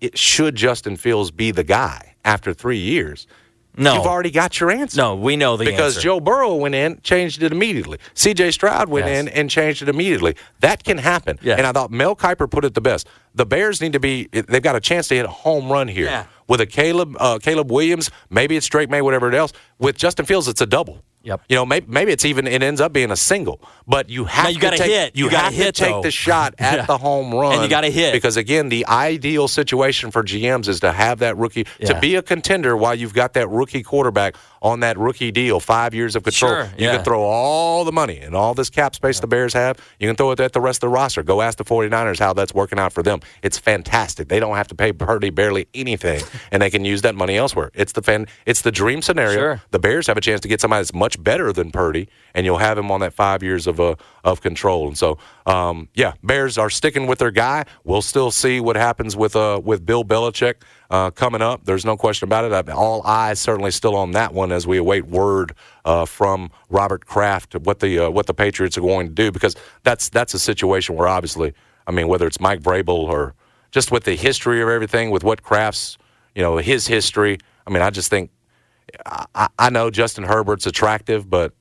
it 0.00 0.16
should 0.18 0.54
Justin 0.56 0.96
Fields 0.96 1.30
be 1.30 1.50
the 1.50 1.64
guy 1.64 2.14
after 2.24 2.52
three 2.52 2.78
years? 2.78 3.26
No. 3.78 3.94
You've 3.94 4.06
already 4.06 4.30
got 4.30 4.58
your 4.60 4.70
answer. 4.70 5.00
No, 5.00 5.14
we 5.14 5.36
know 5.36 5.56
the 5.56 5.64
because 5.64 5.96
answer. 5.96 6.04
Joe 6.04 6.20
Burrow 6.20 6.54
went 6.56 6.74
in, 6.74 7.00
changed 7.02 7.42
it 7.42 7.52
immediately. 7.52 7.98
C.J. 8.14 8.50
Stroud 8.50 8.88
went 8.88 9.06
Yes. 9.06 9.20
in 9.20 9.28
and 9.28 9.48
changed 9.48 9.82
it 9.82 9.88
immediately. 9.88 10.34
That 10.60 10.82
can 10.84 10.98
happen. 10.98 11.38
Yes. 11.42 11.58
And 11.58 11.66
I 11.66 11.72
thought 11.72 11.90
Mel 11.90 12.16
Kiper 12.16 12.50
put 12.50 12.64
it 12.64 12.74
the 12.74 12.80
best. 12.80 13.06
The 13.34 13.46
Bears 13.46 13.80
need 13.80 13.92
to 13.92 14.00
be. 14.00 14.26
They've 14.32 14.62
got 14.62 14.74
a 14.76 14.80
chance 14.80 15.08
to 15.08 15.14
hit 15.14 15.24
a 15.24 15.28
home 15.28 15.70
run 15.70 15.86
here 15.88 16.06
Yeah. 16.06 16.24
with 16.48 16.60
a 16.60 16.66
Caleb 16.66 17.16
uh, 17.20 17.38
Caleb 17.40 17.70
Williams. 17.70 18.10
Maybe 18.30 18.56
it's 18.56 18.66
Drake 18.66 18.90
Maye, 18.90 19.00
whatever 19.02 19.28
it 19.28 19.34
else. 19.34 19.52
With 19.78 19.96
Justin 19.96 20.26
Fields, 20.26 20.48
it's 20.48 20.60
a 20.60 20.66
double. 20.66 21.02
Yep. 21.28 21.42
You 21.48 21.56
know, 21.56 21.66
maybe, 21.66 21.86
maybe 21.88 22.10
it's 22.12 22.24
even 22.24 22.46
it 22.46 22.62
ends 22.62 22.80
up 22.80 22.92
being 22.92 23.10
a 23.10 23.16
single. 23.16 23.60
But 23.86 24.08
you 24.10 24.24
have 24.24 24.48
you 24.48 24.54
to 24.54 24.60
gotta 24.60 24.76
take, 24.78 24.90
hit. 24.90 25.14
You, 25.16 25.26
You 25.26 25.30
gotta 25.30 25.44
have 25.44 25.54
hit, 25.54 25.74
to 25.74 25.84
take 25.84 25.92
though. 25.94 26.02
the 26.02 26.10
shot 26.10 26.54
at 26.58 26.74
Yeah. 26.78 26.86
the 26.86 26.96
home 26.98 27.34
run, 27.34 27.52
And 27.54 27.62
you 27.62 27.68
gotta 27.68 27.90
hit. 27.90 28.12
because 28.14 28.36
again, 28.36 28.68
the 28.70 28.86
ideal 28.86 29.46
situation 29.46 30.10
for 30.10 30.22
GMs 30.24 30.68
is 30.68 30.80
to 30.80 30.90
have 30.92 31.18
that 31.20 31.36
rookie 31.36 31.64
to 31.84 31.98
be 32.00 32.14
a 32.16 32.22
contender 32.22 32.76
while 32.76 32.94
you've 32.94 33.14
got 33.14 33.34
that 33.34 33.48
rookie 33.50 33.82
quarterback 33.82 34.36
on 34.62 34.80
that 34.80 34.98
rookie 34.98 35.30
deal, 35.30 35.60
five 35.60 35.94
years 35.94 36.16
of 36.16 36.22
control. 36.22 36.52
Sure, 36.52 36.64
You 36.76 36.86
yeah. 36.86 36.96
can 36.96 37.04
throw 37.04 37.22
all 37.22 37.84
the 37.84 37.92
money 37.92 38.18
and 38.18 38.34
all 38.34 38.54
this 38.54 38.70
cap 38.70 38.94
space 38.94 39.20
the 39.20 39.26
Bears 39.26 39.52
have. 39.54 39.78
You 39.98 40.08
can 40.08 40.16
throw 40.16 40.30
it 40.32 40.40
at 40.40 40.52
the 40.52 40.60
rest 40.60 40.78
of 40.78 40.80
the 40.82 40.88
roster. 40.88 41.22
Go 41.22 41.40
ask 41.42 41.58
the 41.58 41.64
49ers 41.64 42.18
how 42.18 42.32
that's 42.32 42.54
working 42.54 42.78
out 42.78 42.92
for 42.92 43.02
them. 43.02 43.20
It's 43.42 43.58
fantastic. 43.58 44.28
They 44.28 44.40
don't 44.40 44.56
have 44.56 44.68
to 44.68 44.74
pay 44.74 44.92
Purdy 44.92 45.30
barely 45.30 45.68
anything, 45.74 46.22
and 46.52 46.62
they 46.62 46.70
can 46.70 46.84
use 46.84 47.02
that 47.02 47.14
money 47.14 47.36
elsewhere. 47.36 47.70
It's 47.74 47.92
the 47.92 48.02
fan. 48.02 48.26
It's 48.46 48.62
the 48.62 48.72
dream 48.72 49.02
scenario. 49.02 49.38
Sure. 49.38 49.62
The 49.70 49.78
Bears 49.78 50.06
have 50.06 50.16
a 50.16 50.20
chance 50.20 50.40
to 50.40 50.48
get 50.48 50.60
somebody 50.60 50.80
that's 50.80 50.94
much 50.94 51.22
better 51.22 51.52
than 51.52 51.70
Purdy, 51.70 52.08
and 52.34 52.44
you'll 52.44 52.58
have 52.58 52.78
him 52.78 52.90
on 52.90 53.00
that 53.00 53.14
five 53.14 53.42
years 53.42 53.66
of 53.66 53.78
uh, 53.80 53.94
of 54.28 54.40
control. 54.40 54.86
And 54.86 54.96
so, 54.96 55.18
um, 55.46 55.88
yeah, 55.94 56.12
Bears 56.22 56.58
are 56.58 56.70
sticking 56.70 57.06
with 57.06 57.18
their 57.18 57.30
guy. 57.30 57.64
We'll 57.84 58.02
still 58.02 58.30
see 58.30 58.60
what 58.60 58.76
happens 58.76 59.16
with 59.16 59.34
uh, 59.34 59.60
with 59.64 59.86
Bill 59.86 60.04
Belichick 60.04 60.56
uh, 60.90 61.10
coming 61.10 61.42
up. 61.42 61.64
There's 61.64 61.84
no 61.84 61.96
question 61.96 62.28
about 62.28 62.44
it. 62.44 62.70
All 62.70 63.02
eyes 63.06 63.40
certainly 63.40 63.70
still 63.70 63.96
on 63.96 64.12
that 64.12 64.34
one 64.34 64.52
as 64.52 64.66
we 64.66 64.76
await 64.76 65.06
word 65.06 65.54
uh, 65.84 66.04
from 66.04 66.50
Robert 66.68 67.06
Kraft 67.06 67.54
of 67.54 67.66
what 67.66 67.80
the 67.80 67.98
uh, 67.98 68.10
what 68.10 68.26
the 68.26 68.34
Patriots 68.34 68.76
are 68.76 68.82
going 68.82 69.08
to 69.08 69.14
do 69.14 69.32
because 69.32 69.56
that's 69.82 70.08
that's 70.10 70.34
a 70.34 70.38
situation 70.38 70.94
where 70.94 71.08
obviously, 71.08 71.54
I 71.86 71.92
mean, 71.92 72.08
whether 72.08 72.26
it's 72.26 72.40
Mike 72.40 72.60
Vrabel 72.60 73.04
or 73.04 73.34
just 73.70 73.90
with 73.90 74.04
the 74.04 74.14
history 74.14 74.60
of 74.60 74.68
everything, 74.68 75.10
with 75.10 75.24
what 75.24 75.42
Kraft's 75.42 75.96
you 76.34 76.42
know 76.42 76.58
his 76.58 76.86
history. 76.86 77.38
I 77.66 77.70
mean, 77.70 77.82
I 77.82 77.90
just 77.90 78.10
think 78.10 78.30
I, 79.34 79.48
I 79.58 79.70
know 79.70 79.90
Justin 79.90 80.24
Herbert's 80.24 80.66
attractive, 80.66 81.28
but 81.28 81.52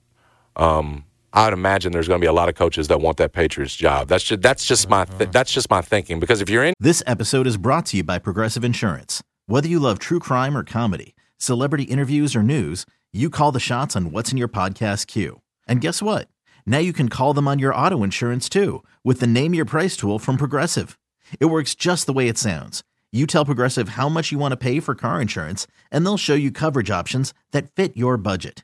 um, 0.55 1.05
I 1.37 1.43
would 1.43 1.53
imagine 1.53 1.91
there's 1.91 2.07
going 2.07 2.19
to 2.19 2.23
be 2.23 2.27
a 2.27 2.33
lot 2.33 2.49
of 2.49 2.55
coaches 2.55 2.87
that 2.87 2.99
want 2.99 3.17
that 3.17 3.31
Patriots 3.31 3.75
job. 3.75 4.07
That's 4.07 4.23
just 4.23 4.41
that's 4.41 4.65
just 4.65 4.89
my 4.89 5.03
uh-huh. 5.03 5.17
th- 5.19 5.31
that's 5.31 5.51
just 5.51 5.69
my 5.69 5.81
thinking 5.81 6.19
because 6.19 6.41
if 6.41 6.49
you're 6.49 6.63
in 6.63 6.73
This 6.79 7.03
episode 7.05 7.45
is 7.45 7.57
brought 7.57 7.85
to 7.87 7.97
you 7.97 8.03
by 8.03 8.17
Progressive 8.17 8.63
Insurance. 8.63 9.21
Whether 9.45 9.67
you 9.67 9.79
love 9.79 9.99
true 9.99 10.17
crime 10.17 10.57
or 10.57 10.63
comedy, 10.63 11.13
celebrity 11.37 11.83
interviews 11.83 12.35
or 12.35 12.41
news, 12.41 12.87
you 13.13 13.29
call 13.29 13.51
the 13.51 13.59
shots 13.59 13.95
on 13.95 14.11
what's 14.11 14.31
in 14.31 14.39
your 14.39 14.47
podcast 14.47 15.05
queue. 15.05 15.41
And 15.67 15.79
guess 15.79 16.01
what? 16.01 16.27
Now 16.65 16.79
you 16.79 16.91
can 16.91 17.07
call 17.07 17.35
them 17.35 17.47
on 17.47 17.59
your 17.59 17.73
auto 17.73 18.01
insurance 18.01 18.49
too 18.49 18.83
with 19.03 19.19
the 19.19 19.27
Name 19.27 19.53
Your 19.53 19.65
Price 19.65 19.95
tool 19.95 20.17
from 20.17 20.37
Progressive. 20.37 20.97
It 21.39 21.45
works 21.45 21.75
just 21.75 22.07
the 22.07 22.13
way 22.13 22.27
it 22.27 22.39
sounds. 22.39 22.83
You 23.11 23.27
tell 23.27 23.45
Progressive 23.45 23.89
how 23.89 24.09
much 24.09 24.31
you 24.31 24.39
want 24.39 24.53
to 24.53 24.57
pay 24.57 24.79
for 24.79 24.95
car 24.95 25.21
insurance, 25.21 25.67
and 25.91 26.03
they'll 26.03 26.17
show 26.17 26.33
you 26.33 26.51
coverage 26.51 26.89
options 26.89 27.35
that 27.51 27.69
fit 27.75 27.95
your 27.95 28.17
budget. 28.17 28.63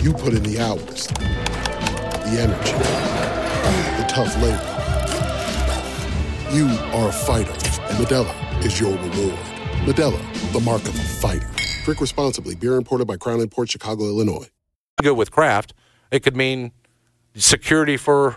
You 0.00 0.12
put 0.12 0.32
in 0.32 0.44
the 0.44 0.60
hours, 0.60 1.08
the 1.08 2.38
energy, 2.38 2.72
the 2.72 4.06
tough 4.08 4.32
labor. 4.40 4.74
You 6.54 6.68
are 6.96 7.08
a 7.08 7.12
fighter, 7.12 7.50
and 7.50 7.98
Modelo 7.98 8.64
is 8.64 8.78
your 8.78 8.92
reward. 8.92 9.38
Modelo, 9.84 10.52
the 10.52 10.60
mark 10.60 10.82
of 10.82 10.94
a 10.94 11.02
fighter. 11.02 11.48
Drink 11.84 12.00
responsibly. 12.00 12.54
Beer 12.54 12.76
imported 12.76 13.06
by 13.06 13.16
Crown 13.16 13.46
Port 13.48 13.70
Chicago, 13.70 14.04
Illinois. 14.04 14.48
good 15.02 15.14
with 15.16 15.32
Kraft, 15.32 15.74
it 16.12 16.22
could 16.22 16.36
mean 16.36 16.70
security 17.34 17.96
for 17.96 18.36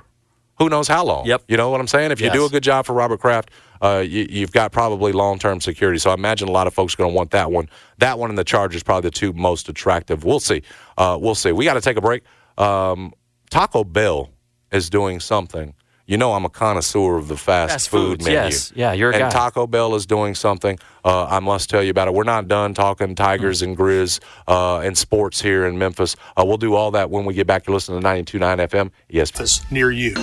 who 0.57 0.67
knows 0.67 0.87
how 0.87 1.05
long. 1.05 1.25
Yep. 1.27 1.43
You 1.47 1.57
know 1.57 1.69
what 1.69 1.79
I'm 1.79 1.87
saying? 1.87 2.11
If 2.11 2.21
you 2.21 2.31
do 2.31 2.45
a 2.45 2.49
good 2.49 2.63
job 2.63 2.87
for 2.87 2.93
Robert 2.93 3.19
Kraft, 3.19 3.51
uh, 3.81 4.03
you, 4.05 4.27
you've 4.29 4.51
got 4.51 4.71
probably 4.71 5.11
long 5.11 5.39
term 5.39 5.59
security. 5.59 5.99
So 5.99 6.11
I 6.11 6.13
imagine 6.13 6.47
a 6.47 6.51
lot 6.51 6.67
of 6.67 6.73
folks 6.73 6.93
are 6.93 6.97
going 6.97 7.11
to 7.11 7.15
want 7.15 7.31
that 7.31 7.51
one. 7.51 7.69
That 7.97 8.19
one 8.19 8.29
and 8.29 8.37
the 8.37 8.43
Chargers 8.43 8.83
probably 8.83 9.09
the 9.09 9.15
two 9.15 9.33
most 9.33 9.69
attractive. 9.69 10.23
We'll 10.23 10.39
see. 10.39 10.61
Uh, 10.97 11.17
we'll 11.19 11.35
see. 11.35 11.51
We 11.51 11.65
got 11.65 11.73
to 11.73 11.81
take 11.81 11.97
a 11.97 12.01
break. 12.01 12.23
Um, 12.57 13.13
Taco 13.49 13.83
Bell 13.83 14.29
is 14.71 14.89
doing 14.89 15.19
something. 15.19 15.73
You 16.11 16.17
know, 16.17 16.33
I'm 16.33 16.43
a 16.43 16.49
connoisseur 16.49 17.15
of 17.15 17.29
the 17.29 17.37
fast, 17.37 17.71
Fast 17.71 17.87
food 17.87 18.19
foods, 18.19 18.25
menu. 18.25 18.37
yes. 18.37 18.73
Yeah, 18.75 18.91
you're 18.91 19.11
a 19.11 19.13
and 19.13 19.21
guy. 19.21 19.29
Taco 19.29 19.65
Bell 19.65 19.95
is 19.95 20.05
doing 20.05 20.35
something. 20.35 20.77
Uh, 21.05 21.23
I 21.23 21.39
must 21.39 21.69
tell 21.69 21.81
you 21.81 21.89
about 21.89 22.09
it. 22.09 22.13
We're 22.13 22.25
not 22.25 22.49
done 22.49 22.73
talking 22.73 23.15
Tigers 23.15 23.61
and 23.61 23.77
Grizz 23.77 24.19
uh, 24.45 24.79
and 24.79 24.97
sports 24.97 25.41
here 25.41 25.65
in 25.65 25.77
Memphis. 25.77 26.17
Uh, 26.35 26.43
we'll 26.45 26.57
do 26.57 26.75
all 26.75 26.91
that 26.91 27.09
when 27.09 27.23
we 27.23 27.33
get 27.33 27.47
back 27.47 27.63
to 27.63 27.71
listen 27.71 27.95
to 27.95 28.05
92.9 28.05 28.57
FM 28.67 28.91
ESPN. 29.09 29.71
near 29.71 29.89
you. 29.89 30.13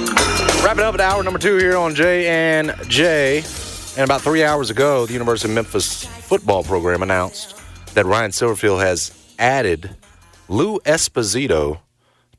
Wrapping 0.63 0.85
up 0.85 0.93
at 0.93 1.01
hour 1.01 1.23
number 1.23 1.39
two 1.39 1.57
here 1.57 1.79
on 1.79 1.95
J 1.95 2.29
and 2.29 2.75
J. 2.87 3.39
And 3.97 4.05
about 4.05 4.21
three 4.21 4.45
hours 4.45 4.69
ago, 4.69 5.07
the 5.07 5.15
University 5.15 5.51
of 5.51 5.55
Memphis 5.55 6.05
football 6.05 6.65
program 6.65 7.03
announced 7.03 7.59
that 7.95 8.05
Ryan 8.05 8.31
Silverfield 8.31 8.83
has 8.83 9.11
added 9.39 9.97
Lou 10.51 10.81
Esposito 10.81 11.79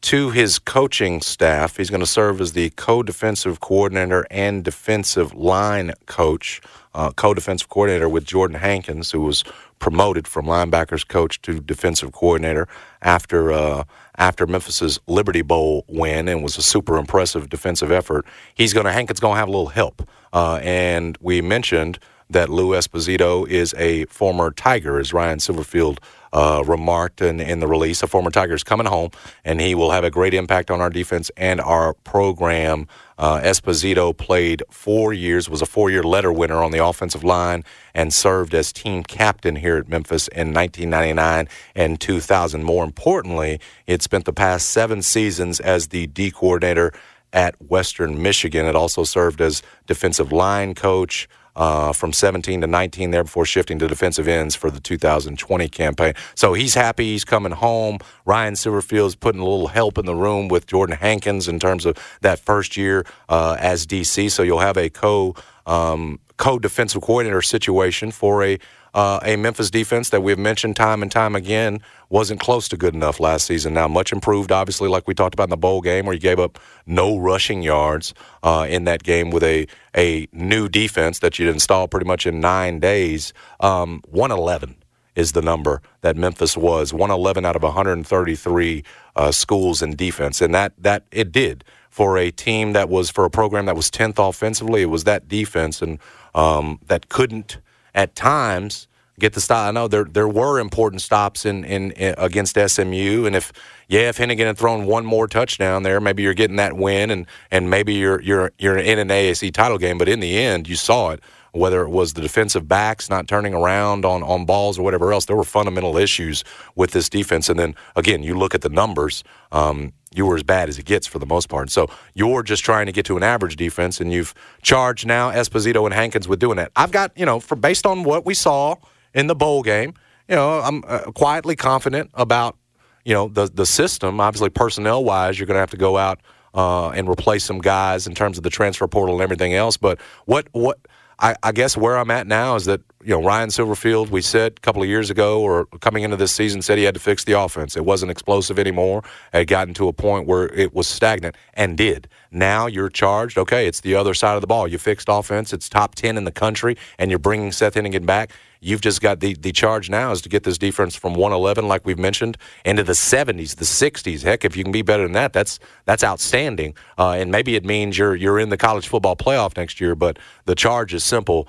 to 0.02 0.32
his 0.32 0.60
coaching 0.60 1.22
staff. 1.22 1.78
He's 1.78 1.89
going 1.89 2.00
to 2.00 2.06
serve 2.08 2.39
as 2.41 2.54
the 2.54 2.70
co-defensive 2.72 3.60
coordinator 3.60 4.26
and 4.32 4.64
defensive 4.64 5.34
line 5.34 5.93
coach, 6.06 6.62
uh, 6.93 7.12
co-defensive 7.12 7.70
coordinator 7.70 8.08
with 8.08 8.26
Jordan 8.26 8.58
Hankins, 8.60 9.12
who 9.12 9.22
was 9.22 9.43
promoted 9.80 10.28
from 10.28 10.45
linebackers 10.45 11.08
coach 11.08 11.41
to 11.41 11.60
defensive 11.60 12.12
coordinator 12.12 12.68
after 13.02 13.52
uh, 13.52 13.84
after 14.18 14.45
Memphis's 14.45 15.00
Liberty 15.08 15.41
Bowl 15.41 15.86
win 15.88 16.28
and 16.28 16.43
was 16.43 16.58
a 16.58 16.62
super 16.62 16.97
impressive 16.97 17.50
defensive 17.50 17.91
effort. 17.91 18.26
He's 18.54 18.74
going 18.74 18.86
to 18.86 18.91
Hankins 18.91 19.20
going 19.20 19.36
to 19.36 19.39
have 19.39 19.47
a 19.47 19.52
little 19.52 19.68
help, 19.68 20.08
uh, 20.34 20.60
and 20.62 21.18
we 21.22 21.41
mentioned 21.41 22.00
that 22.30 22.50
Lou 22.50 22.72
Esposito 22.72 23.47
is 23.47 23.74
a 23.76 24.06
former 24.06 24.52
Tiger, 24.52 25.00
as 25.00 25.14
Ryan 25.14 25.39
Silverfield 25.39 25.97
uh, 26.34 26.64
remarked 26.66 27.22
in, 27.22 27.40
in 27.40 27.60
the 27.60 27.68
release. 27.68 28.04
A 28.04 28.08
former 28.08 28.32
Tiger 28.32 28.54
is 28.54 28.64
coming 28.64 28.88
home, 28.88 29.12
and 29.44 29.60
he 29.62 29.76
will 29.76 29.92
have 29.92 30.04
a 30.04 30.12
great 30.12 30.34
impact 30.34 30.72
on 30.72 30.82
our 30.82 30.90
defense 30.90 31.32
and 31.38 31.60
our 31.62 31.94
program. 31.94 32.88
Uh, 33.18 33.40
Esposito 33.42 34.16
played 34.16 34.64
four 34.70 35.12
years, 35.12 35.50
was 35.50 35.62
a 35.62 35.66
four-year 35.66 36.04
letter 36.04 36.32
winner 36.32 36.64
on 36.64 36.72
the 36.72 36.84
offensive 36.84 37.24
line, 37.24 37.64
and 37.94 38.14
served 38.14 38.54
as 38.54 38.72
team 38.72 39.04
captain 39.04 39.58
here 39.58 39.78
at 39.78 39.90
Memphis 39.90 40.28
in 40.30 40.54
1999 40.54 41.50
and 41.76 42.00
2000. 42.00 42.64
More 42.64 42.84
importantly, 42.86 43.60
it 43.88 44.02
spent 44.02 44.26
the 44.26 44.34
past 44.34 44.70
seven 44.70 45.02
seasons 45.02 45.60
as 45.60 45.88
the 45.88 46.08
D 46.08 46.32
coordinator 46.32 46.94
at 47.34 47.62
Western 47.62 48.22
Michigan. 48.22 48.66
It 48.66 48.76
also 48.76 49.04
served 49.04 49.42
as 49.42 49.62
defensive 49.86 50.32
line 50.32 50.74
coach 50.74 51.28
uh, 51.60 51.91
from 51.91 52.14
17 52.14 52.62
to 52.62 52.68
19 52.68 53.12
there 53.12 53.26
before 53.26 53.45
shifting 53.45 53.78
to 53.80 53.88
defensive 53.88 54.28
ends 54.28 54.55
for 54.55 54.72
the 54.72 54.80
2020 54.80 55.68
campaign. 55.68 56.14
So 56.34 56.53
he's 56.53 56.74
happy 56.74 57.12
he's 57.12 57.26
coming 57.26 57.51
home. 57.51 57.99
Ryan 58.26 58.53
Silverfield's 58.53 59.16
putting 59.16 59.41
a 59.41 59.43
little 59.43 59.68
help 59.68 59.97
in 59.97 60.05
the 60.05 60.16
room 60.16 60.47
with 60.47 60.66
Jordan 60.66 60.97
Hankins 60.97 61.49
in 61.49 61.60
terms 61.60 61.86
of 61.86 61.97
that 62.22 62.39
first 62.39 62.78
year 62.78 63.05
uh, 63.28 63.57
as 63.60 63.86
DC. 63.86 64.32
So 64.32 64.41
you'll 64.41 64.60
have 64.60 64.78
a 64.78 64.89
co 64.89 65.36
um, 65.66 66.20
co 66.38 66.57
defensive 66.57 67.01
coordinator 67.01 67.41
situation 67.41 68.12
for 68.12 68.41
a 68.43 68.57
uh, 68.94 69.20
a 69.24 69.36
Memphis 69.36 69.70
defense 69.70 70.10
that 70.10 70.22
we've 70.22 70.40
mentioned 70.40 70.76
time 70.76 71.02
and 71.02 71.12
time 71.12 71.36
again 71.36 71.80
wasn't 72.10 72.40
close 72.40 72.68
to 72.70 72.78
good 72.78 72.94
enough 72.94 73.20
last 73.20 73.46
season. 73.46 73.74
Now, 73.74 73.88
much 73.88 74.12
improved, 74.12 74.52
obviously, 74.52 74.90
like 74.90 75.08
we 75.08 75.14
talked 75.14 75.34
about 75.34 75.46
in 75.46 75.50
the 75.52 75.58
bowl 75.58 75.82
game, 75.82 76.06
where 76.06 76.14
you 76.14 76.20
gave 76.20 76.40
up 76.40 76.60
no 76.86 77.18
rushing 77.18 77.62
yards 77.62 78.14
uh, 78.44 78.66
in 78.70 78.86
that 78.86 79.04
game 79.04 79.30
with 79.30 79.44
a 79.44 79.68
a 79.96 80.28
new 80.32 80.70
defense 80.70 81.20
that 81.20 81.40
you'd 81.40 81.50
installed 81.50 81.92
pretty 81.92 82.06
much 82.06 82.26
in 82.26 82.40
nine 82.40 82.80
days. 82.80 83.34
Um, 83.60 84.02
111 84.08 84.76
is 85.16 85.34
the 85.34 85.42
number 85.42 85.82
that 86.02 86.16
Memphis 86.16 86.56
was 86.56 86.94
111 86.94 87.46
out 87.46 87.56
of 87.56 87.64
133 87.64 88.84
uh, 89.16 89.32
schools 89.32 89.82
in 89.82 89.96
defense, 89.96 90.42
and 90.42 90.54
that 90.56 90.74
that 90.78 91.06
it 91.12 91.32
did 91.32 91.64
for 91.90 92.18
a 92.18 92.32
team 92.32 92.74
that 92.74 92.88
was 92.88 93.10
for 93.10 93.26
a 93.26 93.30
program 93.30 93.66
that 93.66 93.76
was 93.76 93.90
10th 93.92 94.30
offensively. 94.30 94.82
It 94.82 94.86
was 94.86 95.04
that 95.04 95.28
defense 95.28 95.82
and 95.82 96.00
um, 96.36 96.80
that 96.88 97.10
couldn't 97.10 97.58
at 97.94 98.16
times 98.16 98.88
get 99.20 99.34
the 99.34 99.42
stop. 99.42 99.68
I 99.68 99.72
know 99.72 99.88
there 99.88 100.06
there 100.06 100.28
were 100.28 100.60
important 100.60 101.02
stops 101.02 101.46
in, 101.46 101.64
in, 101.64 101.92
in, 101.92 102.16
against 102.18 102.58
SMU, 102.58 103.26
and 103.26 103.36
if 103.36 103.52
yeah, 103.88 104.10
if 104.10 104.18
Henigan 104.18 104.46
had 104.46 104.58
thrown 104.58 104.86
one 104.86 105.06
more 105.06 105.28
touchdown 105.28 105.84
there, 105.84 106.00
maybe 106.00 106.24
you're 106.24 106.34
getting 106.34 106.56
that 106.56 106.74
win, 106.74 107.12
and 107.12 107.28
and 107.52 107.70
maybe 107.70 107.94
you're 107.94 108.22
you're 108.22 108.52
you're 108.58 108.78
in 108.78 108.98
an 108.98 109.10
AAC 109.10 109.54
title 109.54 109.78
game. 109.78 109.98
But 109.98 110.10
in 110.10 110.20
the 110.20 110.38
end, 110.40 110.68
you 110.68 110.76
saw 110.76 111.12
it. 111.12 111.22
Whether 111.52 111.82
it 111.82 111.89
was 111.89 112.14
the 112.14 112.22
defensive 112.22 112.68
backs 112.68 113.10
not 113.10 113.28
turning 113.28 113.54
around 113.54 114.06
on, 114.06 114.24
on 114.24 114.45
balls 114.45 114.78
or 114.78 114.84
whatever 114.84 115.12
else, 115.12 115.26
there 115.26 115.36
were 115.36 115.43
fundamental 115.43 115.97
issues 115.97 116.43
with 116.76 116.91
this 116.91 117.10
defense. 117.10 117.50
And 117.50 117.60
then 117.60 117.76
again, 117.95 118.24
you 118.24 118.36
look 118.38 118.54
at 118.54 118.62
the 118.62 118.70
numbers. 118.70 119.24
Um, 119.52 119.93
you 120.14 120.26
were 120.26 120.36
as 120.36 120.43
bad 120.43 120.70
as 120.70 120.80
it 120.80 120.86
gets 120.86 121.08
for 121.08 121.20
the 121.20 121.26
most 121.26 121.50
part. 121.50 121.70
So 121.70 121.88
you're 122.14 122.43
just 122.43 122.64
trying 122.64 122.88
to 122.88 122.91
get 122.91 123.06
to 123.06 123.18
an 123.18 123.24
average 123.24 123.56
defense, 123.56 124.02
and 124.02 124.12
you've 124.12 124.34
charged 124.62 125.06
now 125.06 125.32
Esposito 125.32 125.86
and 125.86 125.93
Hankins 125.93 126.28
with 126.28 126.39
doing 126.39 126.58
that. 126.58 126.72
I've 126.76 126.91
got, 126.91 127.12
you 127.16 127.26
know, 127.26 127.39
for 127.39 127.56
based 127.56 127.86
on 127.86 128.04
what 128.04 128.26
we 128.26 128.34
saw 128.34 128.76
in 129.14 129.28
the 129.28 129.36
bowl 129.36 129.62
game, 129.62 129.93
you 130.28 130.36
know, 130.36 130.60
I'm 130.60 130.84
uh, 130.88 131.12
quietly 131.12 131.56
confident 131.56 132.12
about, 132.14 132.58
you 133.06 133.14
know, 133.14 133.28
the 133.28 133.47
the 133.47 133.66
system. 133.66 134.20
Obviously, 134.20 134.50
personnel 134.50 135.04
wise, 135.04 135.39
you're 135.39 135.47
going 135.47 135.56
to 135.56 135.62
have 135.62 135.72
to 135.72 135.78
go 135.78 135.97
out 135.97 136.20
uh, 136.54 136.89
and 136.89 137.08
replace 137.08 137.43
some 137.43 137.60
guys 137.60 138.08
in 138.08 138.16
terms 138.16 138.38
of 138.38 138.43
the 138.43 138.50
transfer 138.50 138.88
portal 138.88 139.16
and 139.16 139.24
everything 139.24 139.54
else. 139.54 139.78
But 139.78 140.00
what 140.26 140.47
what 140.52 140.80
I, 141.20 141.36
I, 141.43 141.51
guess 141.51 141.76
where 141.76 141.97
I'm 141.97 142.11
at 142.11 142.28
now 142.28 142.55
is 142.55 142.65
that 142.65 142.82
you 143.04 143.12
know 143.12 143.24
Ryan 143.24 143.50
Silverfield. 143.50 144.10
We 144.10 144.22
said 144.22 144.54
a 144.58 144.60
couple 144.62 144.82
of 144.82 144.89
years 144.89 145.10
ago, 145.10 145.41
or 145.41 145.66
coming 145.80 146.04
into 146.04 146.18
this 146.18 146.32
season, 146.32 146.62
said 146.62 146.78
he 146.78 146.84
had 146.84 146.93
to 146.95 147.00
fix 147.00 147.24
the 147.24 147.34
offense. 147.34 147.78
It 147.78 147.86
wasn't 147.86 148.12
explosive 148.12 148.60
anymore. 148.60 149.04
It 149.34 149.38
had 149.38 149.47
gotten 149.47 149.74
to 149.76 149.88
a 149.88 149.93
point 149.93 150.28
where 150.28 150.47
it 150.47 150.74
was 150.74 150.88
stagnant, 150.88 151.36
and 151.54 151.78
did. 151.78 152.08
Now 152.32 152.68
you're 152.68 152.89
charged. 152.89 153.38
Okay, 153.38 153.68
it's 153.68 153.82
the 153.82 153.95
other 153.95 154.14
side 154.14 154.36
of 154.36 154.41
the 154.41 154.47
ball. 154.47 154.68
You 154.68 154.78
fixed 154.78 155.08
offense. 155.10 155.54
It's 155.54 155.70
top 155.70 155.95
ten 155.95 156.18
in 156.18 156.26
the 156.26 156.32
country, 156.32 156.78
and 156.97 157.10
you're 157.10 157.20
bringing 157.20 157.52
Seth 157.52 157.76
Henigan 157.76 158.06
back. 158.06 158.32
You've 158.62 158.82
just 158.82 159.02
got 159.02 159.22
the, 159.22 159.36
the 159.36 159.54
charge 159.54 159.89
now 159.89 160.12
is 160.12 160.22
to 160.22 160.30
get 160.30 160.43
this 160.43 160.58
defense 160.58 160.93
from 160.93 161.14
111, 161.14 161.68
like 161.68 161.86
we've 161.86 161.97
mentioned, 161.97 162.38
into 162.66 162.84
the 162.84 162.91
70s, 162.91 163.56
the 163.56 163.64
60s. 163.64 164.22
Heck, 164.22 164.43
if 164.43 164.58
you 164.58 164.64
can 164.64 164.74
be 164.74 164.82
better 164.82 165.04
than 165.04 165.14
that, 165.14 165.32
that's 165.32 165.60
that's 165.86 166.04
outstanding. 166.04 166.76
Uh, 166.97 167.12
and 167.12 167.32
maybe 167.32 167.56
it 167.56 167.64
means 167.64 167.97
you're 167.97 168.16
you're 168.16 168.38
in 168.38 168.50
the 168.50 168.58
college 168.58 168.88
football 168.89 169.16
playoff 169.16 169.56
next 169.56 169.80
year. 169.80 169.95
But 169.95 170.20
the 170.45 170.56
charge 170.56 170.93
is 170.93 171.06
simple: 171.06 171.47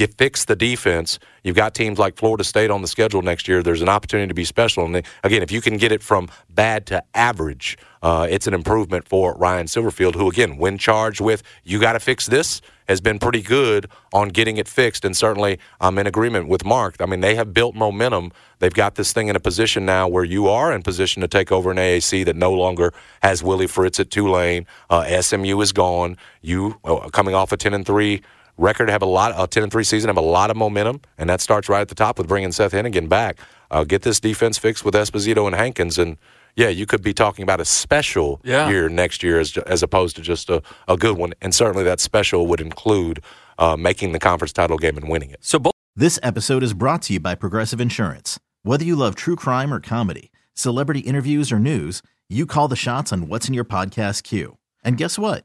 get 0.00 0.16
fix 0.16 0.46
the 0.46 0.56
defense. 0.56 1.18
You've 1.44 1.56
got 1.56 1.74
teams 1.74 1.98
like 1.98 2.16
Florida 2.16 2.42
State 2.42 2.70
on 2.70 2.80
the 2.80 2.88
schedule 2.88 3.20
next 3.20 3.46
year. 3.46 3.62
There's 3.62 3.82
an 3.82 3.88
opportunity 3.90 4.28
to 4.28 4.34
be 4.34 4.46
special. 4.46 4.86
And 4.86 5.04
again, 5.22 5.42
if 5.42 5.52
you 5.52 5.60
can 5.60 5.76
get 5.76 5.92
it 5.92 6.02
from 6.02 6.30
bad 6.48 6.86
to 6.86 7.04
average, 7.14 7.76
uh, 8.02 8.26
it's 8.30 8.46
an 8.46 8.54
improvement 8.54 9.06
for 9.06 9.34
Ryan 9.34 9.66
Silverfield, 9.66 10.14
who 10.14 10.30
again, 10.30 10.56
when 10.56 10.78
charged 10.78 11.20
with 11.20 11.42
you 11.64 11.78
got 11.78 11.92
to 11.92 12.00
fix 12.00 12.26
this, 12.26 12.62
has 12.88 13.02
been 13.02 13.18
pretty 13.18 13.42
good 13.42 13.88
on 14.12 14.30
getting 14.30 14.56
it 14.56 14.66
fixed. 14.66 15.04
And 15.04 15.14
certainly, 15.14 15.58
I'm 15.82 15.98
in 15.98 16.06
agreement 16.06 16.48
with 16.48 16.64
Mark. 16.64 16.96
I 17.00 17.06
mean, 17.06 17.20
they 17.20 17.34
have 17.34 17.52
built 17.52 17.74
momentum. 17.74 18.32
They've 18.58 18.72
got 18.72 18.94
this 18.94 19.12
thing 19.12 19.28
in 19.28 19.36
a 19.36 19.40
position 19.40 19.84
now 19.84 20.08
where 20.08 20.24
you 20.24 20.48
are 20.48 20.72
in 20.72 20.82
position 20.82 21.20
to 21.20 21.28
take 21.28 21.52
over 21.52 21.70
an 21.70 21.76
AAC 21.76 22.24
that 22.24 22.36
no 22.36 22.52
longer 22.52 22.92
has 23.22 23.42
Willie 23.42 23.66
Fritz 23.66 24.00
at 24.00 24.10
Tulane. 24.10 24.66
Uh, 24.88 25.20
SMU 25.20 25.60
is 25.60 25.72
gone. 25.72 26.16
You 26.40 26.80
uh, 26.84 27.10
coming 27.10 27.34
off 27.34 27.52
a 27.52 27.58
10 27.58 27.74
and 27.74 27.84
three 27.86 28.22
record 28.60 28.90
have 28.90 29.02
a 29.02 29.06
lot 29.06 29.32
a 29.36 29.46
10 29.46 29.64
and 29.64 29.72
3 29.72 29.82
season 29.84 30.08
have 30.08 30.16
a 30.16 30.20
lot 30.20 30.50
of 30.50 30.56
momentum 30.56 31.00
and 31.18 31.28
that 31.30 31.40
starts 31.40 31.68
right 31.68 31.80
at 31.80 31.88
the 31.88 31.94
top 31.94 32.18
with 32.18 32.28
bringing 32.28 32.52
Seth 32.52 32.72
Henigan 32.72 33.08
back. 33.08 33.38
Uh, 33.70 33.84
get 33.84 34.02
this 34.02 34.20
defense 34.20 34.58
fixed 34.58 34.84
with 34.84 34.94
Esposito 34.94 35.46
and 35.46 35.54
Hankins 35.54 35.98
and 35.98 36.16
yeah 36.56 36.68
you 36.68 36.86
could 36.86 37.02
be 37.02 37.14
talking 37.14 37.42
about 37.42 37.60
a 37.60 37.64
special 37.64 38.40
yeah. 38.44 38.68
year 38.68 38.88
next 38.88 39.22
year 39.22 39.40
as, 39.40 39.56
as 39.58 39.82
opposed 39.82 40.16
to 40.16 40.22
just 40.22 40.50
a, 40.50 40.62
a 40.88 40.96
good 40.96 41.16
one 41.16 41.32
and 41.40 41.54
certainly 41.54 41.84
that 41.84 42.00
special 42.00 42.46
would 42.46 42.60
include 42.60 43.22
uh, 43.58 43.76
making 43.76 44.12
the 44.12 44.18
conference 44.18 44.52
title 44.52 44.78
game 44.78 44.96
and 44.96 45.08
winning 45.08 45.30
it. 45.30 45.38
So 45.42 45.58
both 45.58 45.74
this 45.96 46.18
episode 46.22 46.62
is 46.62 46.74
brought 46.74 47.02
to 47.02 47.14
you 47.14 47.20
by 47.20 47.34
Progressive 47.34 47.80
Insurance. 47.80 48.38
Whether 48.62 48.84
you 48.84 48.94
love 48.94 49.14
true 49.14 49.36
crime 49.36 49.72
or 49.72 49.80
comedy 49.80 50.30
celebrity 50.54 51.00
interviews 51.00 51.50
or 51.50 51.58
news 51.58 52.02
you 52.32 52.46
call 52.46 52.68
the 52.68 52.76
shots 52.76 53.12
on 53.12 53.26
what's 53.26 53.48
in 53.48 53.54
your 53.54 53.64
podcast 53.64 54.22
queue. 54.22 54.56
And 54.84 54.96
guess 54.96 55.18
what 55.18 55.44